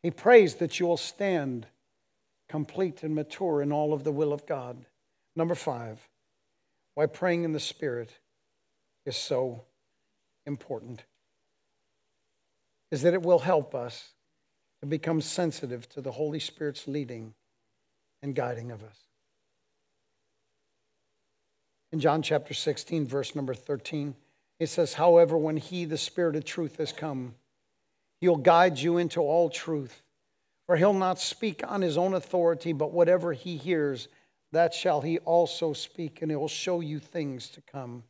He 0.03 0.11
prays 0.11 0.55
that 0.55 0.79
you 0.79 0.85
will 0.85 0.97
stand 0.97 1.65
complete 2.47 3.03
and 3.03 3.13
mature 3.13 3.61
in 3.61 3.71
all 3.71 3.91
of 3.91 4.03
the 4.03 4.11
will 4.11 4.31
of 4.31 4.45
God. 4.45 4.85
Number 5.35 5.55
five, 5.55 5.99
why 6.95 7.07
praying 7.07 7.43
in 7.43 7.53
the 7.53 7.59
Spirit 7.59 8.11
is 9.05 9.17
so 9.17 9.63
important. 10.45 11.03
Is 12.91 13.01
that 13.01 13.13
it 13.13 13.23
will 13.23 13.39
help 13.39 13.73
us 13.73 14.09
to 14.81 14.85
become 14.85 15.21
sensitive 15.21 15.87
to 15.89 16.01
the 16.01 16.11
Holy 16.11 16.39
Spirit's 16.39 16.87
leading 16.87 17.33
and 18.21 18.35
guiding 18.35 18.71
of 18.71 18.83
us. 18.83 18.97
In 21.91 21.99
John 21.99 22.21
chapter 22.21 22.53
16, 22.53 23.05
verse 23.05 23.35
number 23.35 23.53
13, 23.53 24.15
it 24.59 24.67
says, 24.67 24.93
However, 24.93 25.37
when 25.37 25.57
He, 25.57 25.85
the 25.85 25.97
Spirit 25.97 26.35
of 26.35 26.45
truth, 26.45 26.77
has 26.77 26.93
come, 26.93 27.35
He'll 28.19 28.37
guide 28.37 28.77
you 28.77 28.97
into 28.97 29.19
all 29.19 29.49
truth. 29.49 30.03
For 30.67 30.77
He'll 30.77 30.93
not 30.93 31.19
speak 31.19 31.63
on 31.67 31.81
His 31.81 31.97
own 31.97 32.13
authority, 32.13 32.71
but 32.71 32.93
whatever 32.93 33.33
He 33.33 33.57
hears, 33.57 34.07
that 34.51 34.73
shall 34.73 35.01
He 35.01 35.17
also 35.19 35.73
speak, 35.73 36.21
and 36.21 36.31
He'll 36.31 36.47
show 36.47 36.79
you 36.79 36.99
things 36.99 37.49
to 37.49 37.61
come. 37.61 38.03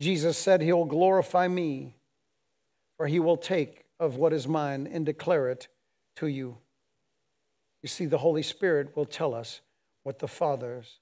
Jesus 0.00 0.38
said, 0.38 0.62
He'll 0.62 0.84
glorify 0.84 1.48
me, 1.48 1.94
for 2.98 3.06
He 3.06 3.20
will 3.20 3.38
take 3.38 3.86
of 3.98 4.16
what 4.16 4.34
is 4.34 4.46
mine 4.46 4.86
and 4.92 5.06
declare 5.06 5.48
it 5.48 5.68
to 6.16 6.26
you. 6.26 6.58
You 7.82 7.88
see, 7.88 8.04
the 8.04 8.18
Holy 8.18 8.42
Spirit 8.42 8.94
will 8.96 9.06
tell 9.06 9.32
us 9.32 9.60
what 10.02 10.18
the 10.18 10.28
fathers 10.28 10.98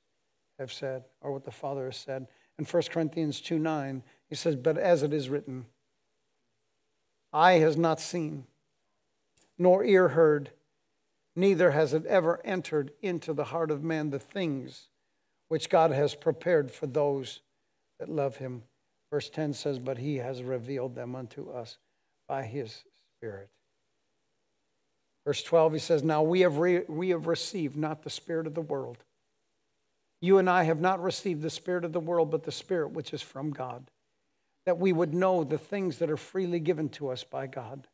have 0.58 0.72
said, 0.72 1.04
or 1.20 1.32
what 1.32 1.44
the 1.44 1.50
Father 1.50 1.86
has 1.86 1.96
said. 1.96 2.28
In 2.58 2.64
1 2.64 2.82
Corinthians 2.90 3.40
2 3.40 3.58
9, 3.58 4.02
he 4.28 4.34
says, 4.34 4.56
But 4.56 4.78
as 4.78 5.02
it 5.02 5.12
is 5.12 5.28
written, 5.28 5.66
eye 7.32 7.54
has 7.54 7.76
not 7.76 8.00
seen, 8.00 8.44
nor 9.58 9.84
ear 9.84 10.08
heard, 10.08 10.50
neither 11.34 11.70
has 11.72 11.92
it 11.92 12.06
ever 12.06 12.40
entered 12.44 12.92
into 13.02 13.32
the 13.32 13.44
heart 13.44 13.70
of 13.70 13.82
man 13.82 14.10
the 14.10 14.18
things 14.18 14.88
which 15.48 15.70
God 15.70 15.92
has 15.92 16.14
prepared 16.14 16.70
for 16.70 16.86
those 16.86 17.40
that 17.98 18.08
love 18.08 18.36
him. 18.36 18.62
Verse 19.10 19.28
10 19.30 19.52
says, 19.52 19.78
But 19.78 19.98
he 19.98 20.16
has 20.16 20.42
revealed 20.42 20.94
them 20.94 21.14
unto 21.14 21.50
us 21.50 21.78
by 22.28 22.44
his 22.44 22.82
Spirit. 23.18 23.48
Verse 25.24 25.42
12, 25.42 25.72
he 25.74 25.78
says, 25.80 26.02
Now 26.04 26.22
we 26.22 26.40
have, 26.40 26.58
re- 26.58 26.84
we 26.88 27.10
have 27.10 27.26
received 27.26 27.76
not 27.76 28.02
the 28.02 28.10
Spirit 28.10 28.46
of 28.46 28.54
the 28.54 28.60
world. 28.60 28.98
You 30.20 30.38
and 30.38 30.48
I 30.48 30.62
have 30.64 30.80
not 30.80 31.02
received 31.02 31.42
the 31.42 31.50
Spirit 31.50 31.84
of 31.84 31.92
the 31.92 32.00
world, 32.00 32.30
but 32.30 32.44
the 32.44 32.52
Spirit 32.52 32.92
which 32.92 33.12
is 33.12 33.22
from 33.22 33.50
God, 33.50 33.90
that 34.64 34.78
we 34.78 34.92
would 34.92 35.12
know 35.12 35.44
the 35.44 35.58
things 35.58 35.98
that 35.98 36.10
are 36.10 36.16
freely 36.16 36.60
given 36.60 36.88
to 36.90 37.08
us 37.08 37.24
by 37.24 37.46
God. 37.46 37.86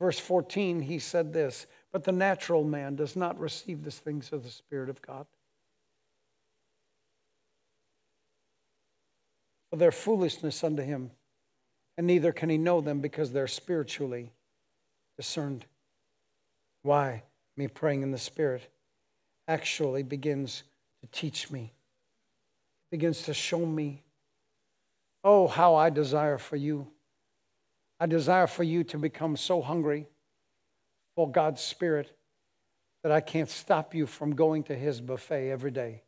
Verse 0.00 0.18
14, 0.18 0.80
he 0.80 0.98
said 0.98 1.32
this, 1.32 1.66
But 1.92 2.02
the 2.02 2.12
natural 2.12 2.64
man 2.64 2.96
does 2.96 3.14
not 3.14 3.38
receive 3.38 3.84
the 3.84 3.92
things 3.92 4.32
of 4.32 4.42
the 4.42 4.50
Spirit 4.50 4.90
of 4.90 5.00
God. 5.00 5.26
For 9.70 9.76
their 9.76 9.92
foolishness 9.92 10.64
unto 10.64 10.82
him, 10.82 11.12
and 11.96 12.06
neither 12.06 12.32
can 12.32 12.48
he 12.48 12.58
know 12.58 12.80
them 12.80 13.00
because 13.00 13.32
they're 13.32 13.46
spiritually 13.46 14.32
discerned. 15.16 15.64
Why? 16.82 17.22
Me 17.56 17.68
praying 17.68 18.02
in 18.02 18.10
the 18.10 18.18
Spirit 18.18 18.68
actually 19.46 20.02
begins 20.02 20.62
to 21.02 21.06
teach 21.08 21.50
me, 21.50 21.72
begins 22.90 23.22
to 23.22 23.34
show 23.34 23.64
me, 23.64 24.02
oh, 25.22 25.46
how 25.46 25.74
I 25.74 25.90
desire 25.90 26.38
for 26.38 26.56
you. 26.56 26.86
I 28.00 28.06
desire 28.06 28.46
for 28.46 28.62
you 28.64 28.84
to 28.84 28.98
become 28.98 29.36
so 29.36 29.60
hungry 29.60 30.08
for 31.14 31.30
God's 31.30 31.60
Spirit 31.60 32.10
that 33.02 33.12
I 33.12 33.20
can't 33.20 33.50
stop 33.50 33.94
you 33.94 34.06
from 34.06 34.34
going 34.34 34.62
to 34.64 34.74
His 34.74 35.00
buffet 35.00 35.50
every 35.50 35.70
day 35.70 36.02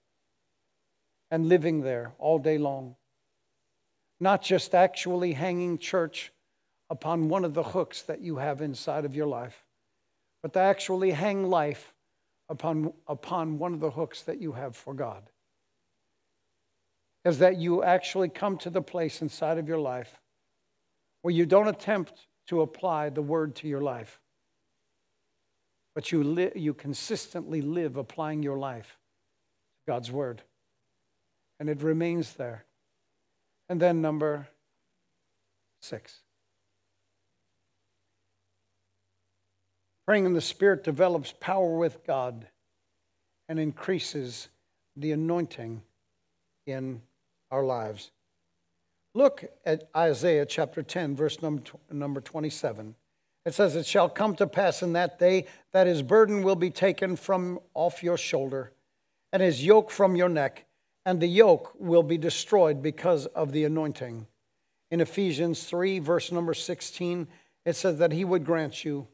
and 1.31 1.49
living 1.49 1.83
there 1.83 2.13
all 2.19 2.39
day 2.39 2.59
long. 2.59 2.97
Not 4.25 4.43
just 4.43 4.75
actually 4.75 5.35
hanging 5.35 5.77
church 5.77 6.33
upon 6.89 7.29
one 7.29 7.45
of 7.45 7.53
the 7.53 7.63
hooks 7.63 8.03
that 8.03 8.21
you 8.21 8.37
have 8.37 8.63
inside 8.63 9.05
of 9.05 9.15
your 9.15 9.27
life 9.27 9.65
but 10.45 10.53
to 10.53 10.59
actually 10.59 11.11
hang 11.11 11.49
life 11.49 11.95
upon, 12.51 12.93
upon 13.07 13.57
one 13.57 13.73
of 13.73 13.81
the 13.81 13.91
hooks 13.91 14.21
that 14.25 14.43
you 14.43 14.53
have 14.53 14.77
for 14.77 14.93
God. 14.93 15.23
Is 17.25 17.39
that 17.39 17.57
you 17.57 17.83
actually 17.83 18.29
come 18.29 18.59
to 18.59 18.69
the 18.69 18.83
place 18.83 19.23
inside 19.23 19.57
of 19.57 19.69
your 19.69 19.79
life 19.79 20.21
where 21.23 21.33
you 21.33 21.47
don't 21.47 21.69
attempt 21.69 22.27
to 22.49 22.61
apply 22.61 23.09
the 23.09 23.23
word 23.23 23.55
to 23.57 23.69
your 23.69 23.81
life, 23.81 24.21
but 25.95 26.13
you, 26.13 26.23
li- 26.23 26.53
you 26.55 26.75
consistently 26.75 27.63
live 27.63 27.97
applying 27.97 28.43
your 28.43 28.59
life 28.59 28.99
to 29.79 29.93
God's 29.93 30.13
word. 30.13 30.43
And 31.59 31.71
it 31.71 31.83
remains 31.83 32.35
there. 32.35 32.67
And 33.69 33.81
then, 33.81 34.03
number 34.03 34.49
six. 35.81 36.21
Praying 40.07 40.27
in 40.27 40.35
the 40.35 40.41
Spirit 40.41 40.85
develops 40.85 41.33
power 41.41 41.79
with 41.79 42.05
God 42.07 42.47
and 43.49 43.59
increases 43.59 44.49
the 44.97 45.13
anointing 45.13 45.83
in 46.67 47.01
our 47.51 47.65
lives. 47.65 48.11
Look 49.15 49.45
at 49.65 49.89
Isaiah 49.97 50.45
chapter 50.45 50.83
10, 50.83 51.15
verse 51.15 51.39
number 51.41 52.21
27. 52.21 52.95
It 53.47 53.55
says, 53.55 53.77
It 53.77 53.87
shall 53.87 54.09
come 54.09 54.35
to 54.37 54.47
pass 54.47 54.83
in 54.83 54.93
that 54.95 55.19
day 55.19 55.47
that 55.73 55.87
his 55.87 56.03
burden 56.03 56.43
will 56.43 56.57
be 56.57 56.71
taken 56.71 57.17
from 57.17 57.61
off 57.75 58.03
your 58.03 58.17
shoulder, 58.17 58.73
and 59.33 59.43
his 59.43 59.65
yoke 59.65 59.91
from 59.91 60.17
your 60.17 60.29
neck, 60.29 60.67
and 61.07 61.21
the 61.21 61.27
yoke 61.27 61.73
will 61.79 62.03
be 62.03 62.19
destroyed 62.19 62.83
because 62.83 63.27
of 63.27 63.53
the 63.53 63.65
anointing. 63.65 64.27
In 64.91 65.01
Ephesians 65.01 65.65
3, 65.65 65.99
verse 65.99 66.33
number 66.33 66.55
16, 66.55 67.27
it 67.65 67.77
says 67.77 67.99
that 67.99 68.13
he 68.13 68.25
would 68.25 68.45
grant 68.45 68.85
you 68.85 69.07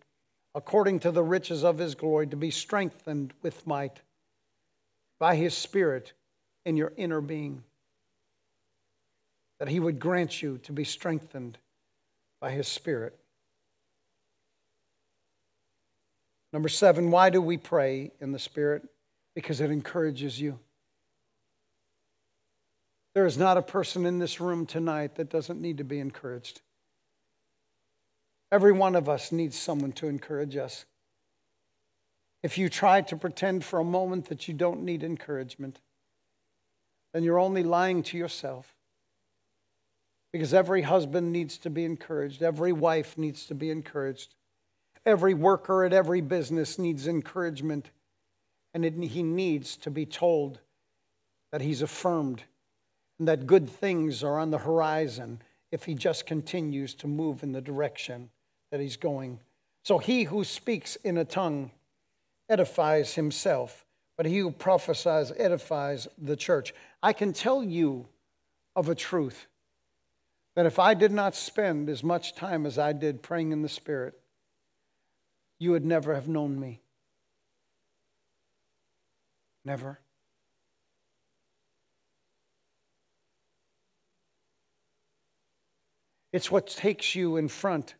according 0.54 1.00
to 1.00 1.10
the 1.10 1.22
riches 1.22 1.62
of 1.64 1.78
his 1.78 1.94
glory, 1.94 2.26
to 2.26 2.36
be 2.36 2.50
strengthened 2.50 3.32
with 3.42 3.66
might 3.66 4.00
by 5.18 5.36
his 5.36 5.56
Spirit 5.56 6.12
in 6.64 6.76
your 6.76 6.92
inner 6.96 7.20
being. 7.20 7.62
That 9.58 9.68
he 9.68 9.78
would 9.78 9.98
grant 9.98 10.42
you 10.42 10.58
to 10.58 10.72
be 10.72 10.84
strengthened 10.84 11.58
by 12.40 12.50
his 12.50 12.66
Spirit. 12.66 13.16
Number 16.52 16.68
seven, 16.68 17.10
why 17.10 17.30
do 17.30 17.40
we 17.40 17.56
pray 17.56 18.10
in 18.20 18.32
the 18.32 18.38
Spirit? 18.38 18.82
Because 19.34 19.60
it 19.60 19.70
encourages 19.70 20.40
you. 20.40 20.58
There 23.14 23.26
is 23.26 23.36
not 23.36 23.56
a 23.56 23.62
person 23.62 24.06
in 24.06 24.18
this 24.18 24.40
room 24.40 24.66
tonight 24.66 25.16
that 25.16 25.30
doesn't 25.30 25.60
need 25.60 25.78
to 25.78 25.84
be 25.84 25.98
encouraged. 25.98 26.60
Every 28.52 28.72
one 28.72 28.94
of 28.94 29.08
us 29.08 29.32
needs 29.32 29.58
someone 29.58 29.92
to 29.92 30.08
encourage 30.08 30.56
us. 30.56 30.84
If 32.42 32.56
you 32.56 32.68
try 32.68 33.00
to 33.02 33.16
pretend 33.16 33.64
for 33.64 33.80
a 33.80 33.84
moment 33.84 34.28
that 34.28 34.48
you 34.48 34.54
don't 34.54 34.82
need 34.82 35.02
encouragement, 35.02 35.80
then 37.12 37.22
you're 37.22 37.38
only 37.38 37.62
lying 37.62 38.02
to 38.04 38.16
yourself. 38.16 38.74
Because 40.32 40.54
every 40.54 40.82
husband 40.82 41.32
needs 41.32 41.58
to 41.58 41.70
be 41.70 41.84
encouraged, 41.84 42.42
every 42.42 42.72
wife 42.72 43.18
needs 43.18 43.46
to 43.46 43.54
be 43.54 43.70
encouraged, 43.70 44.34
every 45.04 45.34
worker 45.34 45.84
at 45.84 45.92
every 45.92 46.20
business 46.20 46.78
needs 46.78 47.08
encouragement, 47.08 47.90
and 48.72 48.84
it, 48.84 48.94
he 48.94 49.24
needs 49.24 49.76
to 49.78 49.90
be 49.90 50.06
told 50.06 50.60
that 51.50 51.60
he's 51.60 51.82
affirmed 51.82 52.44
and 53.20 53.28
that 53.28 53.46
good 53.46 53.68
things 53.68 54.24
are 54.24 54.38
on 54.38 54.50
the 54.50 54.58
horizon 54.58 55.42
if 55.70 55.84
he 55.84 55.94
just 55.94 56.24
continues 56.24 56.94
to 56.94 57.06
move 57.06 57.42
in 57.42 57.52
the 57.52 57.60
direction 57.60 58.30
that 58.70 58.80
he's 58.80 58.96
going. 58.96 59.38
So 59.82 59.98
he 59.98 60.24
who 60.24 60.42
speaks 60.42 60.96
in 60.96 61.18
a 61.18 61.24
tongue 61.26 61.70
edifies 62.48 63.14
himself, 63.14 63.84
but 64.16 64.24
he 64.24 64.38
who 64.38 64.50
prophesies 64.50 65.32
edifies 65.36 66.08
the 66.16 66.34
church. 66.34 66.72
I 67.02 67.12
can 67.12 67.34
tell 67.34 67.62
you 67.62 68.08
of 68.74 68.88
a 68.88 68.94
truth 68.94 69.46
that 70.56 70.64
if 70.64 70.78
I 70.78 70.94
did 70.94 71.12
not 71.12 71.34
spend 71.36 71.90
as 71.90 72.02
much 72.02 72.34
time 72.34 72.64
as 72.64 72.78
I 72.78 72.94
did 72.94 73.22
praying 73.22 73.52
in 73.52 73.60
the 73.60 73.68
Spirit, 73.68 74.18
you 75.58 75.72
would 75.72 75.84
never 75.84 76.14
have 76.14 76.26
known 76.26 76.58
me. 76.58 76.80
Never. 79.62 80.00
It's 86.32 86.50
what 86.50 86.68
takes 86.68 87.14
you 87.14 87.36
in 87.36 87.48
front 87.48 87.94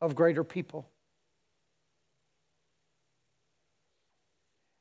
of 0.00 0.14
greater 0.14 0.44
people. 0.44 0.88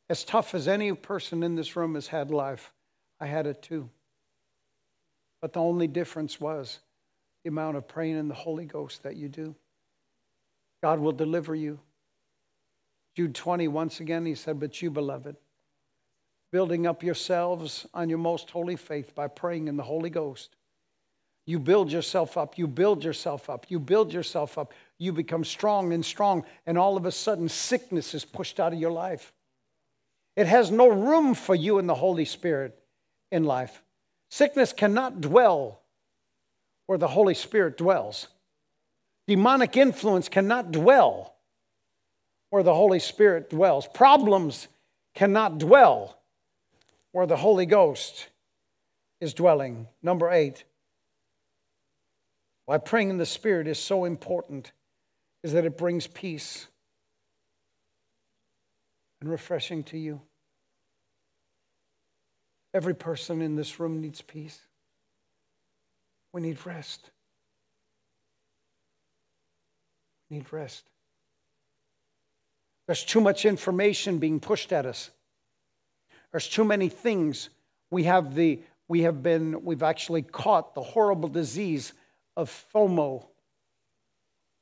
As 0.09 0.25
tough 0.25 0.53
as 0.53 0.67
any 0.67 0.91
person 0.93 1.43
in 1.43 1.55
this 1.55 1.75
room 1.77 1.95
has 1.95 2.07
had 2.07 2.31
life, 2.31 2.73
I 3.19 3.27
had 3.27 3.47
it 3.47 3.61
too. 3.61 3.89
But 5.41 5.53
the 5.53 5.61
only 5.61 5.87
difference 5.87 6.41
was 6.41 6.79
the 7.43 7.49
amount 7.49 7.77
of 7.77 7.87
praying 7.87 8.17
in 8.17 8.27
the 8.27 8.33
Holy 8.33 8.65
Ghost 8.65 9.03
that 9.03 9.15
you 9.15 9.29
do. 9.29 9.55
God 10.83 10.99
will 10.99 11.13
deliver 11.13 11.55
you. 11.55 11.79
Jude 13.15 13.35
20, 13.35 13.67
once 13.69 13.99
again, 13.99 14.25
he 14.25 14.35
said, 14.35 14.59
But 14.59 14.81
you, 14.81 14.91
beloved, 14.91 15.37
building 16.51 16.85
up 16.85 17.03
yourselves 17.03 17.87
on 17.93 18.09
your 18.09 18.17
most 18.17 18.49
holy 18.49 18.75
faith 18.75 19.15
by 19.15 19.27
praying 19.27 19.67
in 19.67 19.77
the 19.77 19.83
Holy 19.83 20.09
Ghost 20.09 20.55
You 21.51 21.59
build 21.59 21.91
yourself 21.91 22.37
up, 22.37 22.57
you 22.57 22.65
build 22.65 23.03
yourself 23.03 23.49
up, 23.49 23.65
you 23.67 23.77
build 23.77 24.13
yourself 24.13 24.57
up. 24.57 24.71
You 24.97 25.11
become 25.11 25.43
strong 25.43 25.91
and 25.91 26.05
strong, 26.05 26.45
and 26.65 26.77
all 26.77 26.95
of 26.95 27.05
a 27.05 27.11
sudden, 27.11 27.49
sickness 27.49 28.13
is 28.13 28.23
pushed 28.23 28.57
out 28.57 28.71
of 28.71 28.79
your 28.79 28.93
life. 28.93 29.33
It 30.37 30.47
has 30.47 30.71
no 30.71 30.87
room 30.87 31.33
for 31.33 31.53
you 31.53 31.77
in 31.77 31.87
the 31.87 31.93
Holy 31.95 32.23
Spirit 32.23 32.81
in 33.33 33.43
life. 33.43 33.83
Sickness 34.29 34.71
cannot 34.71 35.19
dwell 35.19 35.81
where 36.85 36.97
the 36.97 37.09
Holy 37.09 37.33
Spirit 37.33 37.77
dwells. 37.77 38.29
Demonic 39.27 39.75
influence 39.75 40.29
cannot 40.29 40.71
dwell 40.71 41.35
where 42.49 42.63
the 42.63 42.73
Holy 42.73 42.99
Spirit 42.99 43.49
dwells. 43.49 43.89
Problems 43.93 44.69
cannot 45.15 45.57
dwell 45.57 46.17
where 47.11 47.27
the 47.27 47.35
Holy 47.35 47.65
Ghost 47.65 48.29
is 49.19 49.33
dwelling. 49.33 49.89
Number 50.01 50.31
eight, 50.31 50.63
why 52.71 52.77
praying 52.77 53.09
in 53.09 53.17
the 53.17 53.25
Spirit 53.25 53.67
is 53.67 53.77
so 53.77 54.05
important 54.05 54.71
is 55.43 55.51
that 55.51 55.65
it 55.65 55.77
brings 55.77 56.07
peace 56.07 56.67
and 59.19 59.29
refreshing 59.29 59.83
to 59.83 59.97
you. 59.97 60.21
Every 62.73 62.93
person 62.93 63.41
in 63.41 63.57
this 63.57 63.77
room 63.81 63.99
needs 63.99 64.21
peace. 64.21 64.57
We 66.31 66.39
need 66.39 66.65
rest. 66.65 67.11
We 70.29 70.37
need 70.37 70.53
rest. 70.53 70.85
There's 72.87 73.03
too 73.03 73.19
much 73.19 73.43
information 73.43 74.17
being 74.17 74.39
pushed 74.39 74.71
at 74.71 74.85
us. 74.85 75.11
There's 76.31 76.47
too 76.47 76.63
many 76.63 76.87
things. 76.87 77.49
We 77.89 78.03
have 78.03 78.33
the 78.33 78.61
we 78.87 79.01
have 79.01 79.21
been 79.21 79.65
we've 79.65 79.83
actually 79.83 80.21
caught 80.21 80.73
the 80.73 80.81
horrible 80.81 81.27
disease 81.27 81.91
of 82.37 82.49
FOMO, 82.73 83.25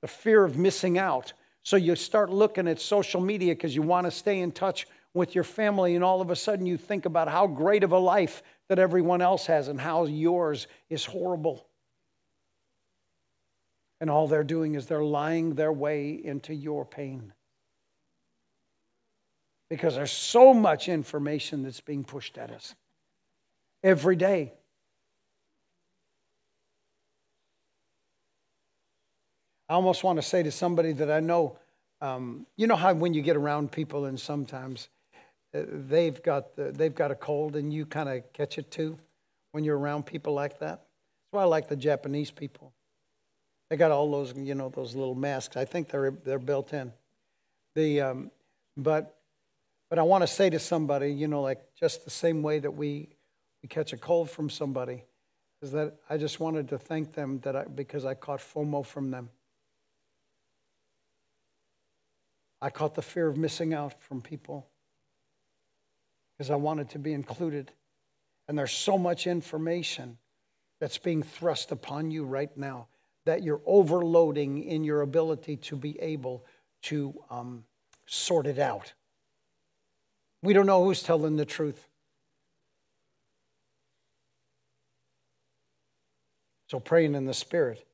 the 0.02 0.08
fear 0.08 0.44
of 0.44 0.58
missing 0.58 0.98
out. 0.98 1.34
So 1.64 1.76
you 1.76 1.96
start 1.96 2.30
looking 2.30 2.68
at 2.68 2.80
social 2.80 3.22
media 3.22 3.54
because 3.54 3.76
you 3.76 3.82
want 3.82 4.06
to 4.08 4.12
stay 4.12 4.40
in 4.40 4.52
touch 4.52 4.88
with 5.14 5.36
your 5.36 5.44
family, 5.44 5.96
and 5.96 6.04
all 6.04 6.22
of 6.22 6.30
a 6.30 6.36
sudden 6.36 6.66
you 6.66 6.78
think 6.78 7.06
about 7.06 7.28
how 7.28 7.48
great 7.48 7.84
of 7.84 7.92
a 7.92 7.98
life 7.98 8.44
that 8.68 8.80
everyone 8.80 9.22
else 9.22 9.48
has 9.48 9.68
and 9.68 9.80
how 9.80 10.06
yours 10.06 10.68
is 10.90 11.04
horrible. 11.04 11.66
And 14.00 14.10
all 14.10 14.28
they're 14.28 14.44
doing 14.44 14.76
is 14.76 14.86
they're 14.86 15.04
lying 15.04 15.56
their 15.56 15.74
way 15.74 16.12
into 16.12 16.54
your 16.54 16.86
pain. 16.86 17.34
Because 19.70 19.96
there's 19.96 20.12
so 20.12 20.54
much 20.54 20.88
information 20.88 21.64
that's 21.64 21.82
being 21.82 22.04
pushed 22.04 22.38
at 22.38 22.52
us 22.52 22.76
every 23.84 24.16
day. 24.16 24.54
I 29.70 29.74
almost 29.74 30.04
want 30.04 30.18
to 30.18 30.24
say 30.24 30.42
to 30.42 30.52
somebody 30.52 30.94
that 30.94 31.12
I 31.12 31.20
know, 31.20 31.58
um, 32.02 32.48
you 32.58 32.66
know 32.66 32.76
how 32.76 32.92
when 32.94 33.14
you 33.14 33.22
get 33.22 33.36
around 33.36 33.72
people 33.72 34.06
and 34.06 34.20
sometimes 34.20 34.90
uh, 35.54 35.62
they've 35.68 36.22
got 36.24 36.56
the, 36.56 36.72
they've 36.72 36.94
got 36.94 37.12
a 37.12 37.16
cold 37.16 37.56
and 37.56 37.72
you 37.72 37.86
kind 37.86 38.10
of 38.10 38.34
catch 38.34 38.58
it 38.58 38.72
too 38.72 38.98
when 39.52 39.64
you're 39.64 39.78
around 39.78 40.08
people 40.08 40.34
like 40.34 40.60
that. 40.60 40.80
That's 40.80 41.32
why 41.32 41.44
I 41.44 41.46
like 41.46 41.68
the 41.70 41.76
Japanese 41.76 42.32
people. 42.32 42.74
They 43.70 43.78
got 43.78 43.92
all 43.92 44.10
those 44.12 44.34
you 44.36 44.56
know 44.56 44.70
those 44.70 44.96
little 44.96 45.14
masks. 45.14 45.56
I 45.56 45.66
think 45.66 45.90
they're 45.90 46.12
they're 46.12 46.40
built 46.40 46.74
in. 46.74 46.92
The 47.76 48.02
um, 48.02 48.32
but 48.76 49.18
but 49.92 50.00
I 50.00 50.02
want 50.02 50.24
to 50.24 50.28
say 50.28 50.50
to 50.50 50.58
somebody, 50.58 51.12
you 51.12 51.28
know, 51.28 51.42
like 51.42 51.62
just 51.80 52.04
the 52.06 52.10
same 52.10 52.42
way 52.42 52.58
that 52.58 52.72
we 52.72 53.10
we 53.62 53.70
catch 53.70 53.94
a 53.94 53.98
cold 53.98 54.32
from 54.32 54.50
somebody, 54.50 55.04
is 55.62 55.72
that 55.74 55.98
I 56.10 56.18
just 56.18 56.40
wanted 56.40 56.70
to 56.70 56.80
thank 56.80 57.14
them 57.14 57.40
that 57.42 57.56
I, 57.56 57.66
because 57.66 58.06
I 58.06 58.16
caught 58.16 58.40
FOMO 58.40 58.84
from 58.84 59.12
them. 59.12 59.30
I 62.62 62.70
caught 62.70 62.96
the 62.96 63.02
fear 63.02 63.28
of 63.28 63.38
missing 63.38 63.74
out 63.74 64.02
from 64.02 64.22
people 64.22 64.68
because 66.38 66.52
I 66.52 66.56
wanted 66.56 66.90
to 66.92 67.00
be 67.00 67.14
included. 67.14 67.72
And 68.48 68.58
there's 68.58 68.72
so 68.72 68.98
much 68.98 69.28
information 69.28 70.18
that's 70.80 70.98
being 70.98 71.24
thrust 71.24 71.72
upon 71.72 72.12
you 72.12 72.26
right 72.26 72.56
now 72.58 72.88
that 73.26 73.44
you're 73.44 73.62
overloading 73.66 74.64
in 74.64 74.84
your 74.84 75.02
ability 75.02 75.58
to 75.58 75.76
be 75.76 76.00
able 76.00 76.46
to 76.84 77.14
um, 77.30 77.64
sort 78.06 78.48
it 78.48 78.58
out. 78.58 78.94
We 80.42 80.54
don't 80.54 80.66
know 80.66 80.84
who's 80.84 81.04
telling 81.04 81.36
the 81.36 81.46
truth. 81.46 81.88
So 86.68 86.80
praying 86.80 87.16
in 87.16 87.26
the 87.26 87.34
Spirit 87.34 87.86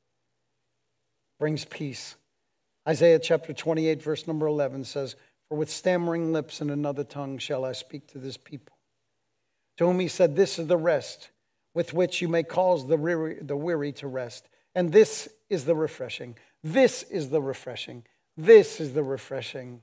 brings 1.38 1.64
peace. 1.64 2.14
Isaiah 2.88 3.18
chapter 3.18 3.52
28, 3.52 4.02
verse 4.02 4.26
number 4.26 4.46
11 4.46 4.84
says, 4.84 5.16
For 5.48 5.58
with 5.58 5.70
stammering 5.70 6.32
lips 6.32 6.60
and 6.60 6.70
another 6.70 7.04
tongue 7.04 7.38
shall 7.38 7.64
I 7.64 7.72
speak 7.72 8.06
to 8.08 8.18
this 8.18 8.36
people. 8.36 8.76
To 9.78 9.86
whom 9.86 9.98
he 9.98 10.08
said, 10.08 10.36
This 10.36 10.58
is 10.58 10.68
the 10.68 10.76
rest 10.76 11.30
with 11.74 11.92
which 11.92 12.22
you 12.22 12.28
may 12.28 12.42
cause 12.42 12.86
the 12.86 12.96
weary, 12.96 13.38
the 13.40 13.56
weary 13.56 13.92
to 13.92 14.06
rest. 14.06 14.48
And 14.74 14.92
this 14.92 15.28
is 15.50 15.64
the 15.64 15.74
refreshing. 15.74 16.36
This 16.62 17.02
is 17.04 17.30
the 17.30 17.42
refreshing. 17.42 18.04
This 18.36 18.80
is 18.80 18.92
the 18.92 19.02
refreshing. 19.02 19.82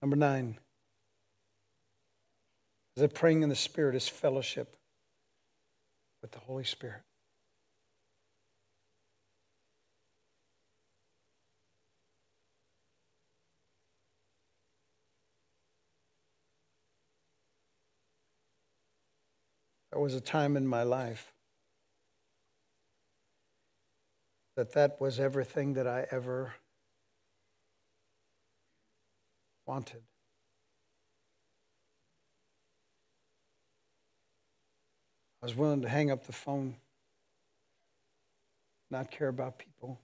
Number 0.00 0.16
nine 0.16 0.58
that 2.96 3.14
praying 3.14 3.42
in 3.42 3.48
the 3.48 3.56
Spirit 3.56 3.94
is 3.94 4.08
fellowship 4.08 4.76
with 6.20 6.32
the 6.32 6.38
Holy 6.40 6.64
Spirit. 6.64 7.02
There 19.92 20.00
was 20.00 20.14
a 20.14 20.20
time 20.20 20.56
in 20.56 20.66
my 20.66 20.84
life 20.84 21.34
that 24.56 24.72
that 24.72 24.98
was 25.00 25.20
everything 25.20 25.74
that 25.74 25.86
I 25.86 26.06
ever 26.10 26.54
wanted. 29.66 30.02
I 35.42 35.46
was 35.46 35.54
willing 35.54 35.82
to 35.82 35.88
hang 35.88 36.10
up 36.10 36.24
the 36.24 36.32
phone, 36.32 36.76
not 38.90 39.10
care 39.10 39.28
about 39.28 39.58
people. 39.58 40.00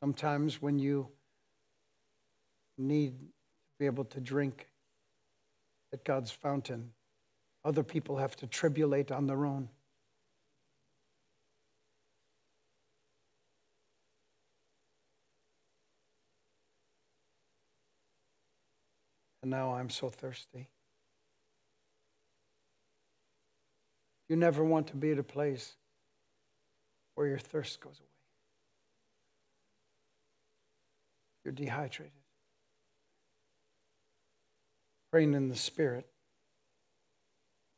Sometimes 0.00 0.60
when 0.60 0.78
you 0.78 1.08
need 2.76 3.18
to 3.18 3.26
be 3.78 3.86
able 3.86 4.04
to 4.04 4.20
drink 4.20 4.68
at 5.92 6.04
God's 6.04 6.30
fountain. 6.30 6.92
Other 7.64 7.82
people 7.82 8.16
have 8.16 8.36
to 8.36 8.46
tribulate 8.46 9.10
on 9.10 9.26
their 9.26 9.44
own. 9.44 9.68
And 19.42 19.50
now 19.50 19.74
I'm 19.74 19.90
so 19.90 20.08
thirsty. 20.08 20.68
You 24.28 24.36
never 24.36 24.62
want 24.62 24.88
to 24.88 24.96
be 24.96 25.12
at 25.12 25.18
a 25.18 25.22
place 25.22 25.74
where 27.14 27.26
your 27.26 27.38
thirst 27.38 27.80
goes 27.80 27.98
away. 27.98 28.08
You're 31.44 31.52
dehydrated 31.52 32.17
praying 35.10 35.34
in 35.34 35.48
the 35.48 35.56
Spirit 35.56 36.06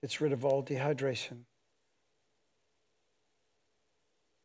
gets 0.02 0.20
rid 0.20 0.32
of 0.32 0.44
all 0.44 0.62
dehydration. 0.62 1.38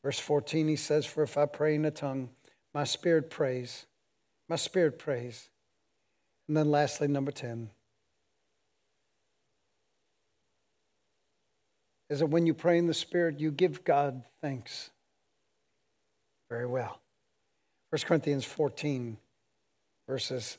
Verse 0.03 0.19
14, 0.19 0.67
he 0.67 0.75
says, 0.75 1.05
For 1.05 1.23
if 1.23 1.37
I 1.37 1.45
pray 1.45 1.75
in 1.75 1.85
a 1.85 1.91
tongue, 1.91 2.29
my 2.73 2.83
spirit 2.83 3.29
prays. 3.29 3.85
My 4.47 4.55
spirit 4.55 4.99
prays. 4.99 5.49
And 6.47 6.55
then 6.55 6.69
lastly, 6.69 7.07
number 7.07 7.31
10 7.31 7.69
is 12.09 12.19
that 12.19 12.27
when 12.27 12.45
you 12.45 12.53
pray 12.53 12.77
in 12.77 12.87
the 12.87 12.93
Spirit, 12.93 13.39
you 13.39 13.51
give 13.51 13.83
God 13.83 14.23
thanks. 14.41 14.91
Very 16.49 16.67
well. 16.67 17.01
1 17.89 18.01
Corinthians 18.05 18.45
14, 18.45 19.17
verses 20.07 20.57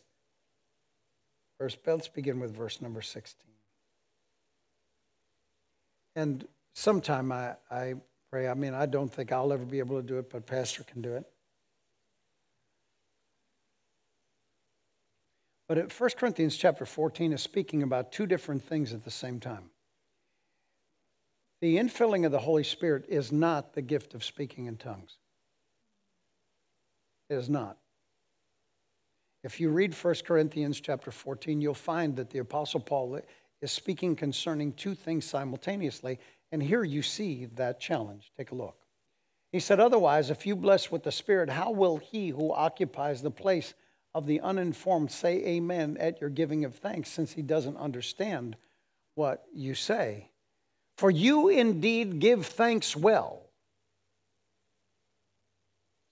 Verse, 1.59 1.77
let's 1.87 2.09
begin 2.09 2.39
with 2.39 2.55
verse 2.55 2.83
number 2.83 3.01
16. 3.01 3.51
And 6.15 6.47
sometime 6.75 7.33
I, 7.33 7.55
I 7.71 7.95
pray, 8.31 8.49
I 8.49 8.55
mean, 8.55 8.75
I 8.75 8.87
don't 8.87 9.13
think 9.13 9.33
I'll 9.33 9.53
ever 9.53 9.65
be 9.65 9.79
able 9.79 10.01
to 10.01 10.07
do 10.07 10.19
it, 10.19 10.31
but 10.31 10.47
Pastor 10.47 10.85
can 10.85 11.01
do 11.01 11.15
it. 11.15 11.25
But 15.69 15.79
at 15.79 15.93
1 15.93 16.11
Corinthians 16.17 16.57
chapter 16.57 16.87
14 16.87 17.33
is 17.33 17.43
speaking 17.43 17.83
about 17.83 18.13
two 18.13 18.27
different 18.27 18.63
things 18.63 18.93
at 18.93 19.05
the 19.05 19.11
same 19.11 19.41
time. 19.41 19.71
The 21.61 21.77
infilling 21.77 22.25
of 22.25 22.33
the 22.33 22.39
Holy 22.39 22.63
Spirit 22.65 23.07
is 23.09 23.33
not 23.33 23.73
the 23.73 23.83
gift 23.83 24.15
of 24.15 24.23
speaking 24.23 24.67
in 24.67 24.77
tongues. 24.77 25.17
It 27.29 27.35
is 27.35 27.49
not. 27.49 27.79
If 29.47 29.61
you 29.61 29.71
read 29.71 29.95
1 29.95 30.15
Corinthians 30.27 30.81
chapter 30.81 31.13
14, 31.13 31.61
you'll 31.61 31.73
find 31.73 32.17
that 32.17 32.31
the 32.31 32.41
Apostle 32.41 32.81
Paul 32.81 33.21
is 33.61 33.71
speaking 33.71 34.17
concerning 34.17 34.73
two 34.73 34.93
things 34.93 35.25
simultaneously. 35.25 36.19
And 36.51 36.61
here 36.61 36.83
you 36.83 37.01
see 37.01 37.45
that 37.55 37.79
challenge. 37.79 38.33
Take 38.37 38.51
a 38.51 38.57
look. 38.57 38.77
He 39.53 39.61
said, 39.61 39.79
Otherwise, 39.79 40.31
if 40.31 40.47
you 40.47 40.57
bless 40.57 40.91
with 40.91 41.05
the 41.05 41.13
Spirit, 41.13 41.49
how 41.49 41.71
will 41.71 41.99
he 41.99 42.31
who 42.31 42.53
occupies 42.53 43.23
the 43.23 43.31
place 43.31 43.75
of 44.17 44.27
the 44.27 44.41
uninformed 44.41 45.13
say 45.13 45.37
amen 45.45 45.97
at 46.01 46.21
your 46.21 46.29
giving 46.29 46.65
of 46.65 46.75
thanks, 46.75 47.09
since 47.09 47.33
he 47.33 47.43
doesn't 47.43 47.77
understand 47.77 48.57
what 49.15 49.45
you 49.55 49.77
say? 49.77 50.29
For 50.99 51.09
you 51.09 51.51
indeed 51.51 52.19
give 52.19 52.47
thanks 52.47 52.97
well. 52.97 53.45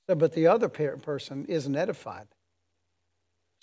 But 0.06 0.34
the 0.34 0.46
other 0.46 0.68
person 0.68 1.46
isn't 1.46 1.74
edified. 1.74 2.28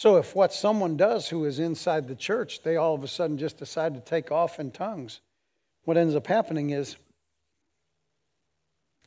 So 0.01 0.15
if 0.15 0.33
what 0.35 0.51
someone 0.51 0.97
does 0.97 1.29
who 1.29 1.45
is 1.45 1.59
inside 1.59 2.07
the 2.07 2.15
church, 2.15 2.63
they 2.63 2.75
all 2.75 2.95
of 2.95 3.03
a 3.03 3.07
sudden 3.07 3.37
just 3.37 3.57
decide 3.57 3.93
to 3.93 3.99
take 3.99 4.31
off 4.31 4.59
in 4.59 4.71
tongues, 4.71 5.21
what 5.83 5.95
ends 5.95 6.15
up 6.15 6.25
happening 6.25 6.71
is 6.71 6.95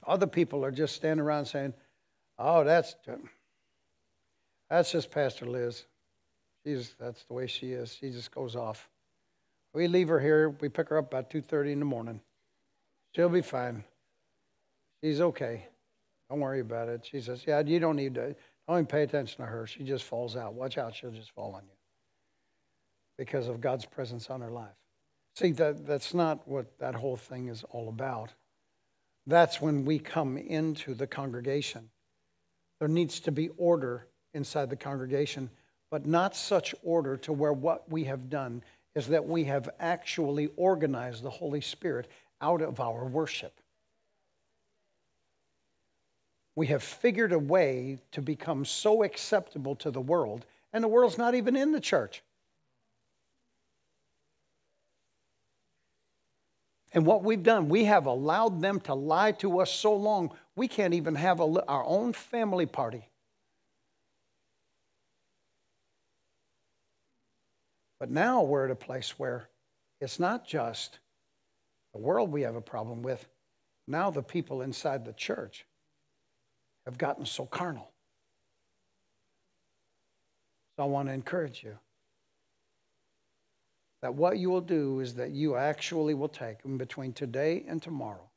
other 0.06 0.28
people 0.28 0.64
are 0.64 0.70
just 0.70 0.94
standing 0.94 1.26
around 1.26 1.46
saying, 1.46 1.74
"Oh, 2.38 2.62
that's 2.62 2.94
that's 4.70 4.92
just 4.92 5.10
Pastor 5.10 5.46
Liz. 5.46 5.84
She's 6.62 6.94
that's 6.96 7.24
the 7.24 7.34
way 7.34 7.48
she 7.48 7.72
is. 7.72 7.92
She 7.92 8.10
just 8.10 8.30
goes 8.30 8.54
off. 8.54 8.88
We 9.72 9.88
leave 9.88 10.06
her 10.06 10.20
here. 10.20 10.50
We 10.60 10.68
pick 10.68 10.90
her 10.90 10.98
up 10.98 11.08
about 11.08 11.28
two 11.28 11.42
thirty 11.42 11.72
in 11.72 11.80
the 11.80 11.84
morning. 11.84 12.20
She'll 13.16 13.28
be 13.28 13.42
fine. 13.42 13.82
She's 15.02 15.20
okay. 15.20 15.66
Don't 16.30 16.38
worry 16.38 16.60
about 16.60 16.88
it." 16.88 17.04
She 17.04 17.20
says, 17.20 17.44
"Yeah, 17.44 17.62
you 17.66 17.80
don't 17.80 17.96
need 17.96 18.14
to." 18.14 18.36
Don't 18.66 18.78
even 18.78 18.86
pay 18.86 19.02
attention 19.02 19.44
to 19.44 19.46
her. 19.46 19.66
She 19.66 19.84
just 19.84 20.04
falls 20.04 20.36
out. 20.36 20.54
Watch 20.54 20.78
out, 20.78 20.94
she'll 20.94 21.10
just 21.10 21.32
fall 21.32 21.54
on 21.54 21.62
you 21.64 21.76
because 23.18 23.48
of 23.48 23.60
God's 23.60 23.84
presence 23.84 24.30
on 24.30 24.40
her 24.40 24.50
life. 24.50 24.74
See, 25.36 25.52
that, 25.52 25.86
that's 25.86 26.14
not 26.14 26.46
what 26.48 26.78
that 26.78 26.94
whole 26.94 27.16
thing 27.16 27.48
is 27.48 27.64
all 27.70 27.88
about. 27.88 28.32
That's 29.26 29.60
when 29.60 29.84
we 29.84 29.98
come 29.98 30.36
into 30.36 30.94
the 30.94 31.06
congregation. 31.06 31.90
There 32.78 32.88
needs 32.88 33.20
to 33.20 33.32
be 33.32 33.48
order 33.56 34.06
inside 34.32 34.70
the 34.70 34.76
congregation, 34.76 35.50
but 35.90 36.06
not 36.06 36.36
such 36.36 36.74
order 36.82 37.16
to 37.18 37.32
where 37.32 37.52
what 37.52 37.90
we 37.90 38.04
have 38.04 38.28
done 38.28 38.62
is 38.94 39.08
that 39.08 39.26
we 39.26 39.44
have 39.44 39.68
actually 39.80 40.50
organized 40.56 41.22
the 41.22 41.30
Holy 41.30 41.60
Spirit 41.60 42.08
out 42.40 42.62
of 42.62 42.80
our 42.80 43.06
worship 43.06 43.60
we 46.56 46.68
have 46.68 46.82
figured 46.82 47.32
a 47.32 47.38
way 47.38 47.98
to 48.12 48.22
become 48.22 48.64
so 48.64 49.02
acceptable 49.02 49.74
to 49.76 49.90
the 49.90 50.00
world, 50.00 50.46
and 50.72 50.84
the 50.84 50.88
world's 50.88 51.18
not 51.18 51.34
even 51.34 51.56
in 51.56 51.72
the 51.72 51.80
church. 51.80 52.22
And 56.92 57.04
what 57.04 57.24
we've 57.24 57.42
done, 57.42 57.68
we 57.68 57.84
have 57.84 58.06
allowed 58.06 58.60
them 58.60 58.78
to 58.82 58.94
lie 58.94 59.32
to 59.32 59.60
us 59.60 59.72
so 59.72 59.94
long, 59.96 60.32
we 60.54 60.68
can't 60.68 60.94
even 60.94 61.16
have 61.16 61.40
a, 61.40 61.64
our 61.66 61.84
own 61.84 62.12
family 62.12 62.66
party. 62.66 63.08
But 67.98 68.10
now 68.10 68.42
we're 68.42 68.66
at 68.66 68.70
a 68.70 68.76
place 68.76 69.18
where 69.18 69.48
it's 70.00 70.20
not 70.20 70.46
just 70.46 71.00
the 71.92 71.98
world 71.98 72.30
we 72.30 72.42
have 72.42 72.54
a 72.54 72.60
problem 72.60 73.02
with, 73.02 73.26
now 73.88 74.10
the 74.10 74.22
people 74.22 74.62
inside 74.62 75.04
the 75.04 75.12
church 75.12 75.66
have 76.86 76.98
gotten 76.98 77.26
so 77.26 77.46
carnal. 77.46 77.90
So 80.76 80.84
I 80.84 80.86
want 80.86 81.08
to 81.08 81.14
encourage 81.14 81.62
you 81.62 81.78
that 84.02 84.14
what 84.14 84.38
you 84.38 84.50
will 84.50 84.60
do 84.60 85.00
is 85.00 85.14
that 85.14 85.30
you 85.30 85.56
actually 85.56 86.14
will 86.14 86.28
take 86.28 86.58
in 86.64 86.76
between 86.76 87.12
today 87.12 87.64
and 87.66 87.80
tomorrow 87.80 88.28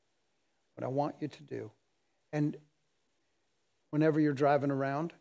what 0.75 0.85
I 0.85 0.87
want 0.87 1.15
you 1.19 1.27
to 1.27 1.43
do. 1.43 1.71
And 2.31 2.55
whenever 3.91 4.19
you're 4.19 4.33
driving 4.33 4.71
around, 4.71 5.13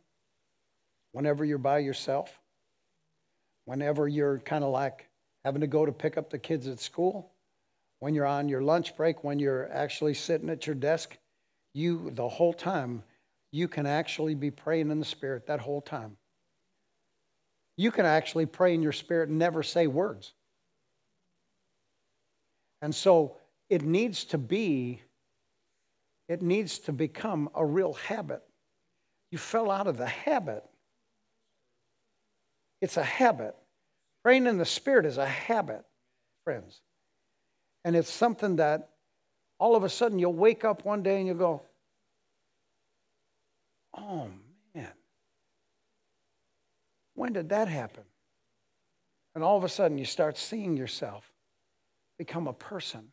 whenever 1.12 1.44
you're 1.44 1.58
by 1.58 1.78
yourself, 1.78 2.38
whenever 3.64 4.06
you're 4.06 4.38
kind 4.40 4.62
of 4.62 4.70
like 4.70 5.08
having 5.44 5.62
to 5.62 5.66
go 5.66 5.86
to 5.86 5.92
pick 5.92 6.16
up 6.16 6.30
the 6.30 6.38
kids 6.38 6.68
at 6.68 6.78
school, 6.78 7.32
when 8.00 8.14
you're 8.14 8.26
on 8.26 8.48
your 8.48 8.62
lunch 8.62 8.96
break, 8.96 9.24
when 9.24 9.38
you're 9.38 9.68
actually 9.72 10.14
sitting 10.14 10.50
at 10.50 10.66
your 10.66 10.76
desk, 10.76 11.16
you 11.72 12.10
the 12.12 12.28
whole 12.28 12.52
time 12.52 13.02
you 13.52 13.68
can 13.68 13.86
actually 13.86 14.34
be 14.34 14.50
praying 14.50 14.90
in 14.90 14.98
the 14.98 15.04
Spirit 15.04 15.46
that 15.46 15.60
whole 15.60 15.80
time. 15.80 16.16
You 17.76 17.90
can 17.90 18.06
actually 18.06 18.46
pray 18.46 18.74
in 18.74 18.82
your 18.82 18.92
spirit 18.92 19.28
and 19.28 19.38
never 19.38 19.62
say 19.62 19.86
words. 19.86 20.32
And 22.80 22.94
so 22.94 23.36
it 23.68 23.82
needs 23.82 24.24
to 24.26 24.38
be, 24.38 25.02
it 26.28 26.40
needs 26.42 26.78
to 26.80 26.92
become 26.92 27.50
a 27.54 27.64
real 27.64 27.94
habit. 27.94 28.42
You 29.30 29.38
fell 29.38 29.70
out 29.70 29.86
of 29.86 29.98
the 29.98 30.06
habit. 30.06 30.64
It's 32.80 32.96
a 32.96 33.02
habit. 33.02 33.54
Praying 34.22 34.46
in 34.46 34.58
the 34.58 34.64
Spirit 34.64 35.06
is 35.06 35.18
a 35.18 35.26
habit, 35.26 35.84
friends. 36.44 36.80
And 37.84 37.94
it's 37.94 38.12
something 38.12 38.56
that 38.56 38.90
all 39.58 39.76
of 39.76 39.84
a 39.84 39.88
sudden 39.88 40.18
you'll 40.18 40.32
wake 40.32 40.64
up 40.64 40.84
one 40.84 41.02
day 41.02 41.18
and 41.18 41.26
you'll 41.26 41.36
go, 41.36 41.62
Oh, 43.96 44.28
man. 44.74 44.92
When 47.14 47.32
did 47.32 47.48
that 47.48 47.68
happen? 47.68 48.04
And 49.34 49.42
all 49.42 49.56
of 49.56 49.64
a 49.64 49.68
sudden, 49.68 49.98
you 49.98 50.04
start 50.04 50.38
seeing 50.38 50.76
yourself 50.76 51.32
become 52.18 52.46
a 52.46 52.52
person 52.52 53.12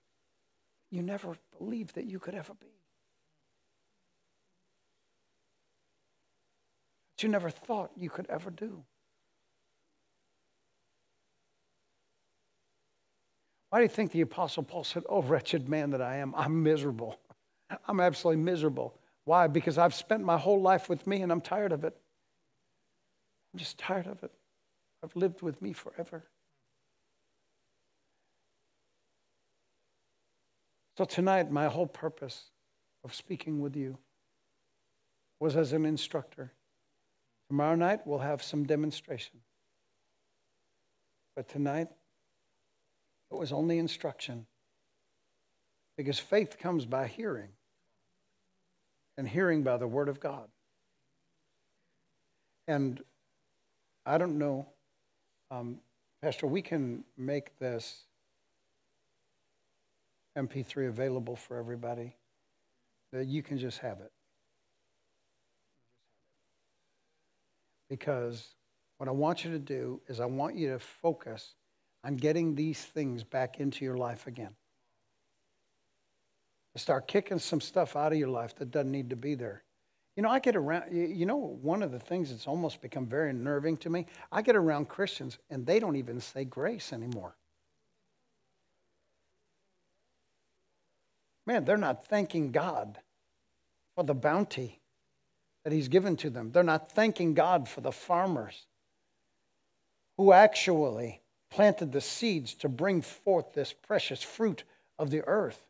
you 0.89 1.01
never 1.01 1.35
believed 1.57 1.95
that 1.95 2.05
you 2.05 2.19
could 2.19 2.35
ever 2.35 2.53
be. 2.53 2.67
That 7.15 7.23
you 7.23 7.29
never 7.29 7.49
thought 7.49 7.91
you 7.97 8.09
could 8.09 8.27
ever 8.29 8.51
do. 8.51 8.83
Why 13.69 13.79
do 13.79 13.83
you 13.83 13.89
think 13.89 14.11
the 14.11 14.21
Apostle 14.21 14.61
Paul 14.61 14.83
said, 14.83 15.01
Oh, 15.09 15.23
wretched 15.23 15.67
man 15.67 15.89
that 15.89 16.01
I 16.01 16.17
am, 16.17 16.35
I'm 16.35 16.61
miserable. 16.61 17.19
I'm 17.87 17.99
absolutely 17.99 18.43
miserable. 18.43 18.99
Why? 19.25 19.47
Because 19.47 19.77
I've 19.77 19.93
spent 19.93 20.23
my 20.23 20.37
whole 20.37 20.61
life 20.61 20.89
with 20.89 21.07
me 21.07 21.21
and 21.21 21.31
I'm 21.31 21.41
tired 21.41 21.71
of 21.71 21.83
it. 21.83 21.95
I'm 23.53 23.59
just 23.59 23.77
tired 23.77 24.07
of 24.07 24.23
it. 24.23 24.31
I've 25.03 25.15
lived 25.15 25.41
with 25.41 25.61
me 25.61 25.73
forever. 25.73 26.23
So 30.97 31.05
tonight, 31.05 31.51
my 31.51 31.67
whole 31.67 31.87
purpose 31.87 32.51
of 33.03 33.15
speaking 33.15 33.61
with 33.61 33.75
you 33.75 33.97
was 35.39 35.55
as 35.55 35.73
an 35.73 35.85
instructor. 35.85 36.53
Tomorrow 37.49 37.75
night, 37.75 38.05
we'll 38.05 38.19
have 38.19 38.43
some 38.43 38.65
demonstration. 38.65 39.39
But 41.35 41.49
tonight, 41.49 41.87
it 43.31 43.37
was 43.37 43.51
only 43.51 43.79
instruction. 43.79 44.45
Because 45.97 46.19
faith 46.19 46.57
comes 46.59 46.85
by 46.85 47.07
hearing 47.07 47.49
and 49.17 49.27
hearing 49.27 49.63
by 49.63 49.77
the 49.77 49.87
word 49.87 50.09
of 50.09 50.19
God. 50.19 50.47
And 52.67 53.01
I 54.05 54.17
don't 54.17 54.37
know, 54.37 54.67
um, 55.51 55.79
Pastor, 56.21 56.47
we 56.47 56.61
can 56.61 57.03
make 57.17 57.57
this 57.59 58.05
MP3 60.37 60.87
available 60.87 61.35
for 61.35 61.57
everybody. 61.57 62.15
That 63.11 63.27
you 63.27 63.43
can 63.43 63.59
just 63.59 63.77
have 63.79 63.99
it. 63.99 64.11
Because 67.89 68.55
what 68.97 69.07
I 69.07 69.11
want 69.11 69.45
you 69.45 69.51
to 69.51 69.59
do 69.59 70.01
is 70.07 70.19
I 70.19 70.25
want 70.25 70.55
you 70.55 70.71
to 70.71 70.79
focus 70.79 71.53
on 72.03 72.15
getting 72.15 72.55
these 72.55 72.81
things 72.81 73.23
back 73.23 73.59
into 73.59 73.85
your 73.85 73.97
life 73.97 74.25
again 74.25 74.55
start 76.81 77.07
kicking 77.07 77.39
some 77.39 77.61
stuff 77.61 77.95
out 77.95 78.13
of 78.13 78.19
your 78.19 78.29
life 78.29 78.55
that 78.55 78.71
doesn't 78.71 78.91
need 78.91 79.09
to 79.11 79.15
be 79.15 79.35
there. 79.35 79.63
You 80.15 80.23
know, 80.23 80.29
I 80.29 80.39
get 80.39 80.55
around, 80.55 80.93
you 80.95 81.25
know, 81.25 81.37
one 81.61 81.83
of 81.83 81.91
the 81.91 81.99
things 81.99 82.29
that's 82.31 82.47
almost 82.47 82.81
become 82.81 83.07
very 83.07 83.31
unnerving 83.31 83.77
to 83.77 83.89
me, 83.89 84.07
I 84.31 84.41
get 84.43 84.55
around 84.55 84.89
Christians 84.89 85.39
and 85.49 85.65
they 85.65 85.79
don't 85.79 85.95
even 85.97 86.21
say 86.21 86.45
grace 86.45 86.93
anymore. 86.93 87.35
Man, 91.45 91.65
they're 91.65 91.77
not 91.77 92.05
thanking 92.07 92.51
God 92.51 92.99
for 93.95 94.03
the 94.03 94.13
bounty 94.15 94.81
that 95.63 95.73
He's 95.73 95.87
given 95.89 96.15
to 96.17 96.29
them. 96.29 96.51
They're 96.51 96.63
not 96.63 96.91
thanking 96.91 97.33
God 97.33 97.69
for 97.69 97.81
the 97.81 97.91
farmers. 97.91 98.65
who 100.17 100.31
actually 100.31 101.21
planted 101.49 101.91
the 101.91 102.01
seeds 102.01 102.53
to 102.55 102.69
bring 102.69 103.01
forth 103.01 103.53
this 103.53 103.73
precious 103.73 104.21
fruit 104.23 104.63
of 104.99 105.09
the 105.09 105.21
earth 105.27 105.61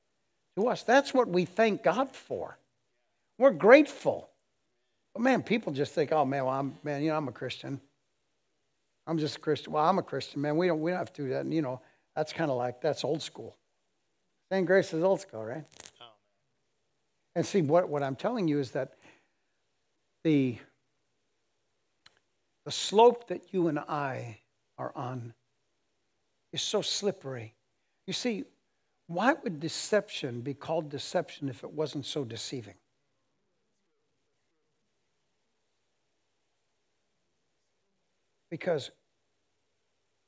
to 0.55 0.67
us. 0.67 0.83
That's 0.83 1.13
what 1.13 1.27
we 1.27 1.45
thank 1.45 1.83
God 1.83 2.11
for. 2.11 2.57
We're 3.37 3.51
grateful. 3.51 4.29
But 5.13 5.21
man, 5.21 5.43
people 5.43 5.73
just 5.73 5.93
think, 5.93 6.11
oh 6.11 6.25
man, 6.25 6.45
well, 6.45 6.53
I'm 6.53 6.77
man, 6.83 7.03
you 7.03 7.09
know, 7.09 7.17
I'm 7.17 7.27
a 7.27 7.31
Christian. 7.31 7.79
I'm 9.05 9.17
just 9.17 9.37
a 9.37 9.39
Christian. 9.39 9.73
Well, 9.73 9.83
I'm 9.83 9.99
a 9.99 10.03
Christian, 10.03 10.41
man. 10.41 10.57
We 10.57 10.67
don't 10.67 10.81
we 10.81 10.91
don't 10.91 10.99
have 10.99 11.13
to 11.13 11.23
do 11.23 11.29
that. 11.29 11.41
And, 11.41 11.53
you 11.53 11.61
know, 11.61 11.81
that's 12.15 12.33
kind 12.33 12.49
of 12.49 12.57
like 12.57 12.81
that's 12.81 13.03
old 13.03 13.21
school. 13.21 13.55
Saying 14.51 14.65
grace 14.65 14.93
is 14.93 15.03
old 15.03 15.21
school, 15.21 15.43
right? 15.43 15.65
Oh, 16.01 16.05
and 17.35 17.45
see 17.45 17.61
what, 17.61 17.89
what 17.89 18.03
I'm 18.03 18.15
telling 18.15 18.47
you 18.47 18.59
is 18.59 18.71
that 18.71 18.93
the 20.23 20.57
the 22.65 22.71
slope 22.71 23.27
that 23.27 23.53
you 23.53 23.67
and 23.67 23.79
I 23.79 24.39
are 24.77 24.93
on 24.95 25.33
is 26.53 26.61
so 26.61 26.81
slippery. 26.81 27.53
You 28.07 28.13
see, 28.13 28.45
why 29.07 29.33
would 29.33 29.59
deception 29.59 30.41
be 30.41 30.53
called 30.53 30.89
deception 30.89 31.49
if 31.49 31.63
it 31.63 31.71
wasn't 31.71 32.05
so 32.05 32.23
deceiving? 32.23 32.75
Because 38.49 38.91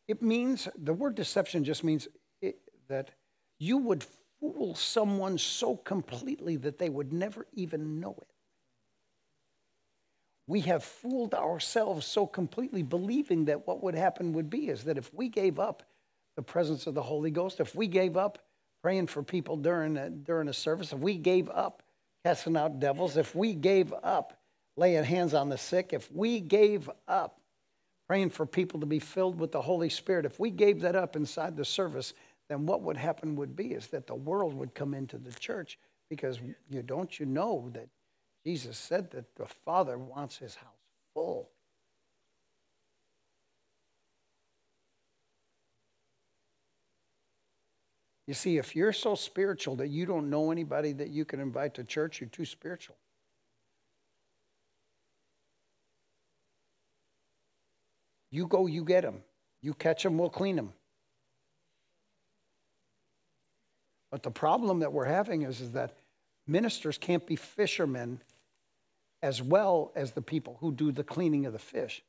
it 0.08 0.22
means, 0.22 0.68
the 0.76 0.94
word 0.94 1.16
deception 1.16 1.64
just 1.64 1.84
means 1.84 2.08
it, 2.42 2.58
that 2.88 3.12
you 3.60 3.78
would 3.78 4.06
fool 4.40 4.76
someone 4.76 5.38
so 5.38 5.76
completely 5.76 6.56
that 6.58 6.78
they 6.78 6.90
would 6.90 7.14
never 7.14 7.48
even 7.54 8.00
know 8.00 8.16
it. 8.22 8.34
We 10.48 10.62
have 10.62 10.84
fooled 10.84 11.34
ourselves 11.34 12.06
so 12.06 12.28
completely, 12.28 12.84
believing 12.84 13.46
that 13.46 13.66
what 13.66 13.82
would 13.82 13.96
happen 13.96 14.34
would 14.34 14.50
be 14.50 14.70
is 14.70 14.84
that 14.84 14.98
if 14.98 15.12
we 15.14 15.30
gave 15.30 15.60
up 15.60 15.84
the 16.36 16.44
presence 16.44 16.86
of 16.86 16.94
the 16.94 17.02
Holy 17.02 17.32
Ghost, 17.32 17.60
if 17.60 17.74
we 17.74 17.88
gave 17.88 18.16
up 18.18 18.40
praying 18.86 19.08
for 19.08 19.24
people 19.24 19.58
during 19.58 19.98
a, 19.98 20.12
during 20.12 20.48
a 20.48 20.54
service, 20.54 20.94
if 20.94 21.00
we 21.00 21.18
gave 21.18 21.50
up 21.50 21.82
casting 22.24 22.56
out 22.56 22.80
devils, 22.80 23.18
if 23.18 23.34
we 23.34 23.56
gave 23.56 23.92
up 24.04 24.40
laying 24.78 25.04
hands 25.04 25.34
on 25.34 25.50
the 25.50 25.58
sick, 25.58 25.92
if 25.92 26.12
we 26.12 26.40
gave 26.40 26.88
up 27.08 27.42
praying 28.08 28.30
for 28.30 28.46
people 28.46 28.80
to 28.80 28.86
be 28.86 29.00
filled 29.00 29.40
with 29.40 29.52
the 29.52 29.60
Holy 29.60 29.90
Spirit, 29.90 30.24
if 30.24 30.40
we 30.40 30.52
gave 30.52 30.82
that 30.82 30.96
up 30.96 31.16
inside 31.16 31.58
the 31.58 31.66
service, 31.66 32.14
then 32.48 32.68
what 32.68 32.84
would 32.84 32.96
happen 32.96 33.36
would 33.36 33.56
be 33.56 33.70
is 33.70 33.88
that 33.88 34.06
the 34.06 34.14
world 34.14 34.54
would 34.54 34.76
come 34.76 34.94
into 34.94 35.18
the 35.18 35.32
church 35.32 35.80
because 36.08 36.40
you 36.70 36.84
don't 36.84 37.20
you 37.20 37.26
know 37.26 37.68
that 37.74 37.90
Jesus 38.46 38.78
said 38.78 39.10
that 39.10 39.36
the 39.36 39.48
Father 39.48 39.98
wants 39.98 40.38
his 40.38 40.54
house 40.54 40.70
full. 41.16 41.50
You 48.28 48.34
see, 48.34 48.58
if 48.58 48.76
you're 48.76 48.94
so 48.94 49.16
spiritual 49.16 49.76
that 49.78 49.90
you 49.90 50.06
don't 50.06 50.30
know 50.30 50.52
anybody 50.52 50.94
that 50.94 51.10
you 51.10 51.26
can 51.26 51.40
invite 51.40 51.76
to 51.76 51.84
church, 51.84 52.20
you're 52.20 52.30
too 52.30 52.46
spiritual. 52.46 52.96
You 58.32 58.48
go, 58.48 58.68
you 58.68 58.84
get 58.84 59.04
them. 59.04 59.22
You 59.62 59.74
catch 59.74 60.04
them, 60.04 60.18
we'll 60.18 60.30
clean 60.30 60.56
them. 60.56 60.74
But 64.12 64.24
the 64.24 64.32
problem 64.32 64.80
that 64.80 64.92
we're 64.94 65.06
having 65.06 65.44
is, 65.44 65.62
is 65.62 65.72
that 65.72 65.98
ministers 66.48 66.98
can't 66.98 67.26
be 67.26 67.36
fishermen 67.36 68.22
as 69.22 69.42
well 69.42 69.92
as 69.96 70.12
the 70.12 70.22
people 70.22 70.58
who 70.60 70.72
do 70.72 70.92
the 70.92 71.04
cleaning 71.04 71.46
of 71.46 71.54
the 71.54 71.60
fish. 71.60 72.04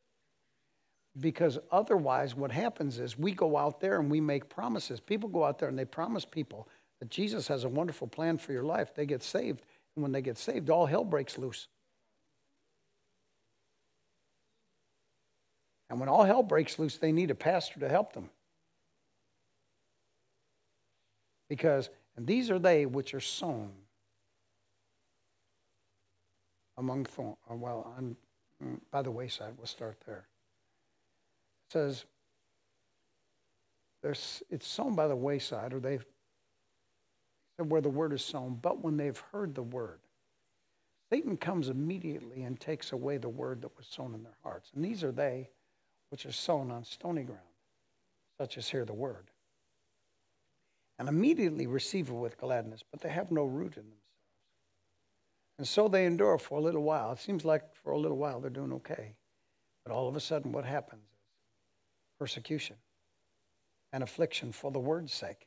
Because 1.18 1.58
otherwise, 1.70 2.34
what 2.34 2.52
happens 2.52 2.98
is 2.98 3.18
we 3.18 3.32
go 3.32 3.56
out 3.56 3.80
there 3.80 3.98
and 4.00 4.10
we 4.10 4.20
make 4.20 4.48
promises. 4.48 5.00
People 5.00 5.28
go 5.28 5.44
out 5.44 5.58
there 5.58 5.68
and 5.68 5.78
they 5.78 5.84
promise 5.84 6.24
people 6.24 6.68
that 7.00 7.10
Jesus 7.10 7.48
has 7.48 7.64
a 7.64 7.68
wonderful 7.68 8.06
plan 8.06 8.36
for 8.36 8.52
your 8.52 8.64
life. 8.64 8.94
They 8.94 9.06
get 9.06 9.22
saved. 9.22 9.62
And 9.94 10.02
when 10.02 10.12
they 10.12 10.20
get 10.20 10.36
saved, 10.36 10.68
all 10.68 10.84
hell 10.84 11.04
breaks 11.04 11.38
loose. 11.38 11.68
And 15.88 16.00
when 16.00 16.08
all 16.08 16.24
hell 16.24 16.42
breaks 16.42 16.78
loose, 16.78 16.98
they 16.98 17.12
need 17.12 17.30
a 17.30 17.34
pastor 17.34 17.80
to 17.80 17.88
help 17.88 18.12
them. 18.12 18.28
Because, 21.48 21.90
and 22.16 22.26
these 22.26 22.50
are 22.50 22.58
they 22.58 22.86
which 22.86 23.14
are 23.14 23.20
sown 23.20 23.70
among 26.76 27.04
thorns. 27.04 27.36
Uh, 27.50 27.54
well, 27.54 27.92
on, 27.96 28.16
mm, 28.62 28.80
by 28.90 29.00
the 29.00 29.10
wayside, 29.10 29.54
we'll 29.56 29.66
start 29.66 29.96
there. 30.06 30.26
It 31.66 31.72
says, 31.72 32.04
there's, 34.02 34.42
it's 34.50 34.66
sown 34.66 34.94
by 34.94 35.08
the 35.08 35.16
wayside, 35.16 35.72
or 35.72 35.80
they've 35.80 36.04
where 37.58 37.80
the 37.80 37.88
word 37.88 38.12
is 38.12 38.22
sown, 38.22 38.58
but 38.60 38.84
when 38.84 38.96
they've 38.98 39.18
heard 39.32 39.54
the 39.54 39.62
word, 39.62 39.98
Satan 41.10 41.36
comes 41.36 41.70
immediately 41.70 42.42
and 42.42 42.60
takes 42.60 42.92
away 42.92 43.16
the 43.16 43.28
word 43.28 43.62
that 43.62 43.76
was 43.76 43.86
sown 43.86 44.14
in 44.14 44.22
their 44.22 44.36
hearts. 44.42 44.70
And 44.74 44.84
these 44.84 45.02
are 45.02 45.10
they 45.10 45.48
which 46.10 46.26
are 46.26 46.32
sown 46.32 46.70
on 46.70 46.84
stony 46.84 47.22
ground, 47.22 47.40
such 48.38 48.58
as 48.58 48.68
hear 48.68 48.84
the 48.84 48.92
word, 48.92 49.30
and 50.98 51.08
immediately 51.08 51.66
receive 51.66 52.10
it 52.10 52.14
with 52.14 52.38
gladness, 52.38 52.84
but 52.90 53.00
they 53.00 53.08
have 53.08 53.30
no 53.30 53.44
root 53.44 53.76
in 53.76 53.82
themselves. 53.82 54.02
And 55.58 55.66
so 55.66 55.88
they 55.88 56.04
endure 56.04 56.36
for 56.36 56.58
a 56.58 56.62
little 56.62 56.82
while. 56.82 57.12
It 57.12 57.18
seems 57.18 57.44
like 57.44 57.74
for 57.82 57.92
a 57.92 57.98
little 57.98 58.18
while 58.18 58.40
they're 58.40 58.50
doing 58.50 58.74
okay. 58.74 59.14
But 59.84 59.92
all 59.92 60.06
of 60.06 60.14
a 60.14 60.20
sudden, 60.20 60.52
what 60.52 60.66
happens 60.66 61.15
persecution 62.18 62.76
and 63.92 64.02
affliction 64.02 64.52
for 64.52 64.70
the 64.70 64.78
word's 64.78 65.12
sake. 65.12 65.46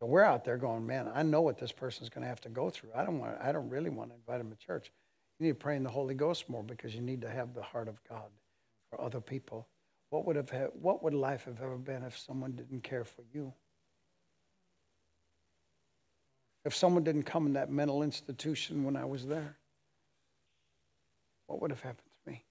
So 0.00 0.06
we're 0.06 0.22
out 0.22 0.44
there 0.44 0.56
going, 0.56 0.86
man, 0.86 1.10
I 1.14 1.22
know 1.22 1.40
what 1.40 1.58
this 1.58 1.72
person's 1.72 2.08
going 2.08 2.22
to 2.22 2.28
have 2.28 2.40
to 2.42 2.48
go 2.48 2.70
through. 2.70 2.90
I 2.94 3.04
don't 3.04 3.18
want. 3.18 3.36
I 3.40 3.52
don't 3.52 3.68
really 3.68 3.90
want 3.90 4.10
to 4.10 4.16
invite 4.16 4.40
him 4.40 4.50
to 4.50 4.56
church. 4.56 4.90
You 5.38 5.46
need 5.46 5.52
to 5.52 5.58
pray 5.58 5.76
in 5.76 5.82
the 5.82 5.90
Holy 5.90 6.14
Ghost 6.14 6.48
more 6.48 6.62
because 6.62 6.94
you 6.94 7.00
need 7.00 7.20
to 7.22 7.30
have 7.30 7.54
the 7.54 7.62
heart 7.62 7.88
of 7.88 8.02
God 8.08 8.30
for 8.90 9.00
other 9.00 9.20
people. 9.20 9.66
What 10.10 10.26
would 10.26 10.36
have 10.36 10.50
what 10.80 11.02
would 11.02 11.14
life 11.14 11.44
have 11.44 11.60
ever 11.60 11.76
been 11.76 12.02
if 12.04 12.18
someone 12.18 12.52
didn't 12.52 12.82
care 12.82 13.04
for 13.04 13.22
you? 13.32 13.52
If 16.64 16.74
someone 16.74 17.04
didn't 17.04 17.24
come 17.24 17.46
in 17.46 17.52
that 17.54 17.70
mental 17.70 18.02
institution 18.02 18.84
when 18.84 18.96
I 18.96 19.04
was 19.04 19.26
there, 19.26 19.56
what 21.46 21.60
would 21.60 21.70
have 21.70 21.80
happened 21.80 22.08
to 22.10 22.30
me? 22.30 22.44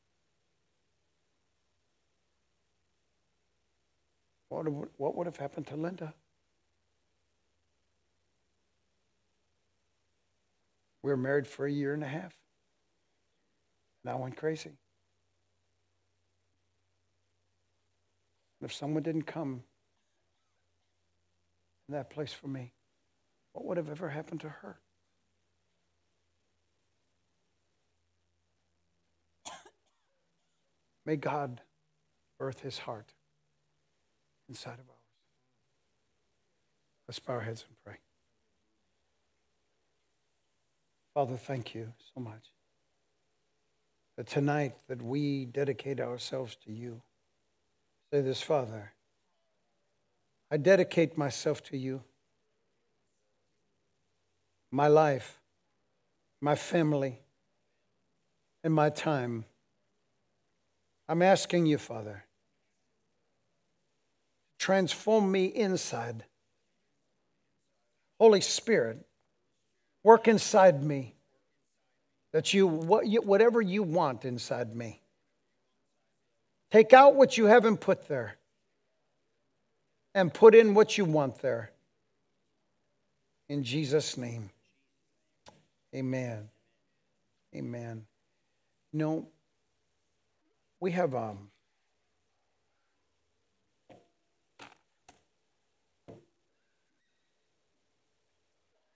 What 4.63 4.71
would, 4.71 4.89
what 4.95 5.15
would 5.17 5.27
have 5.27 5.35
happened 5.35 5.67
to 5.67 5.75
Linda? 5.75 6.13
We 11.01 11.09
were 11.09 11.17
married 11.17 11.47
for 11.47 11.65
a 11.65 11.71
year 11.71 11.93
and 11.93 12.01
a 12.01 12.07
half. 12.07 12.33
And 14.03 14.11
I 14.13 14.15
went 14.15 14.37
crazy. 14.37 14.69
And 18.61 18.69
if 18.69 18.73
someone 18.73 19.03
didn't 19.03 19.23
come 19.23 19.63
in 21.89 21.95
that 21.95 22.09
place 22.09 22.31
for 22.31 22.47
me, 22.47 22.71
what 23.51 23.65
would 23.65 23.75
have 23.75 23.89
ever 23.89 24.07
happened 24.07 24.39
to 24.41 24.49
her? 24.49 24.79
May 31.05 31.17
God 31.17 31.59
birth 32.37 32.61
his 32.61 32.77
heart 32.77 33.13
inside 34.49 34.73
of 34.73 34.89
ours. 34.89 34.97
Let's 37.07 37.19
bow 37.19 37.33
our 37.33 37.41
heads 37.41 37.65
and 37.67 37.75
pray. 37.83 37.97
Father, 41.13 41.37
thank 41.37 41.75
you 41.75 41.93
so 42.13 42.21
much 42.21 42.51
that 44.17 44.27
tonight 44.27 44.75
that 44.87 45.01
we 45.01 45.45
dedicate 45.45 45.99
ourselves 45.99 46.55
to 46.65 46.71
you. 46.71 47.01
Say 48.11 48.21
this, 48.21 48.41
Father. 48.41 48.93
I 50.51 50.57
dedicate 50.57 51.17
myself 51.17 51.63
to 51.63 51.77
you 51.77 52.03
my 54.73 54.87
life, 54.87 55.39
my 56.41 56.55
family, 56.55 57.19
and 58.63 58.73
my 58.73 58.89
time. 58.89 59.45
I'm 61.07 61.21
asking 61.21 61.67
you, 61.67 61.77
Father, 61.77 62.23
transform 64.63 65.29
me 65.29 65.43
inside. 65.43 66.23
Holy 68.17 68.39
Spirit, 68.39 69.05
work 70.03 70.29
inside 70.29 70.81
me 70.81 71.15
that 72.31 72.53
you, 72.53 72.65
whatever 72.65 73.61
you 73.61 73.83
want 73.83 74.23
inside 74.23 74.73
me. 74.73 75.01
Take 76.71 76.93
out 76.93 77.15
what 77.15 77.37
you 77.37 77.43
haven't 77.43 77.81
put 77.81 78.07
there 78.07 78.37
and 80.15 80.33
put 80.33 80.55
in 80.55 80.73
what 80.73 80.97
you 80.97 81.03
want 81.03 81.39
there. 81.41 81.71
In 83.49 83.65
Jesus' 83.65 84.17
name. 84.17 84.49
Amen. 85.93 86.47
Amen. 87.53 88.05
You 88.93 88.99
know, 88.99 89.27
we 90.79 90.91
have 90.91 91.13
um, 91.13 91.49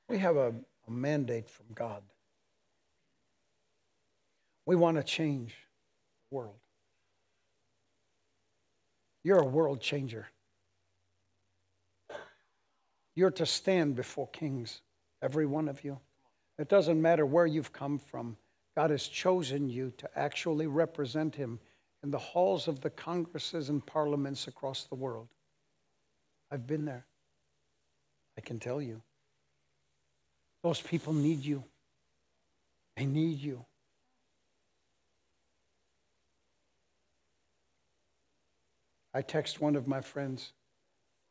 We 0.10 0.20
have 0.20 0.38
a, 0.38 0.54
a 0.88 0.92
mandate 0.92 1.50
from 1.50 1.66
God. 1.74 2.02
We 4.66 4.76
want 4.76 4.98
to 4.98 5.04
change 5.04 5.56
the 6.30 6.36
world. 6.36 6.56
You're 9.24 9.40
a 9.40 9.46
world 9.46 9.82
changer. 9.82 10.28
You're 13.16 13.32
to 13.32 13.46
stand 13.46 13.96
before 13.96 14.28
kings, 14.28 14.82
every 15.22 15.46
one 15.46 15.68
of 15.68 15.84
you. 15.84 16.00
It 16.60 16.70
doesn't 16.70 17.02
matter 17.02 17.26
where 17.26 17.46
you've 17.46 17.74
come 17.74 17.98
from. 17.98 18.38
God 18.76 18.92
has 18.92 19.08
chosen 19.08 19.70
you 19.70 19.92
to 19.98 20.10
actually 20.16 20.68
represent 20.68 21.36
Him 21.36 21.60
in 22.04 22.12
the 22.12 22.20
halls 22.20 22.68
of 22.68 22.80
the 22.82 22.90
congresses 22.90 23.70
and 23.70 23.86
parliaments 23.86 24.48
across 24.48 24.84
the 24.84 24.96
world. 24.96 25.28
I've 26.52 26.68
been 26.68 26.86
there. 26.86 27.06
I 28.38 28.42
can 28.42 28.60
tell 28.60 28.82
you. 28.82 29.02
Those 30.64 30.82
people 30.82 31.14
need 31.14 31.44
you. 31.44 31.64
They 32.96 33.06
need 33.06 33.40
you. 33.40 33.66
I 39.14 39.22
text 39.22 39.62
one 39.62 39.76
of 39.76 39.88
my 39.88 40.02
friends 40.02 40.54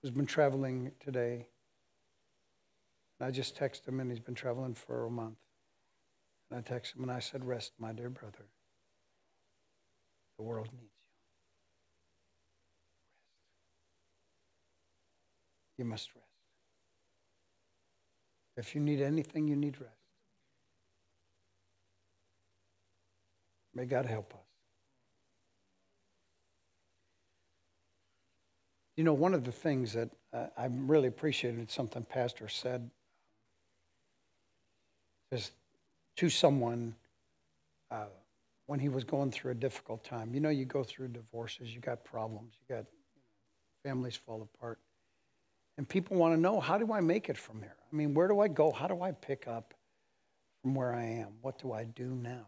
who's 0.02 0.10
been 0.10 0.26
traveling 0.26 0.92
today. 1.00 1.46
And 3.18 3.28
I 3.28 3.30
just 3.30 3.56
text 3.56 3.86
him, 3.86 4.00
and 4.00 4.10
he's 4.10 4.20
been 4.20 4.34
traveling 4.34 4.74
for 4.74 5.06
a 5.06 5.10
month. 5.10 5.38
And 6.50 6.58
I 6.58 6.62
text 6.62 6.96
him, 6.96 7.02
and 7.02 7.12
I 7.12 7.18
said, 7.18 7.44
Rest, 7.44 7.72
my 7.78 7.92
dear 7.92 8.10
brother. 8.10 8.46
The 10.38 10.44
world 10.44 10.68
needs 10.72 10.82
you. 10.82 11.08
Rest. 15.68 15.78
You 15.78 15.84
must 15.84 16.14
rest. 16.14 16.35
If 18.56 18.74
you 18.74 18.80
need 18.80 19.00
anything, 19.00 19.46
you 19.48 19.56
need 19.56 19.80
rest. 19.80 19.92
May 23.74 23.84
God 23.84 24.06
help 24.06 24.32
us. 24.32 24.40
You 28.96 29.04
know, 29.04 29.12
one 29.12 29.34
of 29.34 29.44
the 29.44 29.52
things 29.52 29.92
that 29.92 30.08
uh, 30.32 30.46
I 30.56 30.68
really 30.70 31.08
appreciated 31.08 31.70
something 31.70 32.02
Pastor 32.04 32.48
said 32.48 32.90
is 35.30 35.50
to 36.16 36.30
someone 36.30 36.94
uh, 37.90 38.06
when 38.66 38.80
he 38.80 38.88
was 38.88 39.04
going 39.04 39.30
through 39.30 39.52
a 39.52 39.56
difficult 39.56 40.02
time. 40.02 40.32
You 40.34 40.40
know, 40.40 40.48
you 40.48 40.64
go 40.64 40.82
through 40.82 41.08
divorces, 41.08 41.74
you 41.74 41.80
got 41.80 42.04
problems, 42.04 42.54
you 42.60 42.74
got 42.74 42.86
families 43.84 44.16
fall 44.16 44.48
apart. 44.54 44.78
And 45.78 45.88
people 45.88 46.16
want 46.16 46.34
to 46.34 46.40
know 46.40 46.58
how 46.60 46.78
do 46.78 46.92
I 46.92 47.00
make 47.00 47.28
it 47.28 47.36
from 47.36 47.60
here? 47.60 47.76
I 47.92 47.96
mean, 47.96 48.14
where 48.14 48.28
do 48.28 48.40
I 48.40 48.48
go? 48.48 48.70
How 48.70 48.86
do 48.88 49.02
I 49.02 49.12
pick 49.12 49.46
up 49.46 49.74
from 50.62 50.74
where 50.74 50.94
I 50.94 51.04
am? 51.04 51.28
What 51.42 51.58
do 51.60 51.72
I 51.72 51.84
do 51.84 52.06
now? 52.06 52.46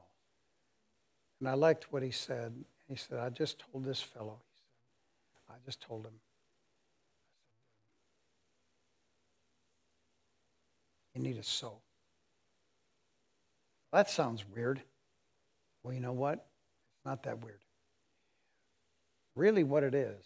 And 1.41 1.49
I 1.49 1.55
liked 1.55 1.93
what 1.93 2.03
he 2.03 2.11
said. 2.11 2.55
He 2.89 2.97
said, 2.97 3.18
I 3.18 3.29
just 3.29 3.62
told 3.70 3.85
this 3.85 4.01
fellow, 4.01 4.41
he 4.49 5.41
said, 5.47 5.55
I 5.55 5.66
just 5.66 5.83
told 5.83 6.07
him, 6.07 6.14
you 11.14 11.22
need 11.22 11.37
a 11.37 11.43
soul. 11.43 11.83
That 13.93 14.09
sounds 14.09 14.45
weird. 14.55 14.81
Well, 15.83 15.93
you 15.93 16.01
know 16.01 16.12
what? 16.12 16.35
It's 16.35 17.05
not 17.05 17.22
that 17.24 17.43
weird. 17.45 17.61
Really, 19.35 19.64
what 19.64 19.85
it 19.85 19.95
is, 19.95 20.24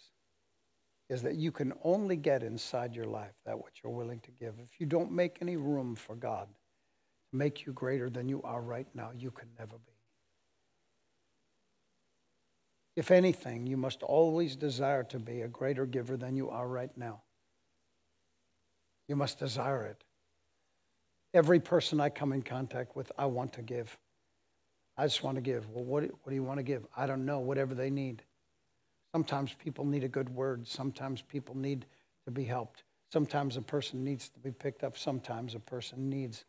is 1.13 1.21
that 1.21 1.35
you 1.35 1.51
can 1.51 1.71
only 1.83 2.15
get 2.17 2.41
inside 2.41 2.95
your 2.95 3.05
life 3.05 3.35
that 3.45 3.57
which 3.63 3.81
you're 3.83 3.93
willing 3.93 4.19
to 4.21 4.31
give. 4.31 4.55
If 4.57 4.79
you 4.79 4.87
don't 4.87 5.11
make 5.11 5.37
any 5.41 5.57
room 5.57 5.95
for 5.95 6.15
God 6.15 6.47
to 7.29 7.37
make 7.37 7.65
you 7.65 7.71
greater 7.71 8.09
than 8.09 8.27
you 8.27 8.41
are 8.41 8.61
right 8.61 8.87
now, 8.95 9.11
you 9.15 9.29
can 9.29 9.47
never 9.59 9.77
be. 9.77 9.93
If 12.95 13.11
anything, 13.11 13.67
you 13.67 13.77
must 13.77 14.01
always 14.01 14.55
desire 14.55 15.03
to 15.05 15.19
be 15.19 15.41
a 15.41 15.47
greater 15.47 15.85
giver 15.85 16.17
than 16.17 16.35
you 16.35 16.49
are 16.49 16.67
right 16.67 16.91
now. 16.97 17.21
You 19.07 19.15
must 19.15 19.37
desire 19.37 19.85
it. 19.85 20.03
Every 21.33 21.59
person 21.59 21.99
I 21.99 22.09
come 22.09 22.33
in 22.33 22.41
contact 22.41 22.95
with, 22.95 23.11
I 23.17 23.25
want 23.27 23.53
to 23.53 23.61
give. 23.61 23.97
I 24.97 25.05
just 25.05 25.23
want 25.23 25.35
to 25.35 25.41
give. 25.41 25.69
Well, 25.69 25.83
what, 25.83 26.03
what 26.03 26.29
do 26.29 26.35
you 26.35 26.43
want 26.43 26.57
to 26.57 26.63
give? 26.63 26.85
I 26.97 27.05
don't 27.05 27.25
know, 27.25 27.39
whatever 27.39 27.75
they 27.75 27.89
need. 27.89 28.23
Sometimes 29.13 29.53
people 29.53 29.85
need 29.85 30.03
a 30.03 30.07
good 30.07 30.29
word. 30.29 30.67
Sometimes 30.67 31.21
people 31.21 31.55
need 31.55 31.85
to 32.25 32.31
be 32.31 32.43
helped. 32.43 32.83
Sometimes 33.11 33.57
a 33.57 33.61
person 33.61 34.03
needs 34.03 34.27
to 34.29 34.39
be 34.39 34.51
picked 34.51 34.83
up. 34.83 34.97
Sometimes 34.97 35.53
a 35.53 35.59
person 35.59 36.09
needs 36.09 36.45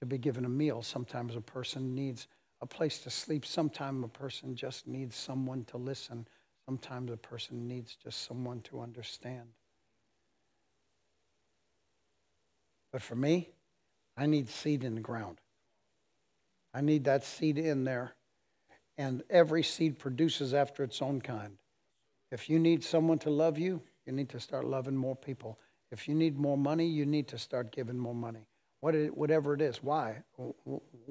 to 0.00 0.06
be 0.06 0.16
given 0.16 0.46
a 0.46 0.48
meal. 0.48 0.82
Sometimes 0.82 1.36
a 1.36 1.40
person 1.40 1.94
needs 1.94 2.28
a 2.62 2.66
place 2.66 2.98
to 3.00 3.10
sleep. 3.10 3.44
Sometimes 3.44 4.02
a 4.04 4.08
person 4.08 4.56
just 4.56 4.86
needs 4.86 5.16
someone 5.16 5.64
to 5.64 5.76
listen. 5.76 6.26
Sometimes 6.66 7.12
a 7.12 7.16
person 7.16 7.68
needs 7.68 7.94
just 8.02 8.26
someone 8.26 8.62
to 8.62 8.80
understand. 8.80 9.48
But 12.90 13.02
for 13.02 13.16
me, 13.16 13.50
I 14.16 14.24
need 14.24 14.48
seed 14.48 14.82
in 14.82 14.94
the 14.94 15.02
ground. 15.02 15.38
I 16.72 16.80
need 16.80 17.04
that 17.04 17.22
seed 17.22 17.58
in 17.58 17.84
there. 17.84 18.14
And 18.96 19.22
every 19.28 19.62
seed 19.62 19.98
produces 19.98 20.54
after 20.54 20.82
its 20.82 21.02
own 21.02 21.20
kind. 21.20 21.58
If 22.30 22.50
you 22.50 22.58
need 22.58 22.84
someone 22.84 23.18
to 23.20 23.30
love 23.30 23.58
you, 23.58 23.82
you 24.06 24.12
need 24.12 24.28
to 24.30 24.40
start 24.40 24.64
loving 24.66 24.96
more 24.96 25.16
people. 25.16 25.58
If 25.90 26.08
you 26.08 26.14
need 26.14 26.38
more 26.38 26.58
money, 26.58 26.86
you 26.86 27.06
need 27.06 27.28
to 27.28 27.38
start 27.38 27.72
giving 27.72 27.98
more 27.98 28.14
money. 28.14 28.46
What 28.80 28.94
it, 28.94 29.16
whatever 29.16 29.54
it 29.54 29.62
is. 29.62 29.82
Why? 29.82 30.22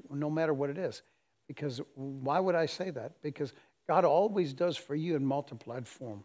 No 0.10 0.30
matter 0.30 0.54
what 0.54 0.70
it 0.70 0.78
is. 0.78 1.02
Because 1.48 1.82
why 1.96 2.40
would 2.40 2.56
I 2.56 2.66
say 2.66 2.92
that? 2.92 3.14
Because 3.22 3.54
God 3.88 4.06
always 4.06 4.54
does 4.54 4.78
for 4.78 4.96
you 4.96 5.16
in 5.16 5.26
multiplied 5.26 5.88
form. 5.88 6.24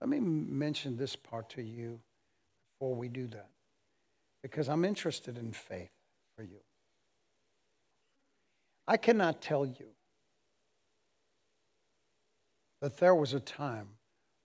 Let 0.00 0.08
me 0.08 0.18
mention 0.18 0.96
this 0.96 1.14
part 1.14 1.48
to 1.50 1.62
you 1.62 2.00
before 2.72 2.94
we 2.94 3.08
do 3.08 3.26
that. 3.28 3.48
Because 4.42 4.68
I'm 4.68 4.84
interested 4.84 5.38
in 5.38 5.52
faith 5.52 5.92
for 6.36 6.42
you. 6.42 6.58
I 8.88 8.96
cannot 8.96 9.40
tell 9.40 9.64
you 9.64 9.86
that 12.80 12.96
there 12.96 13.14
was 13.14 13.32
a 13.32 13.40
time 13.40 13.88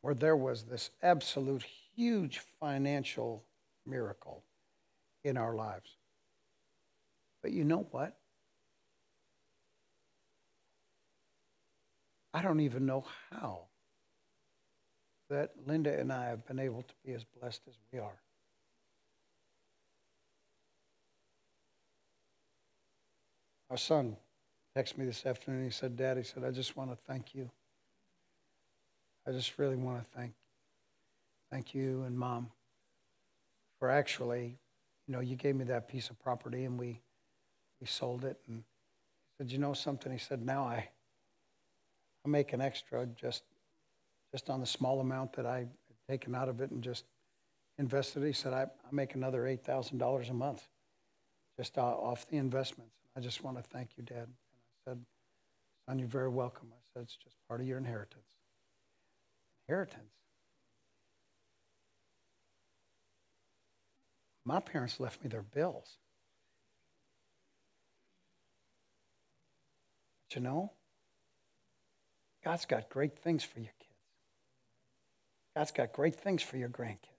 where 0.01 0.13
there 0.13 0.35
was 0.35 0.63
this 0.63 0.91
absolute 1.01 1.63
huge 1.95 2.41
financial 2.59 3.43
miracle 3.85 4.43
in 5.23 5.37
our 5.37 5.55
lives. 5.55 5.97
But 7.41 7.51
you 7.51 7.63
know 7.63 7.87
what? 7.91 8.17
I 12.33 12.41
don't 12.41 12.59
even 12.59 12.85
know 12.85 13.05
how 13.31 13.61
that 15.29 15.51
Linda 15.65 15.97
and 15.97 16.11
I 16.11 16.25
have 16.25 16.45
been 16.45 16.59
able 16.59 16.83
to 16.83 16.93
be 17.05 17.13
as 17.13 17.23
blessed 17.23 17.61
as 17.67 17.75
we 17.91 17.99
are. 17.99 18.21
Our 23.69 23.77
son 23.77 24.15
texted 24.77 24.99
me 24.99 25.05
this 25.05 25.25
afternoon. 25.25 25.65
He 25.65 25.71
said, 25.71 25.97
Dad, 25.97 26.17
he 26.17 26.23
said, 26.23 26.43
I 26.43 26.51
just 26.51 26.77
want 26.77 26.91
to 26.91 26.95
thank 26.95 27.33
you. 27.33 27.49
I 29.27 29.31
just 29.31 29.57
really 29.57 29.75
want 29.75 29.99
to 29.99 30.09
thank 30.17 30.31
thank 31.51 31.75
you 31.75 32.03
and 32.03 32.17
mom 32.17 32.49
for 33.77 33.89
actually, 33.89 34.57
you 35.05 35.13
know, 35.13 35.19
you 35.19 35.35
gave 35.35 35.55
me 35.55 35.65
that 35.65 35.89
piece 35.89 36.09
of 36.09 36.17
property 36.19 36.63
and 36.63 36.79
we 36.79 37.01
we 37.81 37.87
sold 37.87 38.23
it 38.23 38.37
and 38.47 38.57
he 38.57 38.63
said, 39.37 39.51
you 39.51 39.57
know 39.57 39.73
something? 39.73 40.11
He 40.11 40.17
said, 40.17 40.45
now 40.45 40.63
I 40.63 40.89
I 42.25 42.29
make 42.29 42.53
an 42.53 42.61
extra 42.61 43.05
just 43.05 43.43
just 44.31 44.49
on 44.49 44.61
the 44.61 44.65
small 44.65 45.01
amount 45.01 45.33
that 45.33 45.45
I 45.45 45.59
had 45.59 45.69
taken 46.09 46.33
out 46.33 46.47
of 46.47 46.61
it 46.61 46.71
and 46.71 46.81
just 46.81 47.03
invested. 47.77 48.23
He 48.23 48.33
said, 48.33 48.53
I, 48.53 48.61
I 48.63 48.89
make 48.91 49.15
another 49.15 49.45
eight 49.45 49.63
thousand 49.63 49.97
dollars 49.97 50.29
a 50.29 50.33
month 50.33 50.65
just 51.59 51.77
off 51.77 52.25
the 52.29 52.37
investments. 52.37 52.93
I 53.17 53.19
just 53.19 53.43
want 53.43 53.57
to 53.57 53.63
thank 53.63 53.89
you, 53.97 54.03
Dad. 54.03 54.15
And 54.15 54.27
I 54.29 54.91
said, 54.91 54.99
Son, 55.89 55.99
you're 55.99 56.07
very 56.07 56.29
welcome. 56.29 56.69
I 56.71 56.79
said, 56.93 57.03
it's 57.03 57.17
just 57.17 57.35
part 57.49 57.59
of 57.59 57.67
your 57.67 57.77
inheritance. 57.77 58.36
Inheritance? 59.67 60.11
My 64.45 64.61
parents 64.61 64.99
left 65.01 65.21
me 65.21 65.29
their 65.29 65.41
bills. 65.41 65.97
But 70.29 70.35
you 70.35 70.41
know, 70.41 70.71
God's 72.45 72.65
got 72.65 72.89
great 72.89 73.17
things 73.19 73.43
for 73.43 73.59
your 73.59 73.73
kids. 73.77 73.91
God's 75.53 75.71
got 75.71 75.91
great 75.91 76.15
things 76.15 76.41
for 76.41 76.55
your 76.55 76.69
grandkids. 76.69 77.09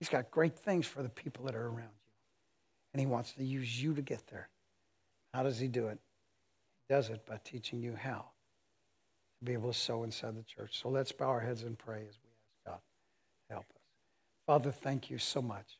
He's 0.00 0.10
got 0.10 0.30
great 0.30 0.58
things 0.58 0.86
for 0.86 1.02
the 1.02 1.08
people 1.08 1.46
that 1.46 1.54
are 1.54 1.66
around 1.66 1.78
you. 1.78 2.12
And 2.92 3.00
He 3.00 3.06
wants 3.06 3.32
to 3.32 3.44
use 3.44 3.82
you 3.82 3.94
to 3.94 4.02
get 4.02 4.26
there. 4.26 4.50
How 5.32 5.44
does 5.44 5.58
He 5.58 5.68
do 5.68 5.86
it? 5.86 5.98
He 6.86 6.94
does 6.94 7.08
it 7.08 7.24
by 7.24 7.40
teaching 7.42 7.80
you 7.80 7.96
how 7.96 8.33
be 9.44 9.52
able 9.52 9.72
to 9.72 9.78
sow 9.78 10.02
inside 10.02 10.36
the 10.36 10.42
church. 10.42 10.80
So 10.80 10.88
let's 10.88 11.12
bow 11.12 11.28
our 11.28 11.40
heads 11.40 11.62
and 11.62 11.78
pray 11.78 12.04
as 12.08 12.18
we 12.22 12.30
ask 12.30 12.66
God 12.66 12.78
to 13.48 13.54
help 13.54 13.66
us. 13.70 13.82
Father, 14.46 14.70
thank 14.70 15.10
you 15.10 15.18
so 15.18 15.42
much 15.42 15.78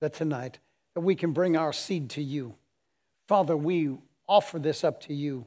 that 0.00 0.14
tonight 0.14 0.58
that 0.94 1.00
we 1.00 1.14
can 1.14 1.32
bring 1.32 1.56
our 1.56 1.72
seed 1.72 2.10
to 2.10 2.22
you. 2.22 2.54
Father, 3.28 3.56
we 3.56 3.96
offer 4.28 4.58
this 4.58 4.84
up 4.84 5.00
to 5.02 5.14
you 5.14 5.46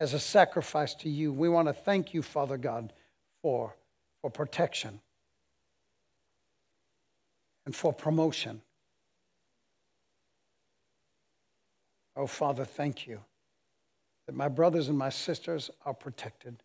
as 0.00 0.14
a 0.14 0.18
sacrifice 0.18 0.94
to 0.94 1.08
you. 1.08 1.32
We 1.32 1.48
want 1.48 1.68
to 1.68 1.74
thank 1.74 2.14
you, 2.14 2.22
Father 2.22 2.56
God, 2.56 2.92
for, 3.42 3.76
for 4.20 4.30
protection 4.30 5.00
and 7.66 7.74
for 7.74 7.92
promotion. 7.92 8.62
Oh, 12.16 12.26
Father, 12.26 12.64
thank 12.64 13.06
you 13.06 13.20
that 14.28 14.36
my 14.36 14.46
brothers 14.46 14.90
and 14.90 14.98
my 14.98 15.08
sisters 15.08 15.70
are 15.86 15.94
protected, 15.94 16.62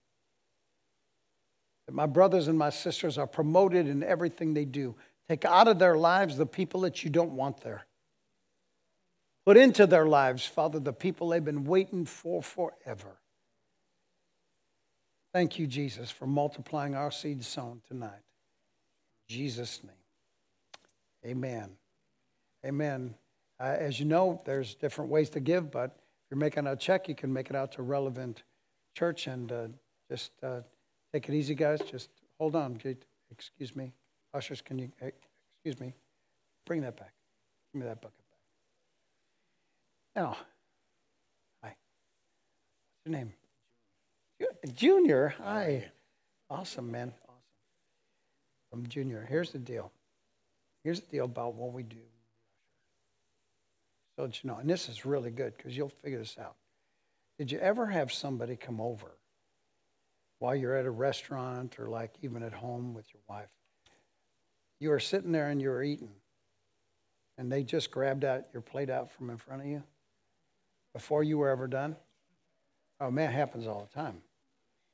that 1.88 1.94
my 1.94 2.06
brothers 2.06 2.50
and 2.50 2.60
my 2.60 2.70
sisters 2.70 3.18
are 3.18 3.26
promoted 3.26 3.88
in 3.88 4.04
everything 4.04 4.54
they 4.54 4.66
do. 4.66 4.94
Take 5.30 5.46
out 5.46 5.70
of 5.70 5.80
their 5.80 5.96
lives 5.96 6.36
the 6.36 6.46
people 6.46 6.82
that 6.82 7.06
you 7.06 7.10
don't 7.10 7.32
want 7.32 7.62
there. 7.62 7.86
Put 9.46 9.56
into 9.56 9.88
their 9.88 10.06
lives, 10.06 10.46
Father, 10.46 10.78
the 10.78 10.92
people 10.92 11.30
they've 11.30 11.44
been 11.44 11.64
waiting 11.64 12.04
for 12.04 12.44
forever. 12.44 13.18
Thank 15.34 15.58
you, 15.58 15.66
Jesus, 15.66 16.12
for 16.12 16.28
multiplying 16.28 16.96
our 16.96 17.12
seed 17.12 17.46
sown 17.46 17.82
tonight. 17.88 18.24
In 19.30 19.36
Jesus' 19.38 19.80
name. 19.86 21.32
Amen. 21.32 21.70
Amen. 22.66 23.16
Uh, 23.58 23.76
as 23.80 24.02
you 24.02 24.06
know, 24.06 24.42
there's 24.44 24.76
different 24.76 25.10
ways 25.10 25.30
to 25.30 25.40
give, 25.40 25.72
but 25.72 25.98
you're 26.34 26.40
making 26.40 26.66
a 26.66 26.76
check, 26.76 27.08
you 27.08 27.14
can 27.14 27.32
make 27.32 27.52
it 27.52 27.56
out 27.56 27.72
to 27.74 27.84
Relevant 27.84 28.42
Church 28.98 29.28
and 29.28 29.52
uh, 29.52 29.68
just 30.10 30.32
uh, 30.42 30.62
take 31.14 31.30
it 31.30 31.36
easy, 31.36 31.54
guys. 31.54 31.80
Just 31.82 32.10
hold 32.40 32.56
on. 32.56 32.82
Excuse 33.30 33.76
me. 33.76 33.94
Ushers, 34.34 34.60
can 34.60 34.80
you, 34.80 34.90
excuse 35.00 35.80
me, 35.80 35.94
bring 36.66 36.82
that 36.82 36.98
back. 36.98 37.14
Give 37.72 37.84
me 37.84 37.88
that 37.88 38.02
bucket 38.02 38.18
back. 40.16 40.24
Now, 40.24 40.38
hi. 41.62 41.76
What's 43.04 43.06
your 43.06 43.16
name? 43.16 43.34
Junior. 44.74 45.36
Hi. 45.38 45.86
Awesome, 46.50 46.90
man. 46.90 47.14
Awesome. 47.26 47.36
From 48.72 48.88
Junior. 48.88 49.24
Here's 49.30 49.52
the 49.52 49.60
deal. 49.60 49.92
Here's 50.84 51.00
the 51.00 51.12
deal 51.12 51.26
about 51.26 51.54
what 51.54 51.74
we 51.74 51.84
do. 51.84 51.98
So 54.16 54.28
that 54.28 54.44
you 54.44 54.50
know, 54.50 54.58
and 54.58 54.70
this 54.70 54.90
is 54.90 55.06
really 55.06 55.32
good 55.32 55.58
because 55.58 55.76
you'll 55.76 55.90
figure 55.90 56.20
this 56.20 56.38
out. 56.40 56.56
Did 57.40 57.52
you 57.52 57.60
ever 57.60 57.88
have 57.88 58.12
somebody 58.12 58.56
come 58.56 58.80
over 58.80 59.18
while 60.40 60.56
you're 60.56 60.76
at 60.76 60.86
a 60.86 60.92
restaurant 60.92 61.80
or 61.80 61.88
like 61.88 62.12
even 62.22 62.44
at 62.44 62.54
home 62.54 62.94
with 62.94 63.12
your 63.14 63.22
wife? 63.28 63.50
You 64.80 64.90
were 64.90 65.00
sitting 65.00 65.32
there 65.32 65.50
and 65.50 65.62
you 65.62 65.70
were 65.70 65.82
eating, 65.82 66.12
and 67.38 67.52
they 67.52 67.64
just 67.64 67.90
grabbed 67.90 68.24
out 68.24 68.46
your 68.54 68.62
plate 68.62 68.90
out 68.90 69.12
from 69.12 69.30
in 69.30 69.38
front 69.38 69.62
of 69.62 69.68
you 69.68 69.84
before 70.94 71.24
you 71.24 71.40
were 71.40 71.50
ever 71.50 71.68
done? 71.68 71.96
Oh 73.00 73.10
man, 73.10 73.32
it 73.32 73.34
happens 73.34 73.66
all 73.66 73.90
the 73.90 74.00
time. 74.00 74.22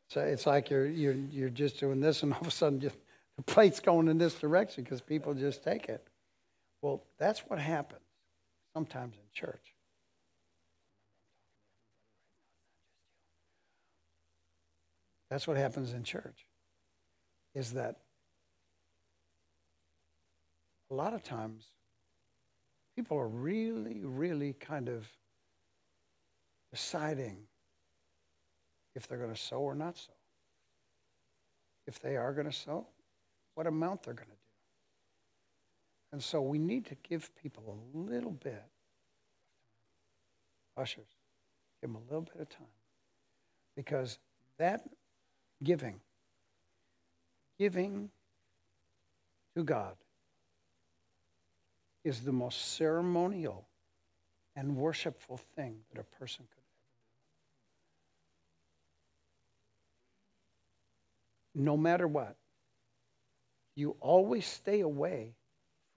So 0.09 0.21
it's 0.21 0.47
like 0.47 0.69
you're 0.69 0.87
you're 0.87 1.13
you're 1.13 1.49
just 1.49 1.79
doing 1.79 1.99
this, 1.99 2.23
and 2.23 2.33
all 2.33 2.41
of 2.41 2.47
a 2.47 2.51
sudden, 2.51 2.79
just 2.79 2.97
the 3.35 3.43
plate's 3.43 3.81
going 3.81 4.07
in 4.07 4.17
this 4.17 4.35
direction 4.35 4.83
because 4.83 5.01
people 5.01 5.33
just 5.33 5.63
take 5.63 5.89
it. 5.89 6.07
Well, 6.81 7.03
that's 7.17 7.39
what 7.41 7.59
happens 7.59 8.01
sometimes 8.79 9.17
in 9.17 9.25
church. 9.33 9.73
That's 15.29 15.45
what 15.45 15.57
happens 15.57 15.91
in 15.91 16.05
church. 16.05 16.45
Is 17.53 17.73
that 17.73 17.97
a 20.89 20.93
lot 20.93 21.13
of 21.13 21.23
times 21.23 21.65
people 22.95 23.17
are 23.17 23.27
really, 23.27 23.99
really 24.01 24.53
kind 24.53 24.87
of 24.87 25.05
deciding 26.71 27.35
if 28.95 29.09
they're 29.09 29.17
going 29.17 29.33
to 29.33 29.39
sow 29.39 29.59
or 29.59 29.75
not 29.75 29.97
sow. 29.97 30.13
If 31.85 31.99
they 31.99 32.15
are 32.15 32.31
going 32.31 32.47
to 32.47 32.55
sow, 32.55 32.87
what 33.55 33.67
amount 33.67 34.03
they're 34.03 34.13
going 34.13 34.29
to. 34.29 34.38
And 36.11 36.23
so 36.23 36.41
we 36.41 36.57
need 36.57 36.85
to 36.87 36.95
give 37.07 37.29
people 37.35 37.63
a 37.67 37.97
little 37.97 38.31
bit. 38.31 38.63
Ushers, 40.75 41.07
give 41.81 41.91
them 41.91 42.01
a 42.01 42.05
little 42.11 42.21
bit 42.21 42.41
of 42.41 42.49
time. 42.49 42.65
Because 43.75 44.17
that 44.57 44.81
giving, 45.63 45.99
giving 47.57 48.09
to 49.55 49.63
God, 49.63 49.95
is 52.03 52.21
the 52.21 52.31
most 52.31 52.75
ceremonial 52.75 53.67
and 54.55 54.75
worshipful 54.75 55.37
thing 55.55 55.75
that 55.93 55.99
a 55.99 56.03
person 56.19 56.45
could 56.49 56.57
ever 56.57 56.63
do. 61.55 61.63
no 61.63 61.75
matter 61.75 62.07
what, 62.07 62.35
you 63.75 63.95
always 63.99 64.45
stay 64.45 64.81
away 64.81 65.33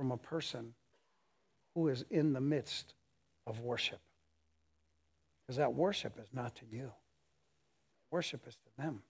from 0.03 0.11
a 0.11 0.17
person 0.17 0.75
who 1.77 1.87
is 1.87 2.05
in 2.11 2.33
the 2.33 2.41
midst 2.41 2.95
of 3.47 3.61
worship. 3.61 4.01
Because 5.47 5.59
that 5.59 5.75
worship 5.75 6.19
is 6.21 6.27
not 6.33 6.57
to 6.57 6.63
you, 6.69 6.91
worship 8.11 8.41
is 8.49 8.57
to 8.57 8.83
them. 8.83 9.03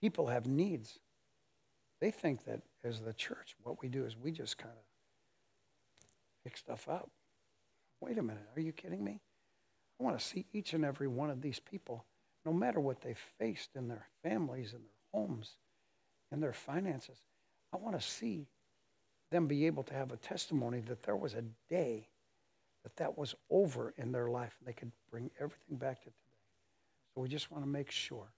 People 0.00 0.26
have 0.26 0.46
needs. 0.46 0.98
They 2.00 2.10
think 2.10 2.44
that 2.46 2.62
as 2.82 3.00
the 3.00 3.12
church, 3.12 3.54
what 3.62 3.80
we 3.80 3.88
do 3.88 4.04
is 4.04 4.16
we 4.16 4.32
just 4.32 4.58
kind 4.58 4.74
of 4.74 6.02
pick 6.42 6.56
stuff 6.56 6.88
up. 6.88 7.08
Wait 8.00 8.18
a 8.18 8.22
minute, 8.22 8.48
are 8.56 8.60
you 8.60 8.72
kidding 8.72 9.04
me? 9.04 9.20
I 10.00 10.02
want 10.02 10.18
to 10.18 10.24
see 10.24 10.44
each 10.52 10.72
and 10.72 10.84
every 10.84 11.06
one 11.06 11.30
of 11.30 11.40
these 11.40 11.60
people 11.60 12.04
no 12.44 12.52
matter 12.52 12.80
what 12.80 13.00
they 13.00 13.14
faced 13.38 13.76
in 13.76 13.86
their 13.86 14.08
families 14.24 14.72
in 14.72 14.80
their 14.80 15.20
homes 15.20 15.54
in 16.32 16.40
their 16.40 16.52
finances, 16.52 17.18
I 17.72 17.76
want 17.76 17.98
to 17.98 18.06
see 18.06 18.46
them 19.30 19.46
be 19.46 19.66
able 19.66 19.82
to 19.84 19.94
have 19.94 20.12
a 20.12 20.16
testimony 20.16 20.80
that 20.80 21.02
there 21.02 21.16
was 21.16 21.34
a 21.34 21.44
day 21.68 22.08
that 22.82 22.96
that 22.96 23.16
was 23.16 23.34
over 23.50 23.94
in 23.96 24.10
their 24.10 24.28
life 24.28 24.56
and 24.58 24.66
they 24.66 24.72
could 24.72 24.90
bring 25.10 25.30
everything 25.38 25.76
back 25.76 26.00
to 26.00 26.06
today. 26.06 26.16
So 27.14 27.20
we 27.20 27.28
just 27.28 27.50
want 27.50 27.62
to 27.62 27.68
make 27.68 27.90
sure 27.90 28.32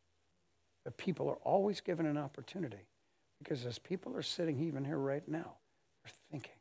that 0.85 0.97
people 0.97 1.29
are 1.29 1.39
always 1.45 1.81
given 1.81 2.07
an 2.07 2.19
opportunity 2.19 2.89
because 3.39 3.65
as 3.65 3.79
people 3.79 4.17
are 4.17 4.23
sitting 4.23 4.61
even 4.61 4.85
here 4.85 4.99
right 4.99 5.27
now, 5.27 5.53
they're 6.03 6.13
thinking. 6.31 6.53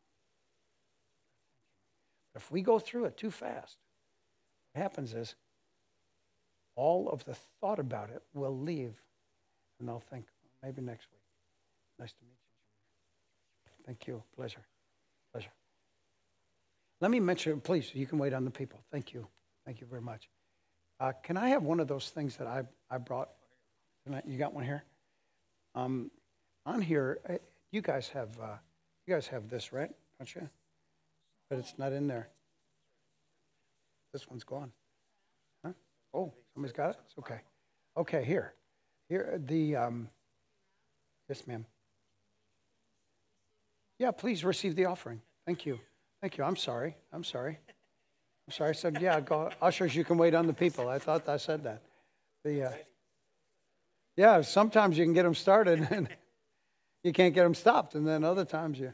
But 2.33 2.41
if 2.41 2.51
we 2.51 2.61
go 2.61 2.79
through 2.79 3.05
it 3.05 3.17
too 3.17 3.31
fast, 3.31 3.77
what 4.73 4.81
happens 4.81 5.13
is 5.13 5.35
all 6.75 7.09
of 7.09 7.25
the 7.25 7.35
thought 7.59 7.79
about 7.79 8.09
it 8.09 8.21
will 8.33 8.57
leave, 8.57 9.01
and 9.79 9.87
they'll 9.87 9.99
think, 9.99 10.25
maybe 10.63 10.81
next 10.81 11.07
week. 11.11 11.21
Nice 11.99 12.13
to 12.13 12.23
meet 12.23 12.31
you. 12.31 12.40
Thank 13.91 14.07
you. 14.07 14.23
Pleasure. 14.37 14.61
Pleasure. 15.33 15.51
Let 17.01 17.11
me 17.11 17.19
mention, 17.19 17.59
please, 17.59 17.93
you 17.93 18.07
can 18.07 18.19
wait 18.19 18.31
on 18.31 18.45
the 18.45 18.49
people. 18.51 18.79
Thank 18.89 19.13
you. 19.13 19.27
Thank 19.65 19.81
you 19.81 19.87
very 19.87 19.99
much. 19.99 20.29
Uh, 21.01 21.11
can 21.21 21.35
I 21.35 21.49
have 21.49 21.63
one 21.63 21.81
of 21.81 21.89
those 21.89 22.07
things 22.07 22.37
that 22.37 22.47
I, 22.47 22.63
I 22.89 22.99
brought? 22.99 23.27
You 24.25 24.37
got 24.37 24.53
one 24.53 24.63
here? 24.63 24.85
Um, 25.75 26.09
on 26.65 26.81
here, 26.81 27.19
uh, 27.29 27.33
you 27.73 27.81
guys 27.81 28.07
have 28.07 28.29
uh, 28.41 28.55
you 29.05 29.13
guys 29.13 29.27
have 29.27 29.49
this, 29.49 29.73
right? 29.73 29.91
Don't 30.19 30.35
you? 30.35 30.49
But 31.49 31.59
it's 31.59 31.77
not 31.77 31.91
in 31.91 32.07
there. 32.07 32.29
This 34.13 34.25
one's 34.29 34.45
gone. 34.45 34.71
Huh? 35.65 35.73
Oh. 36.13 36.33
Somebody's 36.53 36.77
got 36.77 36.91
it? 36.91 36.95
It's 37.07 37.17
okay. 37.19 37.41
Okay, 37.97 38.23
here. 38.23 38.53
Here, 39.09 39.37
the, 39.45 39.75
um, 39.75 40.09
yes, 41.27 41.45
ma'am. 41.45 41.65
Yeah, 44.01 44.09
please 44.09 44.43
receive 44.43 44.75
the 44.75 44.85
offering. 44.85 45.21
Thank 45.45 45.67
you. 45.67 45.79
Thank 46.21 46.39
you. 46.39 46.43
I'm 46.43 46.55
sorry. 46.55 46.95
I'm 47.13 47.23
sorry. 47.23 47.59
I'm 48.47 48.51
sorry. 48.51 48.71
I 48.71 48.73
said, 48.73 48.97
yeah, 48.99 49.19
go. 49.19 49.51
Ushers, 49.61 49.95
you 49.95 50.03
can 50.03 50.17
wait 50.17 50.33
on 50.33 50.47
the 50.47 50.53
people. 50.53 50.89
I 50.89 50.97
thought 50.97 51.29
I 51.29 51.37
said 51.37 51.63
that. 51.65 51.83
The, 52.43 52.63
uh, 52.63 52.71
yeah, 54.17 54.41
sometimes 54.41 54.97
you 54.97 55.05
can 55.05 55.13
get 55.13 55.21
them 55.21 55.35
started 55.35 55.87
and 55.91 56.09
you 57.03 57.13
can't 57.13 57.35
get 57.35 57.43
them 57.43 57.53
stopped. 57.53 57.93
And 57.93 58.07
then 58.07 58.23
other 58.23 58.43
times 58.43 58.79
you. 58.79 58.91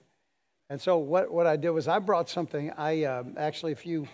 And 0.70 0.82
so 0.82 0.98
what, 0.98 1.32
what 1.32 1.48
I 1.48 1.56
did 1.56 1.70
was 1.70 1.88
I 1.88 2.00
brought 2.00 2.30
something. 2.30 2.72
I 2.72 3.06
um, 3.06 3.36
actually, 3.38 3.72
if 3.72 3.86
you 3.86 4.10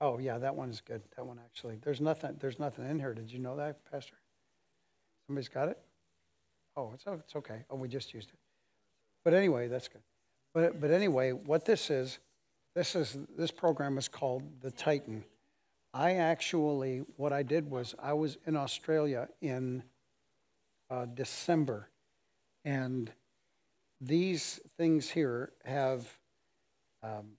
Oh 0.00 0.18
yeah, 0.18 0.38
that 0.38 0.54
one 0.54 0.70
is 0.70 0.80
good. 0.80 1.02
That 1.16 1.26
one 1.26 1.40
actually. 1.44 1.78
There's 1.82 2.00
nothing. 2.00 2.36
There's 2.38 2.60
nothing 2.60 2.88
in 2.88 3.00
here. 3.00 3.14
Did 3.14 3.32
you 3.32 3.40
know 3.40 3.56
that, 3.56 3.78
Pastor? 3.90 4.14
Somebody's 5.26 5.48
got 5.48 5.70
it. 5.70 5.78
Oh, 6.76 6.92
it's 6.94 7.04
it's 7.06 7.34
okay. 7.34 7.64
Oh, 7.68 7.74
we 7.74 7.88
just 7.88 8.14
used 8.14 8.28
it. 8.28 8.38
But 9.24 9.34
anyway, 9.34 9.66
that's 9.66 9.88
good. 9.88 10.02
But 10.56 10.80
but 10.80 10.90
anyway, 10.90 11.32
what 11.32 11.66
this 11.66 11.90
is, 11.90 12.18
this 12.74 12.96
is 12.96 13.18
this 13.36 13.50
program 13.50 13.98
is 13.98 14.08
called 14.08 14.42
the 14.62 14.70
Titan. 14.70 15.22
I 15.92 16.12
actually, 16.12 17.04
what 17.18 17.30
I 17.30 17.42
did 17.42 17.70
was 17.70 17.94
I 18.02 18.14
was 18.14 18.38
in 18.46 18.56
Australia 18.56 19.28
in 19.42 19.82
uh, 20.88 21.04
December, 21.12 21.90
and 22.64 23.12
these 24.00 24.58
things 24.78 25.10
here 25.10 25.52
have 25.66 26.08
um, 27.02 27.32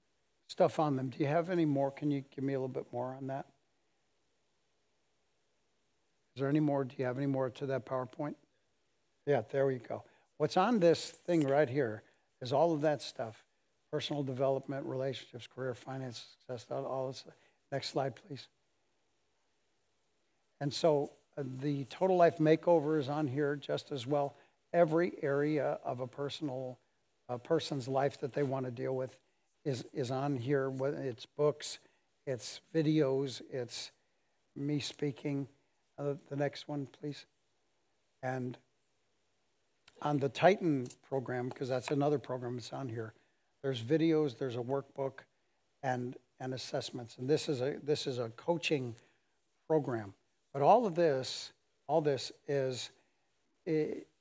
stuff 0.48 0.80
on 0.80 0.96
them. 0.96 1.10
Do 1.10 1.18
you 1.18 1.26
have 1.26 1.50
any 1.50 1.66
more? 1.66 1.90
Can 1.90 2.12
you 2.12 2.24
give 2.36 2.44
me 2.44 2.54
a 2.54 2.60
little 2.60 2.68
bit 2.68 2.86
more 2.94 3.16
on 3.16 3.26
that? 3.28 3.48
Is 6.36 6.42
there 6.42 6.50
any 6.50 6.60
more? 6.60 6.84
Do 6.84 6.94
you 7.00 7.06
have 7.06 7.18
any 7.18 7.26
more 7.26 7.50
to 7.50 7.66
that 7.66 7.84
PowerPoint? 7.84 8.36
Yeah, 9.26 9.42
there 9.50 9.66
we 9.66 9.80
go. 9.80 10.04
What's 10.38 10.56
on 10.56 10.80
this 10.80 11.10
thing 11.10 11.48
right 11.48 11.68
here 11.68 12.04
is 12.42 12.54
all 12.54 12.74
of 12.74 12.82
that 12.82 13.02
stuff 13.02 13.44
personal 13.92 14.22
development, 14.22 14.86
relationships, 14.86 15.48
career, 15.48 15.74
finance, 15.74 16.36
success, 16.40 16.66
all 16.70 17.08
this. 17.08 17.24
Next 17.72 17.90
slide, 17.90 18.16
please. 18.16 18.50
And 20.60 20.74
so 20.74 21.12
uh, 21.38 21.44
the 21.62 21.86
total 21.86 22.18
life 22.18 22.38
makeover 22.38 23.00
is 23.00 23.08
on 23.08 23.28
here 23.28 23.56
just 23.56 23.94
as 23.94 24.06
well. 24.06 24.36
Every 24.74 25.14
area 25.22 25.80
of 25.86 26.02
a 26.02 26.08
personal 26.08 26.78
a 27.30 27.38
person's 27.38 27.88
life 27.88 28.20
that 28.22 28.34
they 28.34 28.44
want 28.44 28.66
to 28.66 28.72
deal 28.72 28.96
with 28.96 29.20
is, 29.66 29.86
is 29.94 30.12
on 30.12 30.38
here. 30.38 30.72
It's 30.82 31.26
books, 31.26 31.80
it's 32.26 32.62
videos, 32.74 33.42
it's 33.52 33.92
me 34.56 34.80
speaking. 34.80 35.48
Uh, 36.00 36.14
the 36.30 36.36
next 36.36 36.68
one, 36.68 36.88
please. 37.02 37.26
And 38.24 38.58
on 40.02 40.18
the 40.18 40.30
Titan 40.30 40.88
program, 41.08 41.50
because 41.50 41.70
that's 41.70 41.92
another 41.92 42.20
program 42.20 42.56
that's 42.56 42.74
on 42.74 42.90
here, 42.90 43.14
there's 43.64 43.82
videos, 43.82 44.38
there's 44.38 44.56
a 44.56 44.60
workbook, 44.60 45.20
and, 45.84 46.16
and 46.40 46.54
assessments. 46.54 47.18
And 47.18 47.30
this 47.30 47.50
is 47.50 47.62
a 47.62 47.78
this 47.84 48.08
is 48.08 48.20
a 48.20 48.30
coaching 48.30 48.96
program. 49.68 50.14
But 50.54 50.62
all 50.62 50.86
of 50.86 50.96
this, 50.96 51.52
all 51.88 52.02
this 52.02 52.32
is 52.48 52.92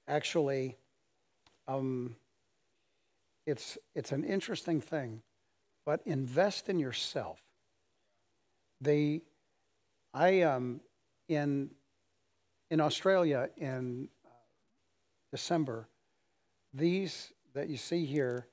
actually 0.09 0.77
um, 1.69 2.17
it's 3.47 3.79
it's 3.95 4.13
an 4.13 4.25
interesting 4.25 4.81
thing, 4.81 5.23
but 5.85 6.01
invest 6.05 6.69
in 6.69 6.79
yourself. 6.79 7.41
They, 8.81 9.23
I 10.13 10.43
um, 10.43 10.81
in 11.29 11.71
in 12.71 12.81
Australia 12.81 13.49
in 13.57 14.09
December, 15.31 15.89
these 16.73 17.33
that 17.55 17.69
you 17.69 17.77
see 17.77 18.05
here 18.05 18.47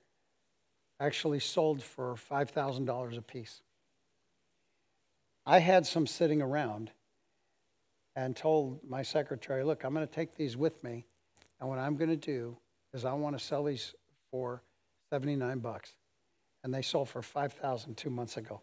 actually 0.99 1.39
sold 1.39 1.83
for 1.83 2.15
five 2.15 2.49
thousand 2.49 2.85
dollars 2.85 3.17
a 3.17 3.21
piece. 3.21 3.61
I 5.45 5.59
had 5.59 5.85
some 5.85 6.07
sitting 6.07 6.41
around 6.41 6.91
and 8.15 8.35
told 8.35 8.79
my 8.87 9.01
secretary, 9.01 9.63
"Look, 9.63 9.83
I'm 9.83 9.93
going 9.93 10.07
to 10.07 10.13
take 10.13 10.35
these 10.35 10.55
with 10.55 10.83
me, 10.83 11.05
and 11.59 11.69
what 11.69 11.79
I'm 11.79 11.97
going 11.97 12.09
to 12.09 12.15
do 12.15 12.57
is 12.93 13.05
I 13.05 13.13
want 13.13 13.37
to 13.37 13.43
sell 13.43 13.63
these 13.63 13.93
for 14.31 14.61
79 15.09 15.59
bucks." 15.59 15.95
And 16.63 16.73
they 16.73 16.81
sold 16.81 17.09
for 17.09 17.21
5,000 17.21 17.97
two 17.97 18.09
months 18.09 18.37
ago. 18.37 18.61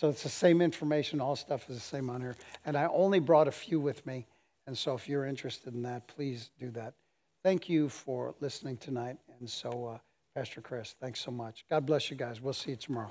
So 0.00 0.08
it's 0.08 0.22
the 0.22 0.30
same 0.30 0.62
information, 0.62 1.20
all 1.20 1.36
stuff 1.36 1.68
is 1.68 1.76
the 1.76 1.82
same 1.82 2.08
on 2.08 2.22
here. 2.22 2.34
And 2.64 2.74
I 2.74 2.86
only 2.86 3.18
brought 3.18 3.46
a 3.46 3.52
few 3.52 3.78
with 3.78 4.06
me. 4.06 4.26
And 4.66 4.78
so 4.78 4.94
if 4.94 5.06
you're 5.06 5.26
interested 5.26 5.74
in 5.74 5.82
that, 5.82 6.08
please 6.08 6.48
do 6.58 6.70
that. 6.70 6.94
Thank 7.42 7.70
you 7.70 7.88
for 7.88 8.34
listening 8.40 8.76
tonight. 8.76 9.16
And 9.38 9.48
so, 9.48 9.86
uh, 9.94 9.98
Pastor 10.34 10.60
Chris, 10.60 10.94
thanks 11.00 11.20
so 11.20 11.30
much. 11.30 11.64
God 11.70 11.86
bless 11.86 12.10
you 12.10 12.16
guys. 12.16 12.40
We'll 12.40 12.52
see 12.52 12.72
you 12.72 12.76
tomorrow. 12.76 13.10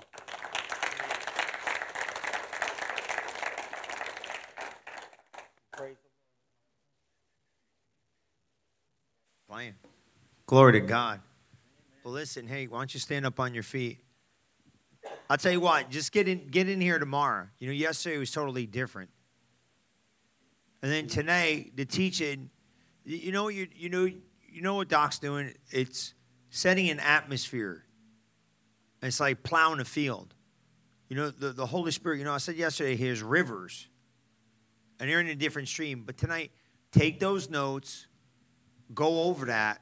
Playing. 9.50 9.74
Glory 10.46 10.74
to 10.74 10.80
God. 10.82 11.22
Well, 12.04 12.14
listen, 12.14 12.48
hey, 12.48 12.68
why 12.68 12.78
don't 12.78 12.94
you 12.94 13.00
stand 13.00 13.26
up 13.26 13.40
on 13.40 13.56
your 13.56 13.64
feet? 13.64 13.98
I'll 15.28 15.38
tell 15.38 15.52
you 15.52 15.60
what, 15.60 15.90
just 15.90 16.12
get 16.12 16.28
in, 16.28 16.48
get 16.48 16.70
in 16.70 16.80
here 16.80 17.00
tomorrow. 17.00 17.48
You 17.58 17.68
know, 17.68 17.74
yesterday 17.74 18.20
was 18.20 18.30
totally 18.30 18.68
different. 18.68 19.10
And 20.84 20.92
then 20.92 21.08
today, 21.08 21.72
the 21.76 21.86
teaching, 21.86 22.52
you 23.16 23.32
know, 23.32 23.48
you, 23.48 23.68
you 23.76 23.90
know, 23.90 24.06
you 24.06 24.62
know 24.62 24.76
what 24.76 24.88
Doc's 24.88 25.20
doing? 25.20 25.54
It's 25.72 26.14
setting 26.50 26.90
an 26.90 27.00
atmosphere. 27.00 27.84
It's 29.02 29.20
like 29.20 29.44
plowing 29.44 29.80
a 29.80 29.86
field. 29.86 30.34
You 31.08 31.16
know, 31.16 31.30
the, 31.32 31.50
the 31.50 31.66
Holy 31.66 31.92
Spirit, 31.92 32.20
you 32.20 32.26
know, 32.26 32.34
I 32.34 32.38
said 32.38 32.56
yesterday, 32.56 32.96
here's 32.96 33.24
rivers. 33.24 33.88
And 35.00 35.10
they're 35.10 35.22
in 35.22 35.28
a 35.28 35.36
different 35.36 35.68
stream. 35.68 36.04
But 36.06 36.18
tonight, 36.18 36.52
take 36.92 37.20
those 37.20 37.50
notes, 37.50 38.08
go 38.94 39.24
over 39.24 39.48
that, 39.48 39.82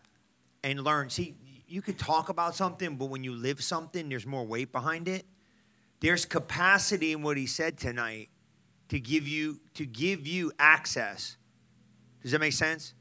and 0.64 0.84
learn. 0.84 1.10
See, 1.10 1.36
you 1.68 1.82
could 1.82 1.98
talk 1.98 2.30
about 2.30 2.56
something, 2.56 2.96
but 2.96 3.06
when 3.08 3.24
you 3.24 3.34
live 3.34 3.62
something, 3.62 4.08
there's 4.08 4.26
more 4.26 4.46
weight 4.46 4.72
behind 4.72 5.08
it. 5.08 5.26
There's 6.00 6.26
capacity 6.26 7.12
in 7.12 7.24
what 7.24 7.36
he 7.38 7.48
said 7.48 7.78
tonight 7.78 8.30
to 8.90 9.00
give 9.00 9.28
you 9.28 9.60
to 9.74 9.86
give 9.86 10.28
you 10.28 10.52
access. 10.60 11.36
Does 12.22 12.32
that 12.32 12.40
make 12.40 12.54
sense? 12.54 12.94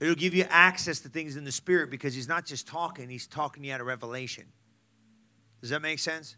It'll 0.00 0.14
give 0.14 0.34
you 0.34 0.44
access 0.50 1.00
to 1.00 1.08
things 1.08 1.36
in 1.36 1.44
the 1.44 1.52
spirit 1.52 1.90
because 1.90 2.14
he's 2.14 2.28
not 2.28 2.44
just 2.44 2.66
talking, 2.66 3.08
he's 3.08 3.26
talking 3.26 3.64
you 3.64 3.72
out 3.72 3.80
of 3.80 3.86
revelation. 3.86 4.44
Does 5.60 5.70
that 5.70 5.80
make 5.80 5.98
sense? 5.98 6.36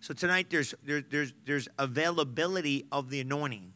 So 0.00 0.14
tonight 0.14 0.48
there's 0.50 0.74
there, 0.84 1.02
there's 1.02 1.32
there's 1.44 1.68
availability 1.78 2.86
of 2.90 3.10
the 3.10 3.20
anointing. 3.20 3.72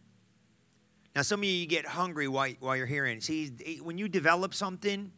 Now 1.15 1.23
some 1.23 1.41
of 1.41 1.45
you, 1.45 1.51
you 1.51 1.67
get 1.67 1.87
hungry 1.87 2.29
while, 2.29 2.53
while 2.61 2.77
you're 2.77 2.87
hearing. 2.87 3.21
See, 3.21 3.79
when 3.83 3.99
you 3.99 4.09
develop 4.09 4.55
something, 4.55 5.13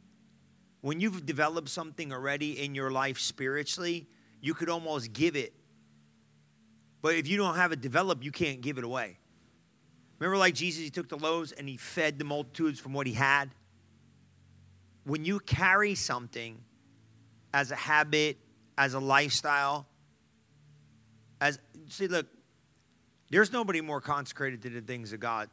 when 0.81 1.01
you've 1.01 1.25
developed 1.27 1.69
something 1.69 2.13
already 2.13 2.65
in 2.65 2.75
your 2.75 2.91
life 2.91 3.19
spiritually, 3.19 4.09
you 4.41 4.55
could 4.55 4.69
almost 4.69 5.13
give 5.13 5.37
it 5.37 5.55
but 7.01 7.15
if 7.15 7.29
you 7.29 7.37
don't 7.37 7.57
have 7.57 7.73
it 7.73 7.81
developed, 7.81 8.25
you 8.25 8.33
can't 8.33 8.61
give 8.61 8.79
it 8.79 8.85
away. 8.85 9.19
Remember, 10.19 10.37
like 10.37 10.55
Jesus, 10.55 10.83
he 10.83 10.91
took 10.91 11.09
the 11.09 11.17
loaves 11.17 11.53
and 11.53 11.69
he 11.69 11.77
fed 11.77 12.19
the 12.19 12.25
multitudes 12.25 12.81
from 12.81 12.93
what 12.93 13.07
he 13.07 13.13
had? 13.13 13.51
When 15.05 15.25
you 15.25 15.41
carry 15.41 15.95
something 15.95 16.59
as 17.55 17.71
a 17.71 17.77
habit, 17.77 18.39
as 18.77 18.95
a 18.95 19.01
lifestyle, 19.01 19.87
as 21.41 21.59
see, 21.89 22.09
look, 22.09 22.27
there's 23.31 23.53
nobody 23.53 23.81
more 23.81 24.01
consecrated 24.01 24.63
to 24.63 24.71
the 24.71 24.81
things 24.81 25.13
of 25.13 25.21
God. 25.21 25.49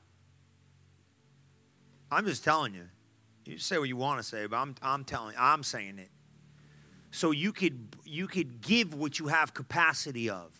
I'm 2.12 2.26
just 2.26 2.44
telling 2.44 2.74
you. 2.74 2.88
You 3.46 3.60
say 3.60 3.78
what 3.78 3.88
you 3.88 3.96
want 3.96 4.20
to 4.20 4.24
say, 4.24 4.48
but 4.48 4.58
I'm, 4.58 4.76
I'm 4.82 5.04
telling 5.04 5.36
I'm 5.38 5.62
saying 5.62 6.00
it. 6.00 6.10
So 7.12 7.32
you 7.32 7.54
could 7.54 7.96
you 8.04 8.28
could 8.28 8.60
give 8.62 8.94
what 8.94 9.20
you 9.20 9.28
have 9.28 9.54
capacity 9.54 10.30
of. 10.30 10.52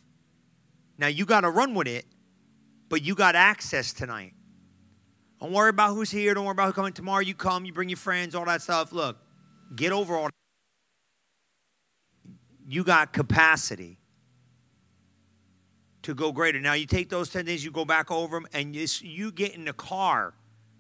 Now 0.98 1.08
you 1.08 1.26
got 1.26 1.42
to 1.42 1.50
run 1.50 1.74
with 1.74 1.88
it, 1.88 2.06
but 2.88 3.02
you 3.04 3.16
got 3.16 3.36
access 3.36 3.92
tonight. 3.92 4.35
Don't 5.40 5.52
worry 5.52 5.70
about 5.70 5.94
who's 5.94 6.12
here. 6.12 6.34
Don't 6.34 6.46
worry 6.46 6.54
about 6.54 6.68
who's 6.68 6.76
coming 6.76 6.94
tomorrow. 6.94 7.22
You 7.22 7.36
come, 7.36 7.66
you 7.66 7.74
bring 7.74 7.90
your 7.90 7.98
friends, 7.98 8.36
all 8.36 8.46
that 8.46 8.62
stuff. 8.62 8.92
Look, 8.92 9.18
get 9.76 9.92
over 9.92 10.16
all. 10.16 10.30
You 12.68 12.84
got 12.84 13.14
capacity 13.14 14.00
to 16.06 16.14
go 16.14 16.32
greater. 16.32 16.60
Now 16.60 16.74
you 16.74 16.86
take 16.86 17.10
those 17.10 17.30
10 17.30 17.46
days, 17.46 17.66
you 17.66 17.72
go 17.72 17.84
back 17.86 18.12
over 18.12 18.38
them, 18.38 18.48
and 18.54 18.76
you, 18.76 18.88
you 19.02 19.32
get 19.32 19.56
in 19.56 19.66
the 19.66 19.74
car 19.74 20.34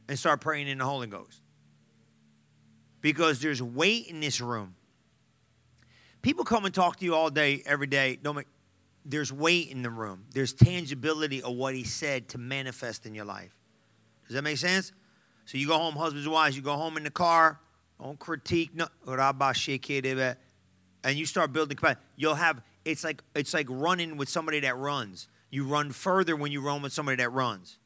and 0.07 0.17
start 0.17 0.39
praying 0.39 0.67
in 0.67 0.77
the 0.77 0.85
Holy 0.85 1.07
Ghost. 1.07 1.41
Because 3.01 3.39
there's 3.39 3.61
weight 3.61 4.07
in 4.07 4.19
this 4.19 4.39
room. 4.39 4.75
People 6.21 6.43
come 6.43 6.65
and 6.65 6.73
talk 6.73 6.97
to 6.97 7.05
you 7.05 7.13
all 7.13 7.29
day, 7.29 7.61
every 7.65 7.87
day. 7.87 8.17
Don't 8.21 8.35
make, 8.35 8.47
there's 9.03 9.31
weight 9.31 9.69
in 9.69 9.83
the 9.83 9.89
room. 9.89 10.25
There's 10.31 10.53
tangibility 10.53 11.41
of 11.41 11.55
what 11.55 11.75
he 11.75 11.83
said 11.83 12.29
to 12.29 12.37
manifest 12.37 13.05
in 13.05 13.13
your 13.13 13.25
life. 13.25 13.55
Does 14.27 14.35
that 14.35 14.43
make 14.43 14.57
sense? 14.57 14.91
So 15.45 15.57
you 15.57 15.67
go 15.67 15.77
home, 15.77 15.95
husbands 15.95 16.25
and 16.25 16.33
wives, 16.33 16.55
you 16.55 16.61
go 16.61 16.75
home 16.75 16.97
in 16.97 17.03
the 17.03 17.11
car, 17.11 17.59
don't 18.01 18.17
critique, 18.17 18.71
no, 18.73 18.87
and 21.05 21.17
you 21.17 21.25
start 21.25 21.53
building 21.53 21.77
capacity. 21.77 22.01
You'll 22.15 22.35
have 22.35 22.61
it's 22.83 23.03
like 23.03 23.21
it's 23.35 23.53
like 23.53 23.67
running 23.69 24.17
with 24.17 24.29
somebody 24.29 24.59
that 24.61 24.77
runs. 24.77 25.27
You 25.49 25.65
run 25.65 25.91
further 25.91 26.35
when 26.35 26.51
you 26.51 26.61
run 26.61 26.81
with 26.81 26.93
somebody 26.93 27.17
that 27.17 27.29
runs. 27.29 27.77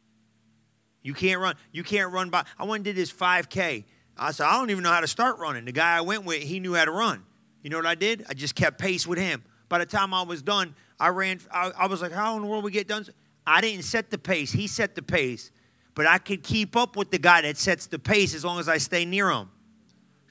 You 1.01 1.13
can't 1.13 1.39
run. 1.39 1.55
You 1.71 1.83
can't 1.83 2.11
run 2.11 2.29
by. 2.29 2.45
I 2.57 2.63
went 2.63 2.79
and 2.79 2.85
did 2.85 2.95
this 2.95 3.11
5K. 3.11 3.85
I 4.17 4.31
said, 4.31 4.45
I 4.45 4.57
don't 4.59 4.69
even 4.69 4.83
know 4.83 4.91
how 4.91 4.99
to 4.99 5.07
start 5.07 5.39
running. 5.39 5.63
The 5.63 5.71
guy 5.71 5.97
I 5.97 6.01
went 6.01 6.25
with, 6.25 6.41
he 6.41 6.59
knew 6.59 6.73
how 6.73 6.83
to 6.83 6.91
run. 6.91 7.23
You 7.63 7.69
know 7.69 7.77
what 7.77 7.85
I 7.85 7.95
did? 7.95 8.25
I 8.27 8.33
just 8.33 8.53
kept 8.55 8.77
pace 8.77 9.07
with 9.07 9.17
him. 9.17 9.43
By 9.69 9.77
the 9.77 9.85
time 9.85 10.13
I 10.13 10.23
was 10.23 10.41
done, 10.41 10.75
I 10.99 11.09
ran. 11.09 11.39
I, 11.51 11.71
I 11.77 11.87
was 11.87 12.01
like, 12.01 12.11
how 12.11 12.35
in 12.35 12.41
the 12.41 12.47
world 12.47 12.63
we 12.63 12.71
get 12.71 12.87
done? 12.87 13.05
I 13.47 13.61
didn't 13.61 13.83
set 13.83 14.09
the 14.09 14.17
pace. 14.17 14.51
He 14.51 14.67
set 14.67 14.95
the 14.95 15.01
pace, 15.01 15.51
but 15.95 16.05
I 16.05 16.17
could 16.17 16.43
keep 16.43 16.75
up 16.75 16.95
with 16.95 17.11
the 17.11 17.17
guy 17.17 17.41
that 17.41 17.57
sets 17.57 17.87
the 17.87 17.99
pace 17.99 18.33
as 18.33 18.45
long 18.45 18.59
as 18.59 18.69
I 18.69 18.77
stay 18.77 19.05
near 19.05 19.29
him. 19.29 19.49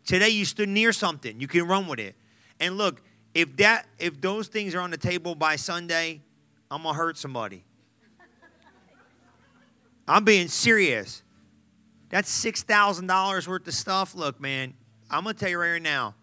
Today 0.05 0.31
you 0.31 0.45
stood 0.45 0.69
near 0.69 0.93
something. 0.93 1.41
You 1.41 1.47
can 1.47 1.67
run 1.67 1.87
with 1.87 2.01
it. 2.01 2.15
And 2.61 2.79
look, 2.79 3.03
if 3.35 3.57
that 3.59 3.87
if 3.99 4.21
those 4.21 4.49
things 4.49 4.75
are 4.75 4.81
on 4.81 4.91
the 4.91 4.97
table 4.97 5.35
by 5.35 5.57
Sunday, 5.57 6.23
I'm 6.71 6.83
gonna 6.83 6.97
hurt 6.97 7.19
somebody. 7.19 7.65
I'm 10.07 10.25
being 10.25 10.49
serious. 10.49 11.23
That's 12.09 12.31
six 12.31 12.63
thousand 12.63 13.07
dollars 13.07 13.47
worth 13.47 13.69
of 13.69 13.75
stuff. 13.75 14.15
Look, 14.15 14.41
man, 14.41 14.75
I'm 15.11 15.25
gonna 15.25 15.35
tell 15.35 15.51
you 15.51 15.59
right 15.59 15.83
now. 15.83 16.15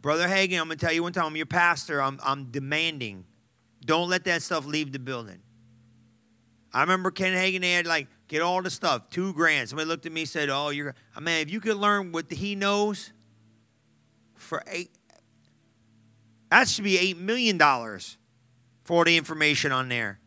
Brother 0.00 0.28
Hagin, 0.28 0.60
I'm 0.60 0.68
to 0.68 0.76
tell 0.76 0.92
you 0.92 1.02
one 1.02 1.12
time, 1.12 1.26
I'm 1.26 1.36
your 1.36 1.46
pastor. 1.46 2.00
I'm, 2.00 2.20
I'm 2.22 2.44
demanding. 2.46 3.24
Don't 3.84 4.08
let 4.08 4.24
that 4.24 4.42
stuff 4.42 4.64
leave 4.64 4.92
the 4.92 4.98
building. 4.98 5.40
I 6.72 6.82
remember 6.82 7.10
Ken 7.10 7.34
Hagin, 7.34 7.60
they 7.62 7.72
had 7.72 7.86
like, 7.86 8.06
get 8.28 8.42
all 8.42 8.62
the 8.62 8.70
stuff, 8.70 9.10
two 9.10 9.32
grand. 9.32 9.68
Somebody 9.68 9.88
looked 9.88 10.06
at 10.06 10.12
me 10.12 10.20
and 10.22 10.30
said, 10.30 10.50
Oh, 10.50 10.68
you're, 10.68 10.94
I 11.16 11.20
mean, 11.20 11.40
if 11.40 11.50
you 11.50 11.60
could 11.60 11.76
learn 11.76 12.12
what 12.12 12.30
he 12.30 12.54
knows 12.54 13.12
for 14.34 14.62
eight, 14.68 14.90
that 16.50 16.68
should 16.68 16.84
be 16.84 16.96
$8 17.14 17.18
million 17.18 17.58
for 18.84 19.04
the 19.04 19.16
information 19.16 19.72
on 19.72 19.88
there. 19.88 20.18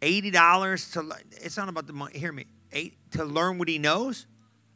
$80 0.00 0.92
to, 0.94 1.12
it's 1.44 1.56
not 1.56 1.68
about 1.68 1.86
the 1.86 1.92
money. 1.92 2.18
Hear 2.18 2.32
me. 2.32 2.46
Eight, 2.72 2.96
to 3.12 3.24
learn 3.24 3.58
what 3.58 3.68
he 3.68 3.78
knows, 3.78 4.26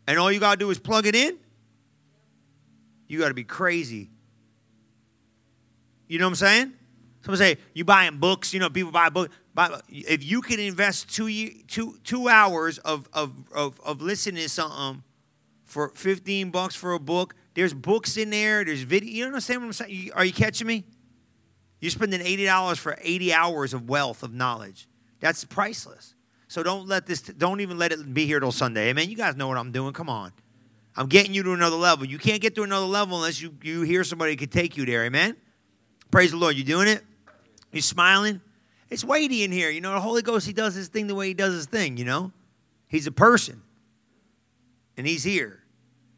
and 0.06 0.18
all 0.18 0.30
you 0.30 0.40
got 0.40 0.52
to 0.52 0.56
do 0.58 0.70
is 0.70 0.78
plug 0.78 1.06
it 1.06 1.14
in. 1.14 1.38
You 3.06 3.20
got 3.20 3.28
to 3.28 3.34
be 3.34 3.44
crazy. 3.44 4.10
You 6.08 6.18
know 6.18 6.26
what 6.26 6.30
I'm 6.30 6.34
saying? 6.36 6.72
Someone 7.22 7.38
say, 7.38 7.56
you 7.72 7.84
buying 7.84 8.18
books, 8.18 8.52
you 8.52 8.60
know, 8.60 8.68
people 8.68 8.92
buy 8.92 9.08
books. 9.08 9.34
If 9.88 10.24
you 10.24 10.42
can 10.42 10.58
invest 10.58 11.14
two, 11.14 11.50
two, 11.68 11.98
two 12.02 12.28
hours 12.28 12.78
of, 12.78 13.08
of, 13.12 13.32
of, 13.52 13.80
of 13.80 14.02
listening 14.02 14.42
to 14.42 14.48
something 14.48 15.02
for 15.64 15.90
15 15.90 16.50
bucks 16.50 16.74
for 16.74 16.92
a 16.92 16.98
book, 16.98 17.34
there's 17.54 17.72
books 17.72 18.16
in 18.16 18.30
there, 18.30 18.64
there's 18.64 18.82
video. 18.82 19.10
You 19.10 19.24
understand 19.26 19.60
what 19.60 19.66
I'm 19.66 19.72
saying? 19.72 20.10
Are 20.14 20.24
you 20.24 20.32
catching 20.32 20.66
me? 20.66 20.84
You're 21.80 21.90
spending 21.90 22.20
$80 22.20 22.78
for 22.78 22.96
80 23.00 23.32
hours 23.32 23.74
of 23.74 23.88
wealth 23.88 24.22
of 24.22 24.32
knowledge. 24.32 24.88
That's 25.20 25.44
priceless. 25.44 26.14
So 26.48 26.62
don't 26.62 26.88
let 26.88 27.06
this, 27.06 27.22
don't 27.22 27.60
even 27.60 27.78
let 27.78 27.92
it 27.92 28.12
be 28.12 28.26
here 28.26 28.40
till 28.40 28.52
Sunday. 28.52 28.88
Amen. 28.88 29.08
You 29.08 29.16
guys 29.16 29.36
know 29.36 29.48
what 29.48 29.58
I'm 29.58 29.70
doing. 29.70 29.92
Come 29.92 30.08
on. 30.08 30.32
I'm 30.96 31.08
getting 31.08 31.34
you 31.34 31.42
to 31.42 31.52
another 31.52 31.76
level. 31.76 32.06
You 32.06 32.18
can't 32.18 32.40
get 32.40 32.54
to 32.56 32.62
another 32.62 32.86
level 32.86 33.16
unless 33.16 33.40
you, 33.40 33.54
you 33.62 33.82
hear 33.82 34.04
somebody 34.04 34.36
could 34.36 34.52
take 34.52 34.76
you 34.76 34.84
there. 34.84 35.04
Amen. 35.04 35.36
Praise 36.10 36.30
the 36.30 36.36
Lord. 36.36 36.56
You 36.56 36.64
doing 36.64 36.88
it? 36.88 37.02
You 37.72 37.80
smiling? 37.80 38.40
It's 38.94 39.04
weighty 39.04 39.42
in 39.42 39.50
here. 39.50 39.70
You 39.70 39.80
know, 39.80 39.92
the 39.92 40.00
Holy 40.00 40.22
Ghost, 40.22 40.46
He 40.46 40.52
does 40.52 40.76
His 40.76 40.86
thing 40.86 41.08
the 41.08 41.16
way 41.16 41.26
He 41.26 41.34
does 41.34 41.52
His 41.52 41.66
thing, 41.66 41.96
you 41.96 42.04
know? 42.04 42.30
He's 42.86 43.08
a 43.08 43.12
person. 43.12 43.60
And 44.96 45.04
He's 45.04 45.24
here. 45.24 45.64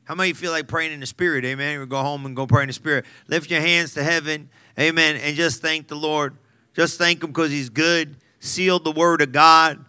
How 0.05 0.15
many 0.15 0.35
feel 0.35 0.53
like 0.53 0.69
praying 0.69 0.93
in 0.93 1.01
the 1.01 1.07
Spirit? 1.07 1.47
Amen. 1.47 1.89
Go 1.89 2.03
home 2.03 2.27
and 2.27 2.37
go 2.37 2.47
pray 2.47 2.65
in 2.65 2.67
the 2.67 2.75
Spirit. 2.75 3.07
Lift 3.29 3.51
your 3.51 3.63
hands 3.63 3.95
to 3.95 4.05
heaven. 4.05 4.51
Amen. 4.79 5.17
And 5.17 5.35
just 5.35 5.63
thank 5.63 5.89
the 5.89 5.95
Lord. 5.95 6.37
Just 6.75 6.99
thank 6.99 7.25
Him 7.25 7.31
because 7.31 7.51
He's 7.51 7.71
good. 7.71 8.19
Seal 8.41 8.79
the 8.79 8.93
Word 8.93 9.23
of 9.23 9.33
God. 9.33 9.83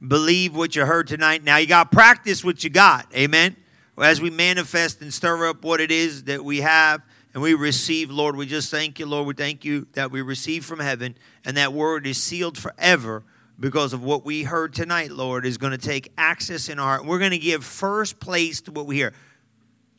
Believe 0.00 0.54
what 0.54 0.76
you 0.76 0.86
heard 0.86 1.08
tonight. 1.08 1.42
Now 1.42 1.56
you 1.56 1.66
got 1.66 1.90
practice 1.90 2.44
what 2.44 2.62
you 2.62 2.70
got. 2.70 3.12
Amen. 3.12 3.56
As 3.98 4.20
we 4.20 4.30
manifest 4.30 5.02
and 5.02 5.12
stir 5.12 5.48
up 5.48 5.64
what 5.64 5.80
it 5.80 5.90
is 5.90 6.22
that 6.24 6.44
we 6.44 6.58
have 6.58 7.02
and 7.32 7.42
we 7.42 7.54
receive, 7.54 8.10
Lord, 8.10 8.36
we 8.36 8.46
just 8.46 8.70
thank 8.70 8.98
you, 8.98 9.06
Lord. 9.06 9.26
We 9.26 9.34
thank 9.34 9.64
you 9.64 9.86
that 9.92 10.10
we 10.10 10.20
receive 10.20 10.64
from 10.64 10.80
heaven 10.80 11.16
and 11.44 11.56
that 11.56 11.72
word 11.72 12.06
is 12.06 12.20
sealed 12.20 12.58
forever 12.58 13.22
because 13.58 13.92
of 13.92 14.02
what 14.02 14.24
we 14.24 14.42
heard 14.42 14.72
tonight, 14.74 15.10
Lord, 15.10 15.46
is 15.46 15.58
going 15.58 15.72
to 15.72 15.78
take 15.78 16.10
access 16.18 16.68
in 16.68 16.78
our 16.78 16.96
heart. 16.96 17.06
We're 17.06 17.18
going 17.18 17.30
to 17.30 17.38
give 17.38 17.64
first 17.64 18.18
place 18.18 18.62
to 18.62 18.72
what 18.72 18.86
we 18.86 18.96
hear. 18.96 19.12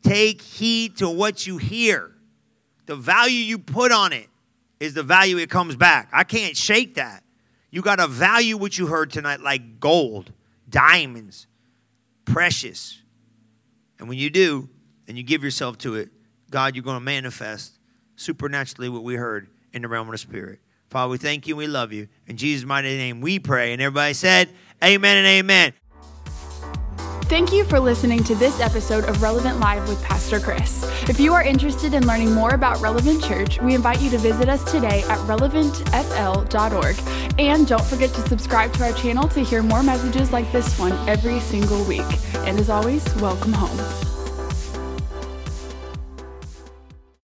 Take 0.02 0.42
heed 0.42 0.98
to 0.98 1.08
what 1.08 1.46
you 1.46 1.58
hear. 1.58 2.12
The 2.86 2.96
value 2.96 3.38
you 3.38 3.58
put 3.58 3.92
on 3.92 4.12
it 4.12 4.28
is 4.80 4.94
the 4.94 5.04
value 5.04 5.38
it 5.38 5.48
comes 5.48 5.76
back. 5.76 6.08
I 6.12 6.24
can't 6.24 6.56
shake 6.56 6.96
that. 6.96 7.22
You 7.70 7.80
got 7.80 7.96
to 7.96 8.08
value 8.08 8.56
what 8.56 8.76
you 8.76 8.88
heard 8.88 9.10
tonight 9.10 9.40
like 9.40 9.80
gold, 9.80 10.32
diamonds, 10.68 11.46
precious. 12.24 13.00
And 13.98 14.08
when 14.08 14.18
you 14.18 14.28
do, 14.28 14.68
and 15.06 15.16
you 15.16 15.22
give 15.22 15.44
yourself 15.44 15.78
to 15.78 15.94
it, 15.94 16.10
God, 16.52 16.76
you're 16.76 16.84
going 16.84 16.98
to 16.98 17.04
manifest 17.04 17.78
supernaturally 18.14 18.88
what 18.88 19.02
we 19.02 19.14
heard 19.14 19.48
in 19.72 19.82
the 19.82 19.88
realm 19.88 20.06
of 20.06 20.12
the 20.12 20.18
Spirit. 20.18 20.60
Father, 20.90 21.10
we 21.10 21.18
thank 21.18 21.48
you 21.48 21.56
we 21.56 21.66
love 21.66 21.92
you. 21.92 22.08
In 22.26 22.36
Jesus' 22.36 22.66
mighty 22.66 22.96
name 22.96 23.22
we 23.22 23.38
pray. 23.38 23.72
And 23.72 23.80
everybody 23.80 24.12
said, 24.12 24.50
Amen 24.84 25.16
and 25.16 25.26
amen. 25.26 25.72
Thank 27.32 27.50
you 27.50 27.64
for 27.64 27.80
listening 27.80 28.22
to 28.24 28.34
this 28.34 28.60
episode 28.60 29.04
of 29.04 29.22
Relevant 29.22 29.58
Live 29.58 29.88
with 29.88 30.04
Pastor 30.04 30.38
Chris. 30.38 30.84
If 31.08 31.18
you 31.18 31.32
are 31.32 31.42
interested 31.42 31.94
in 31.94 32.06
learning 32.06 32.34
more 32.34 32.50
about 32.50 32.78
Relevant 32.82 33.24
Church, 33.24 33.58
we 33.62 33.74
invite 33.74 34.02
you 34.02 34.10
to 34.10 34.18
visit 34.18 34.50
us 34.50 34.70
today 34.70 35.02
at 35.04 35.18
relevantfl.org. 35.20 37.40
And 37.40 37.66
don't 37.66 37.84
forget 37.84 38.12
to 38.12 38.20
subscribe 38.28 38.74
to 38.74 38.84
our 38.84 38.92
channel 38.92 39.28
to 39.28 39.40
hear 39.40 39.62
more 39.62 39.82
messages 39.82 40.30
like 40.30 40.52
this 40.52 40.78
one 40.78 40.92
every 41.08 41.40
single 41.40 41.82
week. 41.84 42.04
And 42.40 42.58
as 42.58 42.68
always, 42.68 43.02
welcome 43.14 43.54
home. 43.54 44.11